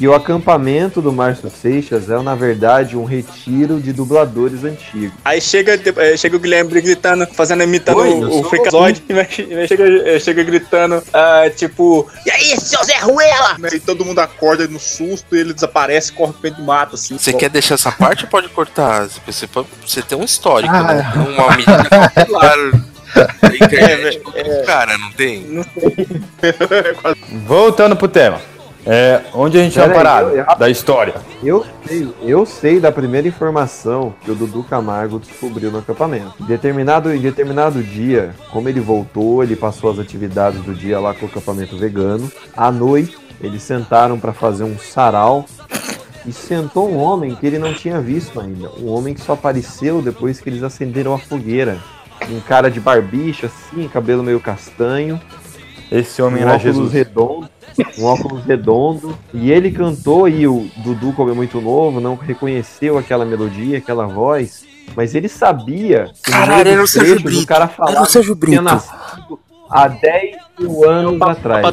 que 0.00 0.08
o 0.08 0.14
acampamento 0.14 1.02
do 1.02 1.12
Márcio 1.12 1.50
Seixas 1.50 2.08
é, 2.08 2.18
na 2.22 2.34
verdade, 2.34 2.96
um 2.96 3.04
retiro 3.04 3.78
de 3.78 3.92
dubladores 3.92 4.64
antigos. 4.64 5.12
Aí 5.22 5.42
chega, 5.42 5.78
eh, 5.94 6.16
chega 6.16 6.38
o 6.38 6.40
Guilherme 6.40 6.80
gritando, 6.80 7.26
fazendo, 7.26 7.64
imitando 7.64 7.98
Oi, 7.98 8.08
o, 8.08 8.40
o 8.40 8.44
Freakazoid, 8.44 9.04
e 9.06 9.12
e 9.12 9.68
chega, 9.68 9.84
eh, 10.08 10.18
chega 10.18 10.42
gritando, 10.42 11.02
ah, 11.12 11.50
tipo, 11.54 12.10
e 12.24 12.30
aí, 12.30 12.58
seu 12.58 12.82
Zé 12.82 12.96
Ruela? 12.96 13.58
E 13.70 13.78
todo 13.78 14.02
mundo 14.02 14.20
acorda 14.20 14.66
no 14.66 14.80
susto 14.80 15.36
e 15.36 15.40
ele 15.40 15.52
desaparece, 15.52 16.14
corre 16.14 16.32
pro 16.32 16.42
meio 16.44 16.54
do 16.54 16.62
mato, 16.62 16.94
assim. 16.94 17.18
Você 17.18 17.34
quer 17.34 17.50
deixar 17.50 17.74
essa 17.74 17.92
parte 17.92 18.24
ou 18.24 18.30
pode 18.30 18.48
cortar? 18.48 19.06
Você, 19.26 19.46
você 19.86 20.00
tem 20.00 20.16
um 20.16 20.24
histórico, 20.24 20.74
Ah, 20.74 20.82
né? 20.82 21.12
Uma 21.14 21.50
medida 21.50 21.84
cautelar 21.84 22.56
da 23.14 23.54
internet 23.54 24.18
do 24.20 24.64
cara, 24.64 24.96
não 24.96 25.12
tem? 25.12 25.42
Não 25.42 25.62
sei. 25.62 26.06
Voltando 27.46 27.94
pro 27.94 28.08
tema. 28.08 28.40
É, 28.86 29.20
onde 29.34 29.58
a 29.58 29.62
gente 29.62 29.74
Pera 29.74 29.88
aí, 29.88 29.94
parado 29.94 30.28
eu- 30.30 30.36
eu- 30.36 30.58
da 30.58 30.70
história? 30.70 31.14
Eu 31.42 31.64
sei, 31.86 32.14
eu 32.22 32.46
sei 32.46 32.80
da 32.80 32.90
primeira 32.90 33.28
informação 33.28 34.14
que 34.24 34.30
o 34.30 34.34
Dudu 34.34 34.62
Camargo 34.64 35.18
descobriu 35.18 35.70
no 35.70 35.78
acampamento. 35.78 36.32
Em 36.40 36.44
determinado, 36.44 37.12
em 37.14 37.20
determinado 37.20 37.82
dia, 37.82 38.34
como 38.50 38.68
ele 38.68 38.80
voltou, 38.80 39.42
ele 39.42 39.54
passou 39.54 39.90
as 39.90 39.98
atividades 39.98 40.62
do 40.62 40.74
dia 40.74 40.98
lá 40.98 41.12
com 41.12 41.26
o 41.26 41.28
acampamento 41.28 41.76
vegano. 41.76 42.30
À 42.56 42.70
noite, 42.72 43.18
eles 43.40 43.62
sentaram 43.62 44.18
para 44.18 44.32
fazer 44.32 44.64
um 44.64 44.78
sarau 44.78 45.44
e 46.26 46.32
sentou 46.32 46.90
um 46.90 46.96
homem 46.96 47.34
que 47.34 47.46
ele 47.46 47.58
não 47.58 47.74
tinha 47.74 48.00
visto 48.00 48.40
ainda. 48.40 48.70
Um 48.80 48.88
homem 48.88 49.12
que 49.14 49.20
só 49.20 49.34
apareceu 49.34 50.00
depois 50.00 50.40
que 50.40 50.48
eles 50.48 50.62
acenderam 50.62 51.12
a 51.12 51.18
fogueira. 51.18 51.78
Um 52.30 52.40
cara 52.40 52.70
de 52.70 52.78
barbicha, 52.80 53.46
assim, 53.46 53.88
cabelo 53.88 54.22
meio 54.22 54.40
castanho. 54.40 55.18
Esse 55.90 56.22
homem 56.22 56.44
um 56.44 56.48
era 56.48 56.58
Jesus. 56.58 56.92
redondo, 56.92 57.48
um 57.98 58.04
óculos 58.04 58.44
redondo. 58.44 59.18
E 59.34 59.50
ele 59.50 59.70
cantou 59.72 60.28
e 60.28 60.46
o 60.46 60.68
Dudu, 60.76 61.12
como 61.12 61.30
é 61.30 61.34
muito 61.34 61.60
novo, 61.60 62.00
não 62.00 62.14
reconheceu 62.14 62.96
aquela 62.96 63.24
melodia, 63.24 63.78
aquela 63.78 64.06
voz. 64.06 64.64
Mas 64.96 65.14
ele 65.14 65.28
sabia 65.28 66.10
que 66.24 66.30
no 66.30 66.36
Caralho, 66.36 66.68
era 66.68 66.82
o 66.82 66.86
Sérgio 66.86 67.20
Brito. 67.22 67.42
o 67.42 67.46
cara 67.46 67.64
Era 67.64 67.72
o 67.72 67.76
falava 67.76 68.06
Sérgio 68.06 68.36
que 68.36 68.46
tinha 68.46 68.62
Brito. 68.62 68.74
nascido 68.74 69.40
há 69.70 69.88
10 69.88 70.36
mil 70.58 70.88
anos 70.88 71.22
atrás. 71.22 71.66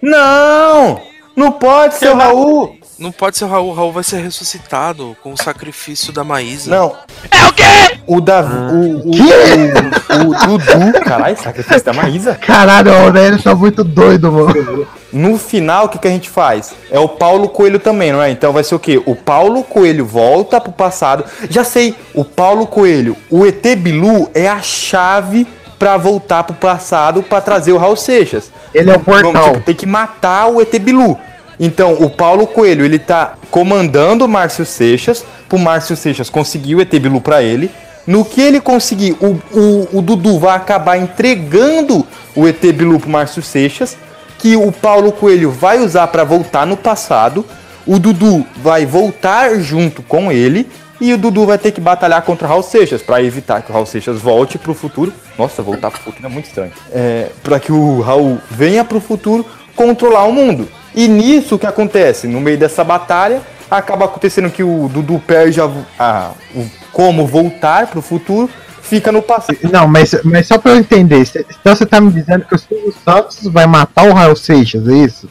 Não! 0.00 1.00
Não 1.34 1.50
pode 1.52 1.94
ser 1.94 2.10
o 2.10 2.16
Raul! 2.16 2.76
Não 2.98 3.10
pode 3.10 3.36
ser 3.36 3.44
o 3.44 3.48
Raul, 3.48 3.70
o 3.70 3.74
Raul 3.74 3.92
vai 3.92 4.04
ser 4.04 4.18
ressuscitado 4.18 5.16
com 5.22 5.32
o 5.32 5.36
sacrifício 5.36 6.12
da 6.12 6.22
Maísa. 6.22 6.70
Não. 6.70 6.96
É 7.30 7.46
o 7.46 7.52
quê? 7.52 7.62
O 8.06 8.20
Davi. 8.20 8.54
o, 8.54 8.98
o, 8.98 9.10
o, 9.10 10.30
o 10.30 10.58
Dudu. 10.58 11.00
Caralho, 11.04 11.36
sacrifício 11.36 11.84
da 11.84 11.92
Maísa? 11.92 12.34
Caralho, 12.34 12.90
o 12.90 12.94
Aurélio 12.94 13.42
tá 13.42 13.54
muito 13.54 13.82
doido, 13.82 14.30
mano. 14.30 14.86
No 15.12 15.38
final, 15.38 15.86
o 15.86 15.88
que, 15.88 15.98
que 15.98 16.08
a 16.08 16.10
gente 16.10 16.28
faz? 16.28 16.74
É 16.90 16.98
o 16.98 17.08
Paulo 17.08 17.48
Coelho 17.48 17.78
também, 17.78 18.12
não 18.12 18.22
é? 18.22 18.30
Então 18.30 18.52
vai 18.52 18.64
ser 18.64 18.74
o 18.74 18.78
quê? 18.78 19.02
O 19.04 19.14
Paulo 19.16 19.62
Coelho 19.62 20.06
volta 20.06 20.60
pro 20.60 20.72
passado. 20.72 21.24
Já 21.50 21.64
sei, 21.64 21.94
o 22.14 22.24
Paulo 22.24 22.66
Coelho, 22.66 23.16
o 23.30 23.46
ET 23.46 23.64
Bilu 23.76 24.30
é 24.34 24.48
a 24.48 24.60
chave 24.60 25.46
pra 25.78 25.96
voltar 25.96 26.44
pro 26.44 26.54
passado 26.54 27.22
pra 27.22 27.40
trazer 27.40 27.72
o 27.72 27.78
Raul 27.78 27.96
Seixas. 27.96 28.52
Ele 28.72 28.90
é 28.90 28.94
o 28.94 29.00
portal. 29.00 29.32
Vamos, 29.32 29.48
tipo, 29.48 29.60
tem 29.64 29.74
que 29.74 29.86
matar 29.86 30.46
o 30.46 30.60
ET 30.60 30.78
Bilu. 30.78 31.18
Então, 31.64 31.92
o 31.92 32.10
Paulo 32.10 32.44
Coelho, 32.44 32.84
ele 32.84 32.98
tá 32.98 33.34
comandando 33.48 34.24
o 34.24 34.28
Márcio 34.28 34.66
Seixas, 34.66 35.24
pro 35.48 35.60
Márcio 35.60 35.94
Seixas 35.94 36.28
conseguir 36.28 36.74
o 36.74 36.80
ET 36.80 36.90
Bilu 36.90 37.20
pra 37.20 37.40
ele. 37.40 37.70
No 38.04 38.24
que 38.24 38.40
ele 38.40 38.60
conseguir, 38.60 39.16
o, 39.20 39.40
o, 39.56 39.98
o 39.98 40.02
Dudu 40.02 40.40
vai 40.40 40.56
acabar 40.56 40.96
entregando 40.96 42.04
o 42.34 42.48
ET 42.48 42.60
Bilu 42.60 42.98
pro 42.98 43.08
Márcio 43.08 43.40
Seixas, 43.44 43.96
que 44.40 44.56
o 44.56 44.72
Paulo 44.72 45.12
Coelho 45.12 45.52
vai 45.52 45.78
usar 45.78 46.08
pra 46.08 46.24
voltar 46.24 46.66
no 46.66 46.76
passado. 46.76 47.46
O 47.86 47.96
Dudu 47.96 48.44
vai 48.56 48.84
voltar 48.84 49.54
junto 49.60 50.02
com 50.02 50.32
ele. 50.32 50.68
E 51.00 51.12
o 51.12 51.18
Dudu 51.18 51.46
vai 51.46 51.58
ter 51.58 51.70
que 51.70 51.80
batalhar 51.80 52.22
contra 52.22 52.46
o 52.46 52.50
Raul 52.50 52.62
Seixas 52.64 53.02
pra 53.02 53.22
evitar 53.22 53.62
que 53.62 53.70
o 53.70 53.74
Raul 53.74 53.86
Seixas 53.86 54.20
volte 54.20 54.58
pro 54.58 54.74
futuro. 54.74 55.12
Nossa, 55.38 55.62
voltar 55.62 55.92
pro 55.92 56.00
futuro 56.00 56.26
é 56.26 56.28
muito 56.28 56.46
estranho. 56.46 56.72
É, 56.90 57.28
para 57.40 57.60
que 57.60 57.70
o 57.70 58.00
Raul 58.00 58.38
venha 58.50 58.84
pro 58.84 59.00
futuro 59.00 59.46
controlar 59.76 60.24
o 60.24 60.32
mundo. 60.32 60.68
E 60.94 61.08
nisso 61.08 61.54
o 61.54 61.58
que 61.58 61.66
acontece? 61.66 62.26
No 62.26 62.40
meio 62.40 62.58
dessa 62.58 62.84
batalha, 62.84 63.40
acaba 63.70 64.04
acontecendo 64.04 64.50
que 64.50 64.62
o 64.62 64.88
Dudu 64.92 65.18
perde 65.26 65.60
a, 65.60 65.70
a- 65.98 66.32
o 66.54 66.66
como 66.92 67.26
voltar 67.26 67.86
pro 67.86 68.02
futuro, 68.02 68.50
fica 68.82 69.10
no 69.10 69.22
passado. 69.22 69.56
Não, 69.72 69.88
mas, 69.88 70.14
mas 70.24 70.46
só 70.46 70.58
pra 70.58 70.72
eu 70.72 70.76
entender, 70.76 71.24
cê- 71.24 71.46
então 71.60 71.74
você 71.74 71.86
tá 71.86 72.00
me 72.00 72.10
dizendo 72.12 72.44
que 72.44 72.54
o 72.54 72.58
Silvio 72.58 72.94
Santos 73.04 73.38
vai 73.44 73.66
matar 73.66 74.06
o 74.06 74.12
Raul 74.12 74.36
Seixas, 74.36 74.86
é 74.88 74.92
isso? 74.94 75.28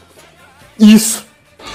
Isso. 0.79 1.25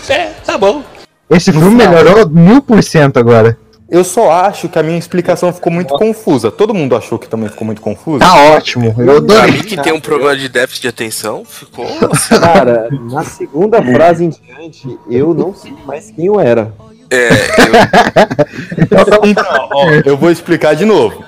É, 0.09 0.30
tá 0.45 0.59
bom. 0.59 0.82
Esse 1.30 1.53
filme 1.53 1.70
melhorou 1.76 2.28
mil 2.28 2.61
por 2.62 2.82
cento 2.82 3.18
agora. 3.18 3.57
Eu 3.89 4.03
só 4.03 4.30
acho 4.32 4.68
que 4.68 4.78
a 4.78 4.82
minha 4.82 4.99
explicação 4.99 5.53
ficou 5.53 5.72
muito 5.72 5.95
confusa. 5.95 6.51
Todo 6.51 6.74
mundo 6.74 6.97
achou 6.97 7.18
que 7.18 7.28
também 7.28 7.49
ficou 7.49 7.64
muito 7.64 7.80
confusa? 7.80 8.18
Tá 8.18 8.34
ótimo, 8.57 8.87
eu 8.99 9.05
Pra 9.05 9.16
adorei. 9.16 9.53
mim 9.53 9.62
que 9.62 9.76
tem 9.80 9.93
um 9.93 10.01
problema 10.01 10.37
de 10.37 10.49
déficit 10.49 10.82
de 10.82 10.89
atenção, 10.89 11.45
ficou. 11.45 11.87
Cara, 12.28 12.89
na 13.11 13.22
segunda 13.22 13.80
frase 13.80 14.24
em 14.24 14.28
diante, 14.30 14.99
eu 15.09 15.32
não 15.32 15.55
sei 15.55 15.72
mais 15.87 16.11
quem 16.11 16.26
eu 16.26 16.41
era. 16.41 16.74
É, 17.09 17.28
Então, 18.82 19.45
ó, 19.72 19.91
eu 20.05 20.16
vou 20.16 20.30
explicar 20.32 20.74
de 20.74 20.84
novo. 20.84 21.24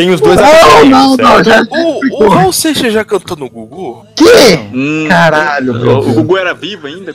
Tem 0.00 0.08
os 0.10 0.18
dois 0.18 0.40
Não, 0.40 0.84
não, 0.86 1.16
não, 1.18 1.44
certo? 1.44 1.44
já- 1.44 1.66
O, 1.70 2.24
o 2.24 2.28
Raul 2.30 2.52
Seixas 2.54 2.90
já 2.90 3.04
cantou 3.04 3.36
no 3.36 3.50
Gugu? 3.50 4.06
Que? 4.16 4.56
Hum, 4.72 5.04
Caralho, 5.06 5.74
o, 5.74 5.98
o. 5.98 6.12
Gugu 6.14 6.38
era 6.38 6.54
vivo 6.54 6.86
ainda, 6.86 7.14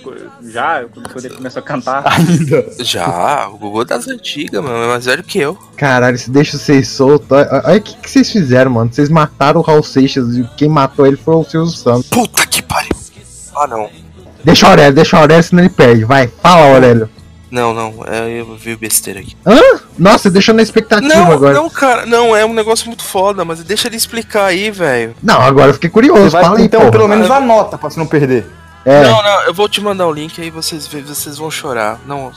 já, 0.53 0.83
quando 1.11 1.25
ele 1.25 1.33
começou 1.33 1.61
a 1.61 1.63
cantar. 1.63 2.03
Ainda. 2.05 2.63
Já, 2.81 3.47
o 3.49 3.57
Gugu 3.57 3.81
é 3.81 3.85
das 3.85 4.07
antigas, 4.07 4.61
mano, 4.63 4.83
é 4.83 4.87
mais 4.87 5.05
velho 5.05 5.23
que 5.23 5.39
eu. 5.39 5.57
Caralho, 5.75 6.15
isso 6.15 6.29
deixa 6.29 6.59
vocês 6.59 6.87
soltos. 6.89 7.25
Olha 7.31 7.63
olha 7.65 7.77
o 7.77 7.81
que, 7.81 7.95
que 7.97 8.07
vocês 8.11 8.31
fizeram, 8.31 8.69
mano. 8.69 8.93
Vocês 8.93 9.09
mataram 9.09 9.61
o 9.61 9.63
Raul 9.63 9.81
Seixas 9.81 10.37
e 10.37 10.47
quem 10.55 10.69
matou 10.69 11.07
ele 11.07 11.17
foi 11.17 11.33
o 11.33 11.43
Silvio 11.43 11.71
Santos. 11.71 12.07
Puta 12.09 12.45
que 12.45 12.61
pariu. 12.61 12.91
Ah, 13.55 13.65
não. 13.65 13.89
Deixa 14.43 14.67
o 14.67 14.69
Aurélio, 14.69 14.93
deixa 14.93 15.17
o 15.17 15.19
Aurélio, 15.21 15.43
senão 15.43 15.63
ele 15.63 15.69
perde. 15.69 16.03
Vai, 16.05 16.27
fala, 16.27 16.71
Aurélio. 16.75 17.09
Não, 17.55 17.73
não, 17.73 18.03
é, 18.05 18.41
eu 18.41 18.53
vi 18.57 18.75
besteira 18.75 19.21
aqui. 19.21 19.33
Hã? 19.45 19.57
Nossa, 19.97 20.29
deixou 20.29 20.53
na 20.53 20.61
expectativa 20.61 21.07
Não, 21.07 21.31
agora. 21.31 21.53
não, 21.53 21.69
cara, 21.69 22.05
não, 22.05 22.35
é 22.35 22.45
um 22.45 22.53
negócio 22.53 22.85
muito 22.87 23.01
foda, 23.01 23.45
mas 23.45 23.63
deixa 23.63 23.87
ele 23.87 23.95
explicar 23.95 24.47
aí, 24.47 24.69
velho. 24.69 25.15
Não, 25.23 25.39
agora 25.39 25.69
eu 25.69 25.73
fiquei 25.73 25.89
curioso. 25.89 26.31
Vai, 26.31 26.43
Fala 26.43 26.57
aí, 26.57 26.65
então, 26.65 26.81
porra. 26.81 26.91
pelo 26.91 27.07
menos 27.07 27.31
anota 27.31 27.77
pra 27.77 27.89
você 27.89 27.97
não 27.97 28.05
perder. 28.07 28.45
É. 28.83 29.03
Não, 29.03 29.23
não, 29.23 29.43
eu 29.43 29.53
vou 29.53 29.69
te 29.69 29.79
mandar 29.79 30.05
o 30.05 30.11
link 30.11 30.41
aí 30.41 30.49
vocês 30.49 30.85
vocês 30.85 31.37
vão 31.37 31.49
chorar. 31.49 31.97
Não, 32.05 32.29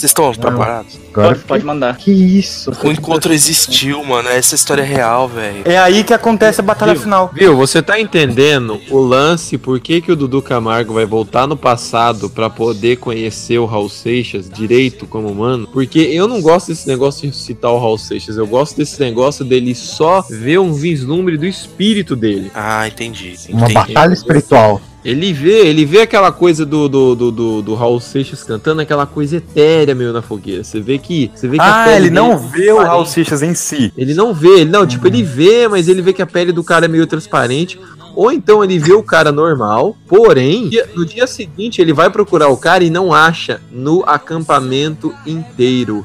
vocês 0.00 0.10
estão 0.10 0.32
preparados? 0.32 0.98
Agora 1.12 1.28
Pode, 1.30 1.44
pode 1.44 1.64
mandar. 1.64 1.96
Que 1.96 2.12
isso? 2.12 2.70
O 2.84 2.90
encontro 2.90 3.32
existiu, 3.32 4.04
mano. 4.04 4.28
Essa 4.28 4.54
história 4.54 4.82
é 4.82 4.84
real, 4.84 5.28
velho. 5.28 5.62
É 5.64 5.76
aí 5.76 6.04
que 6.04 6.14
acontece 6.14 6.60
a 6.60 6.62
batalha 6.62 6.92
Viu? 6.92 7.02
final. 7.02 7.30
Viu, 7.34 7.56
você 7.56 7.82
tá 7.82 7.98
entendendo 7.98 8.80
o 8.90 8.98
lance, 8.98 9.58
por 9.58 9.80
que, 9.80 10.00
que 10.00 10.12
o 10.12 10.16
Dudu 10.16 10.40
Camargo 10.40 10.94
vai 10.94 11.04
voltar 11.04 11.46
no 11.48 11.56
passado 11.56 12.30
pra 12.30 12.48
poder 12.48 12.98
conhecer 12.98 13.58
o 13.58 13.66
Raul 13.66 13.88
Seixas 13.88 14.48
direito 14.48 15.06
como 15.06 15.28
humano? 15.28 15.68
Porque 15.72 15.98
eu 15.98 16.28
não 16.28 16.40
gosto 16.40 16.68
desse 16.68 16.86
negócio 16.86 17.28
de 17.28 17.34
citar 17.34 17.72
o 17.72 17.78
Raul 17.78 17.98
Seixas, 17.98 18.36
eu 18.36 18.46
gosto 18.46 18.76
desse 18.76 19.00
negócio 19.00 19.44
dele 19.44 19.74
só 19.74 20.24
ver 20.30 20.58
um 20.58 20.72
vislumbre 20.72 21.36
do 21.36 21.46
espírito 21.46 22.14
dele. 22.14 22.52
Ah, 22.54 22.86
entendi. 22.86 23.34
Uma 23.48 23.62
entendi. 23.68 23.74
batalha 23.74 24.12
espiritual. 24.12 24.80
Ele 25.04 25.32
vê, 25.32 25.66
ele 25.66 25.84
vê 25.84 26.02
aquela 26.02 26.32
coisa 26.32 26.66
do, 26.66 26.88
do, 26.88 27.14
do, 27.14 27.30
do, 27.30 27.62
do 27.62 27.74
Raul 27.74 28.00
Seixas 28.00 28.42
cantando, 28.42 28.80
aquela 28.80 29.06
coisa 29.06 29.36
etérea, 29.36 29.94
meu, 29.94 30.12
na 30.12 30.20
fogueira. 30.20 30.64
Você 30.64 30.80
vê 30.80 30.98
que. 30.98 31.30
Você 31.34 31.46
vê 31.46 31.56
que 31.56 31.62
a 31.62 31.82
Ah, 31.82 31.84
pele 31.84 32.06
ele 32.06 32.10
não 32.10 32.32
é 32.32 32.36
vê 32.36 32.72
o 32.72 32.78
Raul. 32.78 33.06
Seixas 33.06 33.42
em 33.42 33.54
si. 33.54 33.92
Ele 33.96 34.12
não 34.14 34.34
vê, 34.34 34.60
ele 34.60 34.70
não, 34.70 34.86
tipo, 34.86 35.06
ele 35.06 35.22
vê, 35.22 35.68
mas 35.68 35.88
ele 35.88 36.02
vê 36.02 36.12
que 36.12 36.22
a 36.22 36.26
pele 36.26 36.52
do 36.52 36.64
cara 36.64 36.86
é 36.86 36.88
meio 36.88 37.06
transparente. 37.06 37.78
Ou 38.14 38.32
então 38.32 38.64
ele 38.64 38.78
vê 38.80 38.92
o 38.94 39.02
cara 39.02 39.30
normal, 39.30 39.96
porém, 40.08 40.68
no 40.96 41.06
dia 41.06 41.26
seguinte 41.26 41.80
ele 41.80 41.92
vai 41.92 42.10
procurar 42.10 42.48
o 42.48 42.56
cara 42.56 42.82
e 42.82 42.90
não 42.90 43.12
acha 43.12 43.60
no 43.70 44.02
acampamento 44.04 45.14
inteiro. 45.24 46.04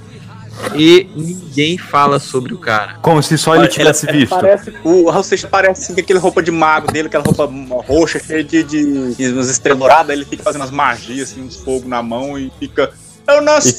E 0.76 1.10
ninguém 1.16 1.78
fala 1.78 2.20
sobre 2.20 2.54
o 2.54 2.58
cara. 2.58 2.96
Como 3.02 3.22
se 3.22 3.38
só 3.38 3.56
ele 3.56 3.68
tivesse 3.68 4.08
Ele 4.08 4.20
visto. 4.20 4.32
Parece, 4.32 4.74
o 4.84 5.10
Raul 5.10 5.24
Seixas 5.24 5.50
parece 5.50 5.94
com 5.94 6.00
aquele 6.00 6.20
roupa 6.20 6.42
de 6.42 6.52
mago 6.52 6.92
dele, 6.92 7.08
aquela 7.08 7.24
roupa 7.24 7.50
roxa, 7.86 8.20
cheia 8.20 8.44
de, 8.44 8.64
de, 8.64 9.16
de 9.16 9.28
umas 9.30 9.50
estrelas. 9.50 10.10
Ele 10.10 10.26
fica 10.26 10.44
fazendo 10.44 10.62
umas 10.62 10.72
magias, 10.72 11.32
assim, 11.32 11.42
uns 11.42 11.58
fogos 11.58 11.88
na 11.88 12.02
mão 12.02 12.38
e 12.38 12.52
fica. 12.60 12.92
Eu 13.26 13.42
nasci 13.42 13.74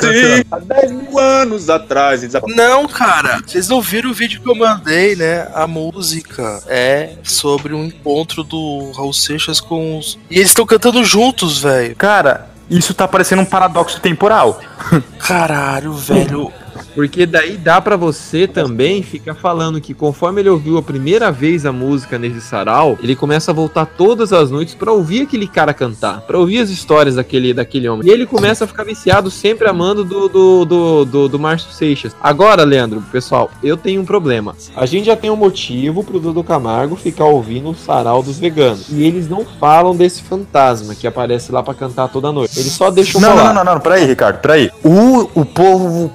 há 0.51 0.59
10 0.59 0.91
mil 0.91 1.19
anos 1.19 1.69
atrás. 1.69 2.23
Não, 2.47 2.89
cara, 2.89 3.43
vocês 3.47 3.69
não 3.69 3.81
viram 3.81 4.11
o 4.11 4.15
vídeo 4.15 4.41
que 4.41 4.49
eu 4.49 4.55
mandei, 4.55 5.15
né? 5.15 5.49
A 5.55 5.67
música 5.67 6.63
é 6.67 7.11
sobre 7.23 7.75
um 7.75 7.85
encontro 7.85 8.43
do 8.43 8.91
Raul 8.97 9.13
Seixas 9.13 9.61
com 9.61 9.99
os. 9.99 10.19
E 10.31 10.37
eles 10.37 10.49
estão 10.49 10.65
cantando 10.65 11.05
juntos, 11.05 11.61
velho. 11.61 11.95
Cara, 11.95 12.49
isso 12.71 12.95
tá 12.95 13.07
parecendo 13.07 13.43
um 13.43 13.47
paradoxo 13.47 14.01
temporal. 14.01 14.61
Caralho, 15.19 15.93
velho. 15.93 16.51
Porque 16.95 17.27
daí 17.27 17.57
dá 17.57 17.81
pra 17.81 17.97
você 17.97 18.47
também 18.47 19.03
ficar 19.03 19.35
falando 19.35 19.81
que 19.81 19.93
conforme 19.95 20.41
ele 20.41 20.49
ouviu 20.49 20.79
a 20.79 20.83
primeira 20.83 21.31
vez 21.33 21.67
a 21.67 21.73
música 21.73 22.19
nesse 22.19 22.41
sarau, 22.41 22.99
ele 23.03 23.17
começa 23.17 23.51
a 23.51 23.55
voltar 23.55 23.87
todas 23.87 24.33
as 24.33 24.51
noites 24.51 24.75
pra 24.75 24.93
ouvir 24.93 25.23
aquele 25.23 25.47
cara 25.47 25.75
cantar, 25.75 26.21
pra 26.23 26.39
ouvir 26.39 26.59
as 26.61 26.71
histórias 26.71 27.17
daquele, 27.17 27.53
daquele 27.53 27.89
homem. 27.89 28.07
E 28.07 28.11
ele 28.11 28.27
começa 28.27 28.65
a 28.65 28.69
ficar 28.69 28.85
viciado 28.85 29.31
sempre 29.31 29.69
amando 29.69 30.05
do, 30.05 30.29
do, 30.29 30.65
do, 30.65 31.05
do, 31.05 31.29
do 31.29 31.39
Márcio 31.39 31.73
Seixas. 31.73 32.15
Agora, 32.23 32.63
Leandro, 32.65 33.03
pessoal, 33.13 33.51
eu 33.63 33.77
tenho 33.77 34.01
um 34.01 34.05
problema. 34.05 34.55
A 34.77 34.87
gente 34.87 35.07
já 35.07 35.17
tem 35.17 35.31
um 35.31 35.37
motivo 35.37 36.05
pro 36.05 36.21
Dudu 36.21 36.45
Camargo 36.45 36.97
ficar 36.97 37.25
ouvindo 37.25 37.71
o 37.71 37.75
sarau 37.75 38.23
dos 38.23 38.39
veganos. 38.39 38.89
E 38.91 39.03
eles 39.03 39.29
não 39.29 39.45
falam 39.45 39.97
desse 39.97 40.23
fantasma 40.23 40.95
que 40.95 41.07
aparece 41.07 41.51
lá 41.51 41.63
pra 41.63 41.75
cantar 41.75 42.09
toda 42.09 42.31
noite. 42.33 42.59
Eles 42.59 42.73
só 42.73 42.91
deixam 42.91 43.21
Não, 43.21 43.31
falar. 43.31 43.45
não, 43.45 43.55
não, 43.55 43.65
não, 43.65 43.75
não, 43.75 43.81
peraí, 43.81 44.05
Ricardo, 44.07 44.39
peraí. 44.41 44.71
O, 44.85 45.29
o 45.35 45.45
povo 45.45 46.13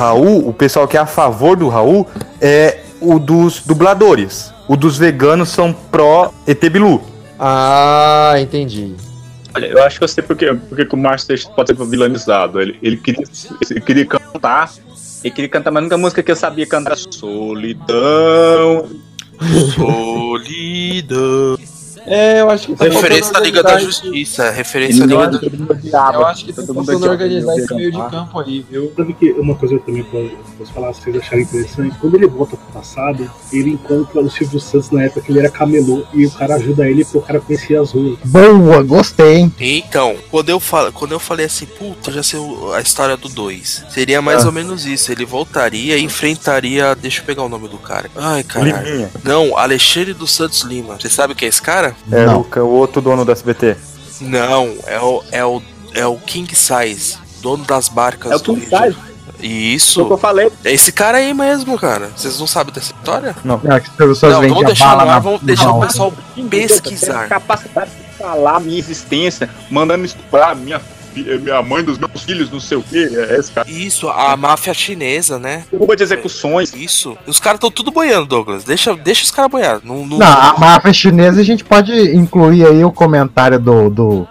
pró-Raul, 0.00 0.48
o 0.48 0.52
pessoal 0.52 0.88
que 0.88 0.96
é 0.96 1.00
a 1.00 1.06
favor 1.06 1.56
do 1.56 1.68
Raul, 1.68 2.08
é 2.40 2.80
o 3.00 3.18
dos 3.18 3.60
dubladores. 3.60 4.52
O 4.66 4.76
dos 4.76 4.96
veganos 4.96 5.50
são 5.50 5.72
pró-ET 5.72 6.70
Bilu. 6.70 7.02
Ah, 7.38 8.34
entendi. 8.38 8.94
Olha, 9.54 9.66
eu 9.66 9.82
acho 9.82 9.98
que 9.98 10.04
eu 10.04 10.08
sei 10.08 10.22
porque, 10.22 10.54
porque 10.54 10.86
que 10.86 10.94
o 10.94 10.98
Márcio 10.98 11.26
Seixas 11.26 11.52
pode 11.52 11.68
ser 11.68 11.86
vilanizado. 11.86 12.60
Ele, 12.60 12.78
ele, 12.82 12.96
queria, 12.96 13.24
ele 13.70 13.80
queria 13.80 14.06
cantar. 14.06 14.70
Ele 15.22 15.34
queria 15.34 15.50
cantar, 15.50 15.70
mas 15.70 15.80
a 15.80 15.82
única 15.82 15.98
música 15.98 16.22
que 16.22 16.30
eu 16.30 16.36
sabia 16.36 16.66
cantar 16.66 16.92
era 16.92 17.00
Solidão. 17.10 18.88
Solidão. 19.74 21.58
É, 22.10 22.40
eu 22.40 22.50
acho 22.50 22.66
que 22.66 22.74
tá 22.76 22.84
Referência 22.86 23.32
da 23.32 23.40
Liga 23.40 23.62
da 23.62 23.78
Justiça. 23.78 24.50
Referência 24.50 25.06
da 25.06 25.14
Eu 25.14 25.20
Liga 25.20 25.38
da 25.92 26.08
acho, 26.08 26.16
eu 26.18 26.26
acho 26.26 26.44
que 26.44 26.52
tá 26.52 26.62
faltando 26.62 27.08
organizar 27.08 27.56
esse 27.56 27.72
meio 27.74 27.92
de 27.92 27.98
campo 28.10 28.40
aí, 28.40 28.66
viu? 28.68 28.92
Sabe 28.96 29.12
que 29.14 29.30
uma 29.32 29.54
coisa 29.54 29.74
que 29.76 29.80
eu 29.80 29.84
também 29.86 30.02
posso, 30.58 30.72
falar, 30.72 30.92
se 30.92 31.02
vocês 31.02 31.16
acharem 31.16 31.44
interessante, 31.44 31.96
quando 32.00 32.16
ele 32.16 32.26
volta 32.26 32.56
pro 32.56 32.72
passado, 32.72 33.30
ele 33.52 33.70
encontra 33.70 34.20
o 34.20 34.30
Silvio 34.30 34.58
Santos 34.60 34.90
na 34.90 35.04
época 35.04 35.20
que 35.20 35.30
ele 35.32 35.38
era 35.38 35.48
camelô 35.50 36.04
e 36.12 36.26
o 36.26 36.30
cara 36.32 36.56
ajuda 36.56 36.88
ele 36.88 37.04
pro 37.04 37.20
cara 37.22 37.40
conhecer 37.40 37.76
as 37.76 37.92
ruas. 37.92 38.18
Boa, 38.24 38.82
gostei, 38.82 39.36
hein? 39.36 39.54
Então, 39.60 40.16
quando 40.30 40.48
eu, 40.48 40.58
falo, 40.58 40.92
quando 40.92 41.12
eu 41.12 41.20
falei 41.20 41.46
assim, 41.46 41.66
puta, 41.66 42.10
já 42.10 42.22
sei 42.22 42.40
o- 42.40 42.72
a 42.72 42.80
história 42.80 43.16
do 43.16 43.28
2, 43.28 43.84
seria 43.88 44.20
mais 44.20 44.42
Ah. 44.44 44.46
ou 44.46 44.52
menos 44.52 44.84
isso. 44.84 45.12
Ele 45.12 45.24
voltaria 45.24 45.96
e 45.96 46.02
enfrentaria. 46.02 46.94
Deixa 46.94 47.20
eu 47.20 47.24
pegar 47.24 47.42
o 47.44 47.48
nome 47.48 47.68
do 47.68 47.78
cara. 47.78 48.10
Ai, 48.16 48.42
caralho. 48.42 49.08
Não, 49.22 49.56
Alexandre 49.56 50.12
dos 50.12 50.32
Santos 50.32 50.62
Lima. 50.62 50.98
Você 51.00 51.08
sabe 51.08 51.34
quem 51.34 51.46
é 51.46 51.48
esse 51.48 51.62
cara? 51.62 51.94
É 52.10 52.26
o, 52.28 52.64
o 52.64 52.70
outro 52.70 53.00
dono 53.00 53.24
do 53.24 53.32
SBT. 53.32 53.76
Não, 54.20 54.74
é 54.86 55.00
o, 55.00 55.22
é 55.32 55.44
o, 55.44 55.62
é 55.94 56.06
o 56.06 56.16
King 56.16 56.54
Size, 56.54 57.16
dono 57.40 57.64
das 57.64 57.88
barcas 57.88 58.32
É 58.32 58.36
o 58.36 58.40
King 58.40 58.60
Size? 58.60 58.96
Isso. 59.42 60.04
Que 60.04 60.12
eu 60.12 60.18
falei. 60.18 60.50
É 60.64 60.72
esse 60.72 60.92
cara 60.92 61.18
aí 61.18 61.32
mesmo, 61.32 61.78
cara. 61.78 62.10
Vocês 62.14 62.38
não 62.38 62.46
sabem 62.46 62.74
dessa 62.74 62.92
história? 62.92 63.34
Não. 63.42 63.54
É, 63.64 63.80
que 63.80 63.88
as 63.88 63.96
pessoas 63.96 64.32
Não, 64.34 64.40
vendem 64.40 64.48
vamos 64.54 64.64
a 64.64 64.66
deixar 64.66 64.96
na- 65.06 65.18
vamos 65.18 65.40
deixar 65.40 65.70
o 65.72 65.80
pessoal 65.80 66.12
Tem 66.34 66.46
pesquisar. 66.48 67.26
capacidade 67.28 67.90
de 67.90 68.18
falar 68.18 68.56
a 68.56 68.60
minha 68.60 68.78
existência, 68.78 69.48
mandando 69.70 70.04
estuprar 70.04 70.54
minha, 70.54 70.80
fi- 71.12 71.38
minha 71.38 71.62
mãe 71.62 71.82
dos 71.82 71.98
meus 71.98 72.22
filhos, 72.22 72.50
não 72.50 72.60
sei 72.60 72.78
o 72.78 72.82
quê. 72.82 73.08
É 73.30 73.36
esse 73.38 73.50
cara. 73.52 73.70
Isso, 73.70 74.08
a 74.08 74.36
máfia 74.36 74.72
chinesa, 74.74 75.38
né? 75.38 75.64
Derruba 75.70 75.96
de 75.96 76.02
execuções. 76.02 76.72
Isso. 76.74 77.16
Os 77.26 77.38
caras 77.40 77.56
estão 77.58 77.70
tudo 77.70 77.90
boiando, 77.90 78.26
Douglas. 78.26 78.64
Deixa, 78.64 78.94
deixa 78.94 79.24
os 79.24 79.30
caras 79.30 79.50
boiar. 79.50 79.80
Não, 79.84 80.06
não, 80.06 80.18
Não, 80.18 80.26
a 80.26 80.54
máfia 80.58 80.92
chinesa 80.92 81.40
a 81.40 81.44
gente 81.44 81.64
pode 81.64 81.92
incluir 82.16 82.66
aí 82.66 82.84
o 82.84 82.92
comentário 82.92 83.58
do, 83.58 83.90
do 83.90 84.28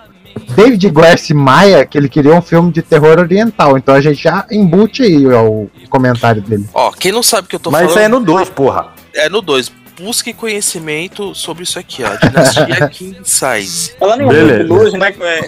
David 0.56 0.90
Garcia 0.90 1.36
Maia, 1.36 1.86
que 1.86 1.98
ele 1.98 2.08
queria 2.10 2.34
um 2.34 2.42
filme 2.42 2.72
de 2.72 2.82
terror 2.82 3.20
oriental. 3.20 3.78
Então 3.78 3.94
a 3.96 4.02
gente 4.02 4.22
já 4.24 4.46
embute 4.50 5.04
aí 5.04 5.28
ó, 5.28 5.44
o 5.44 5.70
comentário 5.90 6.42
dele. 6.42 6.66
Ó, 6.74 6.92
quem 6.92 7.12
não 7.12 7.22
sabe 7.24 7.46
o 7.46 7.50
que 7.50 7.56
eu 7.56 7.60
tô 7.60 7.70
Mas 7.72 7.82
falando. 7.82 7.90
isso 7.92 8.00
aí 8.00 8.06
é 8.06 8.08
no 8.08 8.20
2, 8.20 8.50
porra. 8.50 8.88
É 9.14 9.30
no 9.30 9.42
2. 9.42 9.72
Busque 10.02 10.32
conhecimento 10.34 11.36
sobre 11.36 11.64
isso 11.64 11.78
aqui, 11.78 12.04
ó. 12.06 12.16
Dinastia 12.26 12.88
King 12.90 13.18
Size. 13.24 13.96
Falando 14.00 14.22
em 14.24 14.28
Beleza. 14.30 14.74
luz, 14.74 14.94
não 14.94 15.06
é 15.06 15.12
que 15.12 15.22
é, 15.22 15.42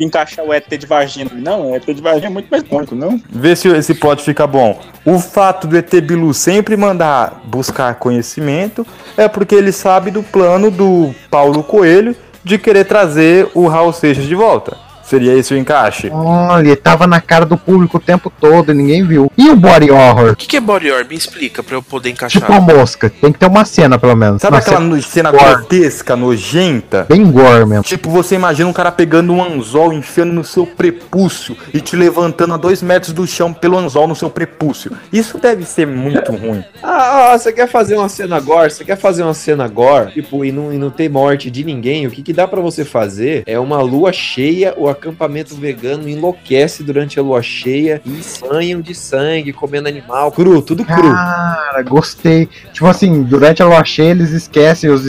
encaixar 0.00 0.44
o 0.44 0.52
ET 0.52 0.66
de 0.68 0.86
Varginha. 0.86 1.26
Não, 1.32 1.70
o 1.70 1.76
ET 1.76 1.84
de 1.84 2.00
Varginha 2.00 2.26
é 2.26 2.30
muito 2.30 2.48
mais 2.50 2.62
cônico, 2.62 2.94
não? 2.94 3.20
Vê 3.28 3.54
se 3.54 3.68
esse 3.68 3.94
plot 3.94 4.22
fica 4.22 4.46
bom. 4.46 4.80
O 5.04 5.18
fato 5.18 5.66
do 5.66 5.76
ET 5.76 5.90
Bilu 6.00 6.32
sempre 6.34 6.76
mandar 6.76 7.42
buscar 7.44 7.94
conhecimento 7.96 8.86
é 9.16 9.28
porque 9.28 9.54
ele 9.54 9.72
sabe 9.72 10.10
do 10.10 10.22
plano 10.22 10.70
do 10.70 11.14
Paulo 11.30 11.62
Coelho 11.62 12.16
de 12.42 12.58
querer 12.58 12.84
trazer 12.84 13.48
o 13.54 13.68
Raul 13.68 13.92
Seixas 13.92 14.24
de 14.24 14.34
volta. 14.34 14.89
Seria 15.10 15.36
esse 15.36 15.52
o 15.52 15.56
encaixe? 15.56 16.08
Olha, 16.08 16.68
ele 16.68 16.76
tava 16.76 17.04
na 17.04 17.20
cara 17.20 17.44
do 17.44 17.56
público 17.58 17.96
o 17.96 18.00
tempo 18.00 18.30
todo 18.40 18.70
e 18.70 18.74
ninguém 18.76 19.04
viu. 19.04 19.28
E 19.36 19.50
o 19.50 19.56
body 19.56 19.90
horror? 19.90 20.30
O 20.30 20.36
que, 20.36 20.46
que 20.46 20.56
é 20.56 20.60
body 20.60 20.88
horror? 20.88 21.04
Me 21.04 21.16
explica 21.16 21.64
pra 21.64 21.74
eu 21.74 21.82
poder 21.82 22.10
encaixar. 22.10 22.40
Tipo 22.40 22.52
a 22.52 22.60
mosca. 22.60 23.10
Tem 23.10 23.32
que 23.32 23.38
ter 23.40 23.46
uma 23.46 23.64
cena, 23.64 23.98
pelo 23.98 24.14
menos. 24.14 24.40
Sabe 24.40 24.54
Uma 24.54 24.60
aquela 24.60 24.78
cena 24.78 25.02
cena 25.02 25.32
grotesca, 25.32 26.14
nojenta? 26.14 27.06
Bem 27.08 27.28
gore 27.28 27.66
mesmo. 27.66 27.82
Tipo, 27.82 28.08
você 28.08 28.36
imagina 28.36 28.68
um 28.68 28.72
cara 28.72 28.92
pegando 28.92 29.32
um 29.32 29.42
anzol, 29.42 29.92
enfiando 29.92 30.32
no 30.32 30.44
seu 30.44 30.64
prepúcio 30.64 31.56
e 31.74 31.80
te 31.80 31.96
levantando 31.96 32.54
a 32.54 32.56
dois 32.56 32.80
metros 32.80 33.12
do 33.12 33.26
chão 33.26 33.52
pelo 33.52 33.76
anzol 33.76 34.06
no 34.06 34.14
seu 34.14 34.30
prepúcio. 34.30 34.92
Isso 35.12 35.38
deve 35.38 35.64
ser 35.64 35.88
muito 35.88 36.30
ruim. 36.30 36.62
Ah, 36.82 37.36
você 37.38 37.52
quer 37.52 37.68
fazer 37.68 37.96
uma 37.96 38.08
cena 38.08 38.40
gore? 38.40 38.70
Você 38.70 38.84
quer 38.84 38.96
fazer 38.96 39.22
uma 39.22 39.34
cena 39.34 39.66
gore? 39.68 40.12
Tipo, 40.12 40.44
e 40.44 40.50
não, 40.50 40.72
e 40.72 40.78
não 40.78 40.90
ter 40.90 41.08
morte 41.08 41.50
de 41.50 41.64
ninguém? 41.64 42.06
O 42.06 42.10
que, 42.10 42.22
que 42.22 42.32
dá 42.32 42.46
pra 42.48 42.60
você 42.60 42.84
fazer 42.84 43.42
é 43.46 43.58
uma 43.58 43.80
lua 43.80 44.12
cheia, 44.12 44.74
o 44.76 44.88
acampamento 45.00 45.54
vegano 45.56 46.08
enlouquece 46.08 46.82
durante 46.82 47.18
a 47.18 47.22
lua 47.22 47.40
cheia 47.42 48.00
e 48.04 48.20
banham 48.46 48.80
de 48.80 48.94
sangue, 48.94 49.52
comendo 49.52 49.88
animal, 49.88 50.30
cru, 50.30 50.60
tudo 50.60 50.84
cru. 50.84 51.02
Cara, 51.02 51.82
gostei. 51.82 52.48
Tipo 52.72 52.86
assim, 52.86 53.22
durante 53.22 53.62
a 53.62 53.66
lua 53.66 53.84
cheia 53.84 54.10
eles 54.10 54.30
esquecem 54.30 54.90
os, 54.90 55.04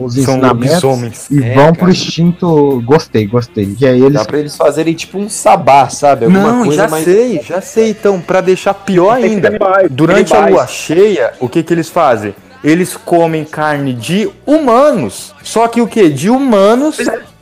os 0.00 0.16
ensinamentos 0.16 1.28
e 1.30 1.42
É, 1.42 1.54
vão 1.54 1.64
cara. 1.66 1.74
pro 1.74 1.90
instinto. 1.90 2.82
Gostei, 2.84 3.26
gostei. 3.26 3.76
E 3.80 3.86
aí 3.86 4.00
eles. 4.00 4.12
Dá 4.14 4.24
pra 4.24 4.38
eles 4.38 4.56
fazerem 4.56 4.94
tipo 4.94 5.18
um 5.18 5.28
sabá, 5.28 5.88
sabe? 5.88 6.24
Alguma 6.26 6.52
Não, 6.52 6.64
coisa 6.64 6.82
já 6.82 6.88
mais. 6.88 7.04
sei, 7.04 7.40
já 7.42 7.60
sei. 7.60 7.90
Então, 7.90 8.20
pra 8.20 8.40
deixar 8.40 8.74
pior 8.74 9.12
ainda, 9.16 9.50
durante 9.90 10.34
a 10.34 10.46
lua 10.46 10.66
cheia, 10.66 11.32
o 11.40 11.48
que 11.48 11.62
que 11.62 11.74
eles 11.74 11.88
fazem? 11.88 12.34
Eles 12.62 12.96
comem 12.96 13.44
carne 13.44 13.92
de 13.92 14.30
humanos. 14.46 15.34
Só 15.42 15.66
que 15.66 15.80
o 15.80 15.86
que? 15.86 16.08
De 16.08 16.30
humanos 16.30 16.96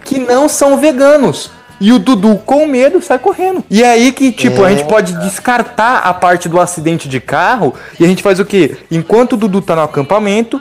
que 0.05 0.19
não 0.19 0.49
são 0.49 0.79
veganos. 0.79 1.51
E 1.81 1.93
o 1.93 1.99
Dudu, 1.99 2.37
com 2.45 2.67
medo, 2.67 3.01
sai 3.01 3.19
correndo. 3.19 3.65
E 3.71 3.83
é 3.83 3.91
aí 3.93 4.13
que, 4.13 4.31
tipo, 4.31 4.63
a 4.63 4.71
É. 4.71 4.77
gente 4.77 4.87
pode 4.87 5.15
descartar 5.21 6.01
a 6.01 6.13
parte 6.13 6.47
do 6.47 6.61
acidente 6.61 7.09
de 7.09 7.19
carro 7.21 7.75
e 7.99 8.05
a 8.05 8.07
gente 8.07 8.23
faz 8.23 8.39
o 8.39 8.45
quê? 8.45 8.77
Enquanto 8.91 9.33
o 9.33 9.37
Dudu 9.39 9.63
tá 9.63 9.75
no 9.75 9.83
acampamento, 9.83 10.61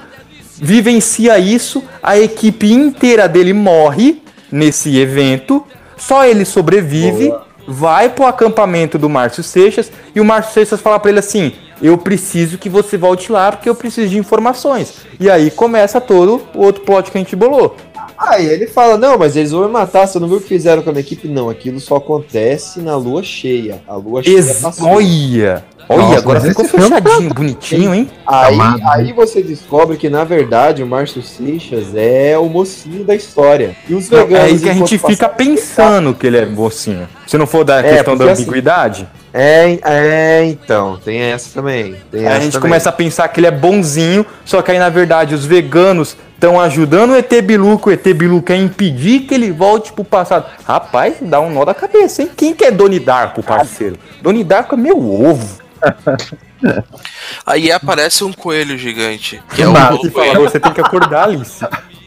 vivencia 0.56 1.38
isso, 1.38 1.84
a 2.02 2.18
equipe 2.18 2.72
inteira 2.72 3.28
dele 3.28 3.54
morre 3.54 4.22
nesse 4.52 4.98
evento, 4.98 5.64
só 5.98 6.26
ele 6.26 6.46
sobrevive, 6.46 7.34
vai 7.68 8.10
pro 8.10 8.26
acampamento 8.26 8.98
do 8.98 9.10
Márcio 9.10 9.44
Seixas 9.44 9.92
e 10.16 10.22
o 10.22 10.26
Márcio 10.26 10.54
Seixas 10.54 10.80
fala 10.82 11.00
pra 11.00 11.12
ele 11.12 11.20
assim: 11.20 11.52
"Eu 11.82 11.98
preciso 11.98 12.58
que 12.58 12.70
você 12.70 12.98
volte 12.98 13.32
lá 13.32 13.52
porque 13.52 13.70
eu 13.70 13.76
preciso 13.76 14.10
de 14.10 14.18
informações". 14.18 14.94
E 15.20 15.30
aí 15.30 15.52
começa 15.52 16.00
todo 16.02 16.42
o 16.56 16.64
outro 16.64 16.84
plot 16.84 17.12
que 17.12 17.18
a 17.18 17.22
gente 17.22 17.36
bolou. 17.36 17.76
Aí 18.20 18.46
ele 18.48 18.68
fala, 18.68 18.98
não, 18.98 19.18
mas 19.18 19.38
eles 19.38 19.52
vão 19.52 19.66
me 19.66 19.72
matar, 19.72 20.06
você 20.06 20.20
não 20.20 20.28
viu 20.28 20.38
o 20.38 20.42
que 20.42 20.50
fizeram 20.50 20.82
com 20.84 20.90
a 20.90 20.92
minha 20.92 21.02
equipe? 21.02 21.30
Não, 21.30 21.50
aquilo 21.50 21.80
só 21.80 21.96
acontece 21.96 22.82
na 22.82 22.98
lua 22.98 23.24
cheia. 23.24 23.82
A 23.88 23.96
lua 23.96 24.22
cheia 24.22 24.36
Ex 24.36 24.60
passou. 24.60 24.90
olha, 24.90 25.64
olha, 25.88 26.02
Nossa, 26.02 26.18
agora 26.18 26.42
ficou 26.42 26.66
fechadinho, 26.66 27.34
bonitinho, 27.34 27.96
hein? 27.96 28.12
Aí, 28.28 28.58
aí 28.92 29.14
você 29.14 29.42
descobre 29.42 29.96
que, 29.96 30.10
na 30.10 30.26
verdade, 30.26 30.84
o 30.84 30.88
Márcio 30.88 31.24
Seixas 31.24 31.96
é 31.96 32.38
o 32.38 32.50
mocinho 32.50 33.06
da 33.06 33.16
história. 33.16 33.74
E 33.88 33.94
os 33.94 34.10
veganos... 34.10 34.34
é 34.34 34.42
aí 34.42 34.60
que 34.60 34.70
a 34.70 34.74
gente 34.74 34.98
fica 34.98 35.30
pensando 35.30 36.14
que 36.14 36.28
ele 36.28 36.38
é 36.38 36.46
mocinho. 36.46 37.08
Se 37.30 37.38
não 37.38 37.46
for 37.46 37.64
da 37.64 37.80
É, 37.80 37.94
questão 37.94 38.18
da 38.18 38.32
assim- 38.32 38.42
ambiguidade, 38.42 39.08
É, 39.32 39.78
é, 39.84 40.46
então, 40.46 40.98
tem 41.06 41.20
essa 41.20 41.52
também. 41.54 41.96
Tem 42.10 42.22
aí 42.22 42.26
a 42.26 42.30
essa 42.32 42.42
gente 42.42 42.54
também. 42.54 42.70
começa 42.72 42.90
a 42.90 42.92
pensar 42.92 43.28
que 43.28 43.40
ele 43.40 43.46
é 43.46 43.52
bonzinho, 43.52 44.26
só 44.44 44.64
que 44.64 44.72
aí 44.72 44.80
na 44.80 44.90
verdade 44.90 45.36
os 45.36 45.46
veganos 45.46 46.18
estão 46.34 46.60
ajudando 46.60 47.12
o 47.12 47.16
ET 47.16 47.32
Bilu, 47.44 47.78
que 47.78 47.90
o 47.90 47.92
ET 47.92 48.04
Bilu 48.16 48.42
quer 48.42 48.56
impedir 48.56 49.28
que 49.28 49.36
ele 49.36 49.52
volte 49.52 49.94
pro 49.94 50.04
passado. 50.04 50.48
Rapaz, 50.66 51.18
dá 51.22 51.40
um 51.40 51.52
nó 51.52 51.64
da 51.66 51.76
cabeça, 51.76 52.24
hein? 52.24 52.32
Quem 52.36 52.56
que 52.56 52.66
é 52.66 52.72
Doni 52.72 53.00
Darko, 53.00 53.44
parceiro? 53.44 53.96
Doni 54.24 54.44
Darko 54.44 54.74
é 54.74 54.78
meu 54.80 54.98
ovo. 54.98 55.60
Aí 57.46 57.72
aparece 57.72 58.24
um 58.24 58.34
coelho 58.34 58.76
gigante. 58.76 59.40
Que 59.56 59.62
é 59.62 59.68
o 59.68 59.74
Paulo 59.74 60.00
que 60.00 60.10
fala, 60.10 60.40
você 60.40 60.60
tem 60.60 60.74
que 60.74 60.82
acordar, 60.82 61.26
Alice. 61.26 61.64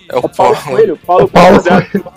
É 0.09 0.17
o 0.17 0.29
Paulo 0.29 0.57
Coelho, 0.57 0.99
Paulo 1.07 1.29
Paulo 1.29 1.63
Coelho. 1.63 2.12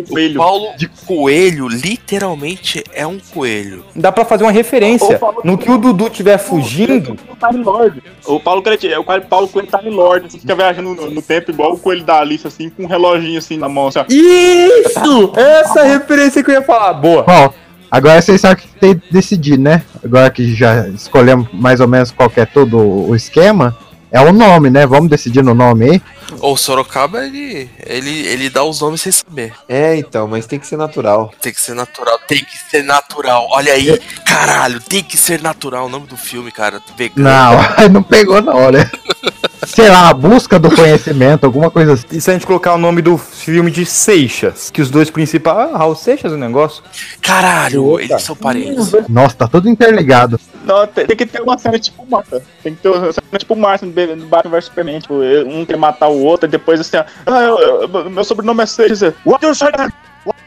O 0.00 0.34
Paulo 0.36 0.74
Coelho 1.06 1.68
literalmente 1.68 2.82
é 2.92 3.06
um 3.06 3.18
coelho. 3.18 3.84
Dá 3.94 4.10
pra 4.10 4.24
fazer 4.24 4.44
uma 4.44 4.52
referência. 4.52 5.20
No 5.42 5.58
que 5.58 5.70
o 5.70 5.78
Dudu 5.78 6.08
tiver 6.10 6.38
fugindo, 6.38 7.16
Lord. 7.64 8.02
O 8.26 8.40
Paulo 8.40 8.62
Coelho 8.62 8.92
é 8.92 8.98
o 8.98 9.04
Paulo 9.04 9.48
Coelho 9.48 9.68
Time 9.68 9.90
Lord, 9.90 10.26
assim, 10.26 10.38
fica 10.38 10.54
viajando 10.54 10.94
no, 10.94 11.10
no 11.10 11.22
tempo 11.22 11.50
igual 11.50 11.72
o 11.72 11.78
coelho 11.78 12.04
da 12.04 12.20
Alice, 12.20 12.46
assim, 12.46 12.68
com 12.68 12.84
um 12.84 12.86
reloginho 12.86 13.38
assim 13.38 13.56
na 13.56 13.68
mão, 13.68 13.88
assim. 13.88 14.00
Isso! 14.08 15.32
Essa 15.36 15.82
referência 15.84 16.42
que 16.42 16.50
eu 16.50 16.54
ia 16.54 16.62
falar. 16.62 16.94
Boa. 16.94 17.22
Bom, 17.22 17.52
agora 17.90 18.20
vocês 18.20 18.40
sabem 18.40 18.64
o 18.64 18.68
que 18.68 18.78
tem 18.78 18.98
que 18.98 19.12
decidir, 19.12 19.58
né? 19.58 19.82
Agora 20.02 20.30
que 20.30 20.54
já 20.54 20.88
escolhemos 20.88 21.48
mais 21.52 21.80
ou 21.80 21.88
menos 21.88 22.10
qual 22.10 22.30
que 22.30 22.40
é 22.40 22.46
todo 22.46 22.78
o 22.78 23.14
esquema, 23.14 23.76
é 24.14 24.20
o 24.20 24.32
nome, 24.32 24.70
né? 24.70 24.86
Vamos 24.86 25.10
decidir 25.10 25.42
no 25.42 25.54
nome 25.54 25.90
aí. 25.90 26.02
O 26.40 26.56
Sorocaba, 26.56 27.26
ele, 27.26 27.68
ele, 27.84 28.26
ele 28.28 28.48
dá 28.48 28.62
os 28.62 28.80
nomes 28.80 29.00
sem 29.00 29.10
saber. 29.10 29.52
É, 29.68 29.96
então, 29.96 30.28
mas 30.28 30.46
tem 30.46 30.56
que 30.56 30.68
ser 30.68 30.76
natural. 30.76 31.32
Tem 31.42 31.52
que 31.52 31.60
ser 31.60 31.74
natural, 31.74 32.20
tem 32.28 32.38
que 32.38 32.56
ser 32.70 32.84
natural. 32.84 33.48
Olha 33.50 33.72
aí, 33.72 34.00
caralho, 34.24 34.80
tem 34.80 35.02
que 35.02 35.16
ser 35.16 35.42
natural 35.42 35.86
o 35.86 35.88
nome 35.88 36.06
do 36.06 36.16
filme, 36.16 36.52
cara. 36.52 36.80
Vegano. 36.96 37.28
Não, 37.28 37.88
não 37.90 38.02
pegou 38.04 38.40
não, 38.40 38.70
né? 38.70 38.88
Sei 39.66 39.88
lá, 39.88 40.10
a 40.10 40.14
busca 40.14 40.60
do 40.60 40.70
conhecimento, 40.70 41.44
alguma 41.44 41.68
coisa 41.68 41.94
assim. 41.94 42.06
E 42.12 42.20
se 42.20 42.30
a 42.30 42.34
gente 42.34 42.46
colocar 42.46 42.74
o 42.74 42.78
nome 42.78 43.02
do 43.02 43.18
filme 43.18 43.68
de 43.68 43.84
Seixas? 43.84 44.70
Que 44.70 44.80
os 44.80 44.90
dois 44.90 45.10
principais. 45.10 45.72
Ah, 45.72 45.78
Raul 45.78 45.96
Seixas 45.96 46.32
o 46.32 46.36
negócio. 46.36 46.84
Caralho, 47.20 47.98
eles 47.98 48.22
são 48.22 48.36
parentes. 48.36 48.92
Nossa, 49.08 49.34
tá 49.34 49.48
tudo 49.48 49.68
interligado. 49.68 50.38
Não, 50.64 50.86
tem, 50.86 51.06
tem 51.06 51.16
que 51.16 51.26
ter 51.26 51.42
uma 51.42 51.56
cena 51.58 51.78
tipo 51.78 52.04
Marta. 52.06 52.42
Tem 52.62 52.74
que 52.74 52.80
ter 52.82 52.88
uma 52.88 53.12
cena 53.12 53.38
tipo 53.38 53.54
Marta 53.54 53.86
no 53.86 54.26
Batman 54.26 54.50
vs 54.50 54.64
Superman. 54.66 55.00
Tipo, 55.00 55.14
um 55.46 55.64
quer 55.64 55.76
matar 55.76 56.08
o 56.08 56.22
outro, 56.22 56.48
e 56.48 56.50
depois 56.50 56.80
assim, 56.80 56.96
ó, 56.96 57.04
ah, 57.26 57.42
eu- 57.42 57.82
eu- 57.82 58.10
meu 58.10 58.24
sobrenome 58.24 58.62
é 58.62 58.66
Seixas. 58.66 59.14
What 59.24 59.44
you 59.44 59.54
say 59.54 59.70
that? 59.72 59.92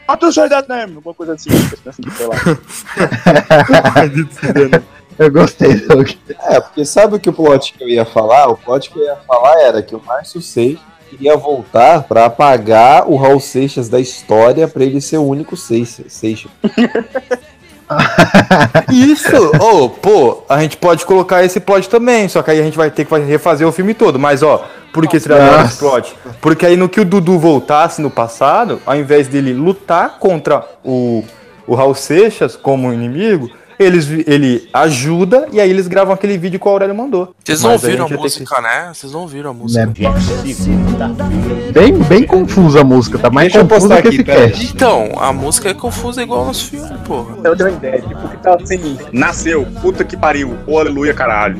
What 0.08 0.24
you 0.24 0.32
say 0.32 0.48
that 0.48 0.68
name? 0.68 0.96
Alguma 0.96 1.14
coisa 1.14 1.34
assim, 1.34 1.50
assim, 1.86 2.02
sei 2.16 2.26
lá. 2.26 2.36
Eu 5.18 5.32
gostei, 5.32 5.74
Doug. 5.74 6.10
É, 6.44 6.60
porque 6.60 6.84
sabe 6.84 7.16
o 7.16 7.20
que 7.20 7.28
o 7.28 7.32
plot 7.32 7.72
que 7.74 7.82
eu 7.82 7.88
ia 7.88 8.04
falar? 8.04 8.46
O 8.48 8.56
plot 8.56 8.88
que 8.88 9.00
eu 9.00 9.04
ia 9.04 9.16
falar 9.26 9.60
era 9.62 9.82
que 9.82 9.96
o 9.96 10.00
Márcio 10.00 10.40
Seixas 10.40 10.78
queria 11.10 11.36
voltar 11.36 12.04
pra 12.04 12.26
apagar 12.26 13.10
o 13.10 13.16
Raul 13.16 13.40
Seixas 13.40 13.88
da 13.88 13.98
história 13.98 14.68
pra 14.68 14.84
ele 14.84 15.00
ser 15.00 15.16
o 15.18 15.26
único 15.26 15.56
Seixas. 15.56 16.12
Seixas. 16.12 16.52
Isso! 18.92 19.52
Ô, 19.60 19.88
pô, 19.88 20.42
a 20.48 20.60
gente 20.60 20.76
pode 20.76 21.04
colocar 21.06 21.44
esse 21.44 21.60
plot 21.60 21.88
também, 21.88 22.28
só 22.28 22.42
que 22.42 22.50
aí 22.50 22.60
a 22.60 22.62
gente 22.62 22.76
vai 22.76 22.90
ter 22.90 23.04
que 23.04 23.14
refazer 23.18 23.66
o 23.66 23.72
filme 23.72 23.94
todo. 23.94 24.18
Mas, 24.18 24.42
ó, 24.42 24.66
por 24.92 25.06
que 25.06 25.18
seria 25.18 25.38
Nossa. 25.38 25.64
esse 25.66 25.78
plot? 25.78 26.14
Porque 26.40 26.66
aí 26.66 26.76
no 26.76 26.88
que 26.88 27.00
o 27.00 27.04
Dudu 27.04 27.38
voltasse 27.38 28.00
no 28.00 28.10
passado, 28.10 28.80
ao 28.84 28.96
invés 28.96 29.28
dele 29.28 29.52
lutar 29.52 30.18
contra 30.18 30.64
o, 30.84 31.24
o 31.66 31.74
Raul 31.74 31.94
Seixas 31.94 32.56
como 32.56 32.92
inimigo, 32.92 33.50
eles, 33.78 34.08
ele 34.26 34.68
ajuda 34.72 35.48
e 35.52 35.60
aí 35.60 35.70
eles 35.70 35.86
gravam 35.86 36.12
aquele 36.12 36.36
vídeo 36.36 36.58
que 36.58 36.66
o 36.66 36.70
Aurélio 36.70 36.94
mandou. 36.94 37.34
Vocês 37.44 37.62
não 37.62 37.72
ouviram 37.72 38.04
a 38.06 38.08
ter 38.08 38.16
música, 38.16 38.60
né? 38.60 38.90
Vocês 38.92 39.12
não 39.12 39.20
ouviram 39.20 39.50
a 39.50 39.54
música. 39.54 39.86
Né? 39.86 39.92
Bem, 41.72 41.94
bem 41.94 42.26
confusa 42.26 42.80
a 42.80 42.84
música, 42.84 43.18
tá 43.18 43.30
mais 43.30 43.52
Deixa 43.52 43.58
eu 43.58 43.68
confusa 43.68 43.88
postar 43.88 44.02
que 44.02 44.08
aqui, 44.08 44.16
esse 44.16 44.24
pera 44.24 44.50
cast. 44.50 44.66
Então, 44.74 45.12
a 45.16 45.32
música 45.32 45.68
é 45.68 45.74
confusa 45.74 46.22
igual 46.22 46.44
nos 46.44 46.62
filmes, 46.62 46.90
porra. 47.04 47.36
Eu 47.44 47.54
dei 47.54 47.66
uma 47.66 47.76
ideia, 47.76 48.00
tipo, 48.02 48.28
que 48.28 48.36
tá 48.38 48.56
assim, 48.60 48.98
nasceu, 49.12 49.66
puta 49.80 50.04
que 50.04 50.16
pariu, 50.16 50.56
oh, 50.66 50.78
aleluia, 50.78 51.14
caralho. 51.14 51.56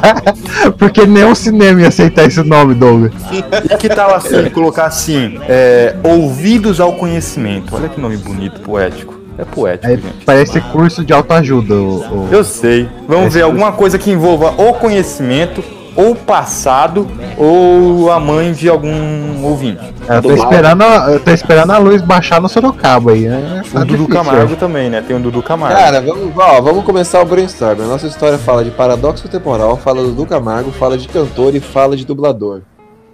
Porque 0.78 1.06
nem 1.06 1.24
o 1.24 1.34
cinema 1.34 1.80
ia 1.80 1.88
aceitar 1.88 2.26
esse 2.26 2.42
nome, 2.42 2.74
Doug. 2.74 3.10
E 3.32 3.76
que 3.76 3.88
tal 3.88 4.14
assim, 4.14 4.50
colocar 4.50 4.86
assim, 4.86 5.38
é, 5.48 5.96
ouvidos 6.02 6.80
ao 6.80 6.94
conhecimento. 6.94 7.74
Olha 7.74 7.88
que 7.88 8.00
nome 8.00 8.16
bonito, 8.16 8.60
poético. 8.60 9.17
É 9.38 9.44
poético, 9.44 9.86
Aí 9.86 9.96
gente. 9.96 10.24
parece 10.26 10.60
curso 10.60 11.04
de 11.04 11.12
autoajuda. 11.12 11.74
O, 11.74 11.98
o- 12.00 12.28
Eu 12.30 12.42
sei. 12.42 12.88
Vamos 13.06 13.32
ver 13.32 13.42
alguma 13.42 13.70
coisa 13.72 13.96
que 13.96 14.10
envolva 14.10 14.52
ou 14.58 14.74
conhecimento, 14.74 15.62
ou 15.94 16.14
passado, 16.14 17.08
ou 17.36 18.10
a 18.10 18.18
mãe 18.20 18.52
de 18.52 18.68
algum 18.68 19.42
ouvinte. 19.44 19.80
Eu 20.08 20.22
tô 20.22 20.32
esperando, 20.32 20.82
a- 20.82 21.06
eu 21.10 21.20
tô 21.20 21.30
esperando 21.30 21.70
a 21.72 21.78
luz 21.78 22.02
baixar 22.02 22.40
no 22.40 22.48
Sorocaba 22.48 23.12
aí. 23.12 23.28
né? 23.28 23.62
O 23.66 23.70
Tá 23.72 23.78
Dudu 23.80 23.86
difícil 24.04 24.08
Camargo 24.14 24.44
hoje. 24.44 24.56
também, 24.56 24.90
né? 24.90 25.02
Tem 25.06 25.16
o 25.16 25.20
Dudu 25.20 25.42
Camargo. 25.42 25.76
Cara, 25.76 26.00
vamos, 26.00 26.32
ó, 26.36 26.60
vamos 26.60 26.84
começar 26.84 27.20
o 27.20 27.24
brainstorm. 27.24 27.80
A 27.82 27.86
nossa 27.86 28.06
história 28.06 28.38
fala 28.38 28.64
de 28.64 28.70
paradoxo 28.70 29.28
temporal, 29.28 29.76
fala 29.76 30.02
do 30.02 30.12
Duca 30.12 30.36
Camargo, 30.36 30.70
fala 30.72 30.96
de 30.98 31.08
cantor 31.08 31.54
e 31.54 31.60
fala 31.60 31.96
de 31.96 32.04
dublador. 32.06 32.62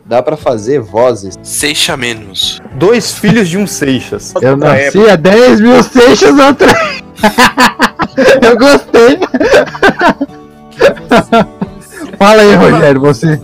Dá 0.06 0.22
pra 0.22 0.36
fazer 0.36 0.80
vozes. 0.80 1.38
Seixa 1.42 1.96
menos. 1.96 2.60
Dois 2.74 3.12
filhos 3.12 3.48
de 3.48 3.56
um 3.56 3.66
Seixas. 3.66 4.34
Eu 4.40 4.54
nasci 4.56 5.08
há 5.08 5.16
10 5.16 5.60
mil 5.60 5.82
seixas 5.82 6.38
atrás. 6.38 7.02
eu 8.42 8.58
gostei. 8.58 9.18
fala 12.18 12.42
aí, 12.42 12.54
Rogério, 12.54 13.00
você. 13.00 13.40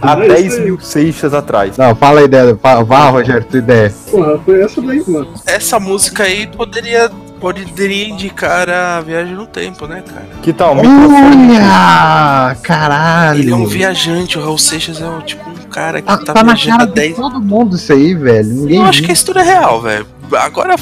Há 0.00 0.14
10 0.14 0.60
mil 0.60 0.80
Seixas 0.80 1.34
atrás. 1.34 1.76
Não, 1.76 1.94
fala 1.94 2.20
a 2.20 2.24
ideia. 2.24 2.54
Vá, 2.54 3.10
Rogério, 3.10 3.44
tua 3.44 3.58
ideia. 3.58 3.92
Porra, 4.10 4.38
foi 4.38 4.62
essa 4.62 4.80
daí, 4.80 5.04
mano. 5.06 5.34
Essa 5.44 5.78
música 5.78 6.22
aí 6.22 6.46
poderia, 6.46 7.10
poderia 7.40 8.08
indicar 8.08 8.68
a 8.68 9.00
viagem 9.00 9.34
no 9.34 9.46
tempo, 9.46 9.86
né, 9.86 10.02
cara? 10.06 10.26
Que 10.42 10.52
tal? 10.52 10.76
Olha! 10.76 12.56
Caralho! 12.62 13.40
Ele 13.40 13.50
é 13.50 13.54
um 13.54 13.66
viajante, 13.66 14.38
o 14.38 14.42
Raul 14.42 14.58
Seixas 14.58 15.00
é 15.00 15.06
um, 15.06 15.20
tipo 15.20 15.48
um 15.48 15.54
cara 15.68 16.00
que 16.00 16.06
Tá, 16.06 16.18
tá, 16.18 16.32
tá 16.34 16.42
na 16.44 16.56
cara 16.56 16.86
de 16.86 16.92
10 16.94 17.16
todo 17.16 17.40
mundo 17.40 17.76
isso 17.76 17.92
aí, 17.92 18.14
velho. 18.14 18.48
Ninguém 18.48 18.78
Eu 18.78 18.84
acho 18.84 18.98
viu. 18.98 19.06
que 19.06 19.10
a 19.10 19.14
história 19.14 19.40
é 19.40 19.44
real, 19.44 19.80
velho. 19.80 20.06
Agora, 20.32 20.74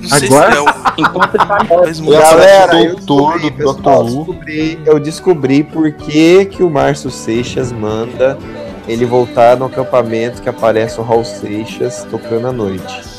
não 0.00 0.16
Agora? 0.16 0.54
é 0.54 0.60
o... 0.60 0.66
Enquanto 0.98 1.34
ele 1.34 1.46
tá 1.46 1.58
Galera, 2.20 2.82
eu 2.82 2.96
descobri, 2.96 3.50
pessoal, 3.50 4.04
descobri, 4.04 4.78
eu 4.84 5.00
descobri 5.00 5.64
por 5.64 5.92
que, 5.92 6.44
que 6.46 6.62
o 6.62 6.70
Márcio 6.70 7.10
Seixas 7.10 7.72
manda 7.72 8.38
ele 8.86 9.06
voltar 9.06 9.56
no 9.56 9.64
acampamento 9.64 10.42
que 10.42 10.48
aparece 10.48 11.00
o 11.00 11.02
Raul 11.02 11.24
Seixas 11.24 12.06
tocando 12.10 12.48
à 12.48 12.52
noite. 12.52 13.13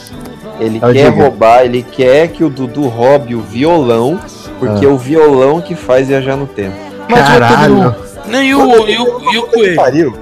Ele 0.60 0.80
Ah, 0.82 0.92
quer 0.94 1.12
diga. 1.12 1.24
roubar, 1.24 1.64
ele 1.66 1.84
quer 1.84 2.28
que 2.30 2.44
o 2.44 2.50
Dudu 2.50 2.88
roube 2.88 3.36
o 3.36 3.42
violão, 3.42 4.20
porque 4.60 4.86
Ah. 4.86 4.90
é 4.90 4.92
o 4.92 4.98
violão 4.98 5.60
que 5.62 5.76
faz 5.76 6.08
viajar 6.08 6.36
no 6.38 6.48
tempo. 6.48 6.76
Caralho! 7.10 7.96
Não, 8.28 8.42
e 8.44 8.56
o, 8.56 8.88
e 8.90 8.98
o, 8.98 9.34
e 9.34 9.38
o 9.38 9.44
coelho? 9.48 9.76
Pariu. 9.76 10.14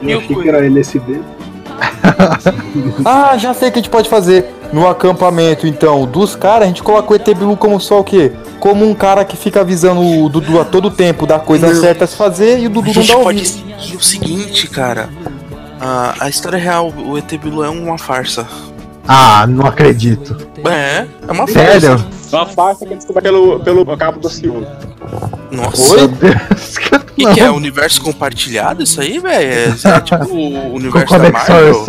E 0.00 0.10
Eu 0.10 0.18
o 0.18 0.20
achei 0.20 0.28
que 0.28 0.34
coelho? 0.34 0.56
era 0.56 0.66
LSD. 0.66 1.20
Ah, 3.04 3.36
já 3.36 3.52
sei 3.54 3.68
o 3.68 3.72
que 3.72 3.78
a 3.78 3.82
gente 3.82 3.90
pode 3.90 4.08
fazer. 4.08 4.46
No 4.72 4.88
acampamento, 4.88 5.66
então, 5.66 6.06
dos 6.06 6.34
caras, 6.34 6.64
a 6.64 6.66
gente 6.66 6.82
coloca 6.82 7.12
o 7.12 7.14
ET 7.16 7.26
Bilu 7.34 7.56
como 7.56 7.78
só 7.78 8.00
o 8.00 8.04
quê? 8.04 8.32
Como 8.58 8.88
um 8.88 8.94
cara 8.94 9.22
que 9.24 9.36
fica 9.36 9.60
avisando 9.60 10.00
o 10.00 10.28
Dudu 10.30 10.58
a 10.60 10.64
todo 10.64 10.90
tempo 10.90 11.26
da 11.26 11.38
coisa 11.38 11.66
Não. 11.68 11.80
certa 11.80 12.04
a 12.04 12.06
se 12.06 12.16
fazer 12.16 12.58
e 12.58 12.62
o 12.66 12.70
A 12.70 12.72
Dudu 12.72 12.86
não 12.86 12.92
gente 12.94 13.08
dá 13.12 13.18
pode 13.18 13.44
seguir 13.46 13.96
o 13.96 14.02
seguinte, 14.02 14.66
cara. 14.68 15.10
A, 15.78 16.14
a 16.20 16.28
história 16.28 16.56
é 16.56 16.60
real, 16.60 16.90
o 17.04 17.18
ET 17.18 17.30
Bilu 17.36 17.62
é 17.62 17.68
uma 17.68 17.98
farsa. 17.98 18.46
Ah, 19.06 19.46
não 19.48 19.66
acredito. 19.66 20.36
É, 20.64 21.06
é 21.28 21.32
uma 21.32 21.46
Sério? 21.46 21.98
farsa. 21.98 22.36
Uma 22.36 22.46
farsa 22.46 22.86
que 22.86 22.94
descobriu 22.94 23.22
pelo, 23.22 23.60
pelo 23.60 23.96
cabo 23.96 24.20
do 24.20 24.28
Ciúme. 24.28 24.66
Nossa. 25.50 25.96
Meu 25.96 26.08
Deus. 26.08 26.76
O 27.12 27.14
que, 27.14 27.34
que 27.34 27.40
é? 27.40 27.50
Universo 27.50 28.00
compartilhado 28.00 28.82
isso 28.82 29.00
aí, 29.00 29.18
velho? 29.18 29.52
É, 29.52 29.64
é 29.96 30.00
tipo 30.00 30.24
o 30.34 30.74
universo 30.74 31.06
Com 31.14 31.18
da 31.18 31.30
Marvel. 31.30 31.84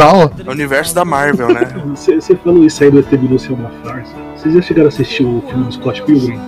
É 0.46 0.50
o 0.50 0.52
universo 0.52 0.94
da 0.96 1.06
Marvel, 1.06 1.48
né? 1.54 1.62
Você, 1.96 2.16
você 2.16 2.36
falou 2.36 2.66
isso 2.66 2.84
aí 2.84 2.92
do 2.92 3.00
ET 3.00 3.08
Bilu 3.10 3.40
ser 3.40 3.54
uma 3.54 3.72
farsa. 3.84 4.12
Vocês 4.36 4.54
já 4.56 4.62
chegaram 4.62 4.88
a 4.88 4.90
assistir 4.90 5.24
o 5.24 5.42
filme 5.48 5.64
do 5.66 5.72
Scott 5.74 6.02
Pilgrim? 6.04 6.40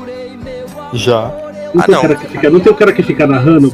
Já. 0.93 1.32
Não, 1.74 1.82
Ah, 1.84 1.86
tem, 1.86 1.95
não. 1.95 1.99
O 1.99 2.01
cara 2.01 2.16
que 2.16 2.28
fica, 2.28 2.49
não 2.49 2.59
tem 2.59 2.72
o 2.72 2.76
cara 2.76 2.93
que 2.93 3.03
fica 3.03 3.26
narrando 3.28 3.74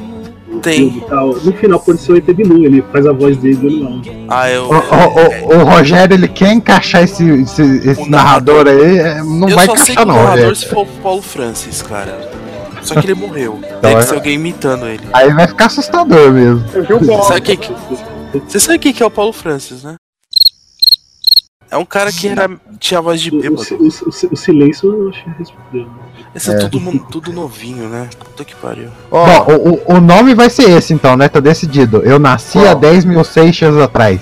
Tem. 0.61 1.03
No 1.43 1.53
final 1.53 1.79
pode 1.79 1.99
ser 2.01 2.11
o 2.13 2.17
ET 2.17 2.25
Bilu, 2.25 2.65
ele 2.65 2.83
faz 2.91 3.05
a 3.05 3.11
voz 3.13 3.35
dele 3.37 3.55
do 3.55 3.67
animal. 3.67 4.01
Ah, 4.27 4.49
eu. 4.49 4.63
O, 4.65 4.73
o- 4.75 5.55
o- 5.55 5.59
o 5.59 5.63
Rogério, 5.63 6.13
ele 6.13 6.27
quer 6.27 6.53
encaixar 6.53 7.03
esse, 7.03 7.23
esse, 7.29 7.61
esse 7.89 8.09
narrador 8.09 8.67
aí, 8.67 8.97
é, 8.99 9.23
não 9.23 9.49
eu 9.49 9.55
vai 9.55 9.65
encaixar 9.65 9.95
que 9.95 10.01
o 10.01 10.05
não, 10.05 10.15
narrador 10.15 10.31
Rogério. 10.35 10.55
se 10.55 10.65
for 10.67 10.81
o 10.83 11.01
Paulo 11.01 11.21
Francis, 11.21 11.81
cara. 11.81 12.29
Só 12.81 12.95
que 12.99 13.05
ele 13.05 13.13
morreu. 13.13 13.59
Então 13.63 13.79
Tem 13.81 13.91
é- 13.95 13.95
que 13.99 14.03
ser 14.05 14.15
alguém 14.15 14.33
imitando 14.35 14.87
ele. 14.87 15.01
Aí 15.13 15.31
vai 15.33 15.47
ficar 15.47 15.65
assustador 15.67 16.31
mesmo. 16.31 16.63
Sabe 17.27 17.41
quem 17.41 17.57
que... 17.57 17.71
Você 18.47 18.59
sabe 18.59 18.79
quem 18.79 18.93
que 18.93 19.03
é 19.03 19.05
o 19.05 19.11
Paulo 19.11 19.33
Francis, 19.33 19.83
né? 19.83 19.95
É 21.71 21.77
um 21.77 21.85
cara 21.85 22.11
que 22.11 22.27
era... 22.27 22.49
tinha 22.79 22.99
voz 23.01 23.21
de 23.21 23.31
bêbado. 23.31 23.61
o- 23.79 23.83
o- 23.85 24.33
o 24.33 24.35
silêncio 24.35 24.91
eu 24.93 25.09
achei 25.09 25.23
que 25.23 25.39
respondeu. 25.39 25.87
Esse 26.35 26.51
é, 26.51 26.53
É. 26.53 26.57
Tudo, 26.59 26.79
no- 26.79 26.99
tudo 26.99 27.31
novinho, 27.33 27.87
né? 27.87 28.09
Puta 28.19 28.43
que 28.43 28.53
pariu. 28.55 28.89
Bom, 29.09 29.25
o, 29.47 29.69
o- 29.93 29.97
o 29.97 30.01
nome 30.01 30.35
vai 30.35 30.49
ser 30.49 30.69
esse 30.69 30.93
então, 30.93 31.15
né? 31.15 31.29
Tá 31.29 31.39
decidido. 31.39 32.01
Eu 32.03 32.19
nasci 32.19 32.59
há 32.59 32.73
10 32.73 33.05
mil 33.05 33.23
seixas 33.23 33.75
atrás. 33.77 34.19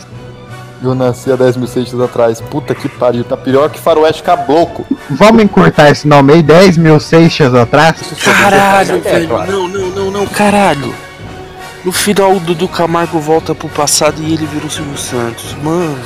Eu 0.82 0.94
nasci 0.96 1.32
há 1.32 1.36
10 1.36 1.58
mil 1.58 1.68
seixas 1.68 2.00
atrás. 2.00 2.40
Puta 2.40 2.74
que 2.76 2.88
pariu. 2.88 3.24
Tá 3.24 3.36
pior 3.36 3.70
que 3.70 3.80
faroeste 3.80 4.22
cabloco. 4.24 4.86
Vamos 5.10 5.44
encurtar 5.44 5.90
esse 5.90 6.08
nome 6.08 6.34
aí, 6.34 6.42
10 6.44 6.78
mil 6.78 7.00
seixas 7.00 7.54
atrás? 7.56 7.96
Caralho, 8.24 8.96
É, 8.96 9.00
velho. 9.00 9.28
claro. 9.28 9.52
Não, 9.52 9.68
não, 9.68 9.90
não, 9.90 10.12
não, 10.12 10.26
caralho. 10.28 10.94
No 11.84 11.92
final, 11.94 12.36
o 12.36 12.40
Dudu 12.40 12.68
Camargo 12.68 13.20
volta 13.20 13.56
pro 13.56 13.70
passado 13.70 14.22
e 14.22 14.34
ele 14.34 14.46
vira 14.46 14.66
o 14.66 14.70
Silvio 14.70 14.98
Santos. 14.98 15.56
Mano. 15.64 15.98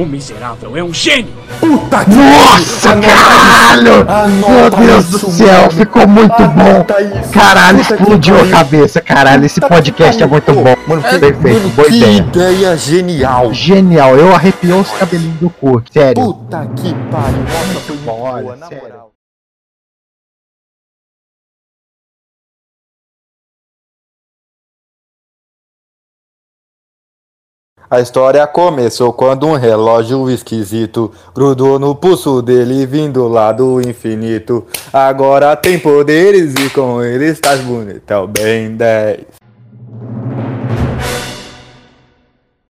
O 0.00 0.06
miserável 0.06 0.74
é 0.78 0.82
um 0.82 0.94
gênio! 0.94 1.30
Puta 1.60 2.06
que 2.06 2.10
Nossa, 2.14 2.96
caralho! 2.96 4.06
Meu 4.48 4.70
Deus 4.70 5.10
do 5.10 5.18
céu, 5.30 5.70
ficou 5.70 6.08
muito 6.08 6.38
bom. 6.38 6.86
Caralho, 7.30 7.82
explodiu 7.82 8.40
a 8.40 8.46
cabeça, 8.48 9.02
caralho. 9.02 9.44
Esse 9.44 9.60
podcast 9.60 10.22
é 10.22 10.24
muito 10.26 10.54
bom. 10.54 10.74
Mano, 10.86 11.02
que, 11.02 11.18
Perfeito, 11.18 11.60
mano, 11.60 11.68
boa 11.76 11.86
que 11.88 11.96
ideia. 11.98 12.16
ideia 12.16 12.76
genial. 12.78 13.52
Genial, 13.52 14.16
eu 14.16 14.34
arrepiou 14.34 14.80
os 14.80 14.90
cabelinhos 14.90 15.38
do 15.38 15.50
cu, 15.50 15.82
sério. 15.92 16.32
Puta 16.32 16.66
que 16.76 16.94
pariu. 17.10 17.42
Nossa, 17.42 17.80
foi 17.86 17.96
boa, 17.98 18.56
na 18.56 18.68
sério. 18.68 18.82
moral. 18.82 19.09
A 27.90 28.00
história 28.00 28.46
começou 28.46 29.12
quando 29.12 29.48
um 29.48 29.56
relógio 29.56 30.30
esquisito 30.30 31.10
grudou 31.34 31.76
no 31.76 31.92
pulso 31.92 32.40
dele 32.40 32.86
vindo 32.86 33.26
lá 33.26 33.50
do 33.50 33.80
infinito. 33.80 34.64
Agora 34.92 35.56
tem 35.56 35.76
poderes 35.76 36.54
e 36.54 36.70
com 36.70 37.02
ele 37.02 37.24
estás 37.24 37.60
bonito. 37.60 38.08
É 38.08 38.16
o 38.16 38.28
Ben 38.28 38.76
10. 38.76 39.39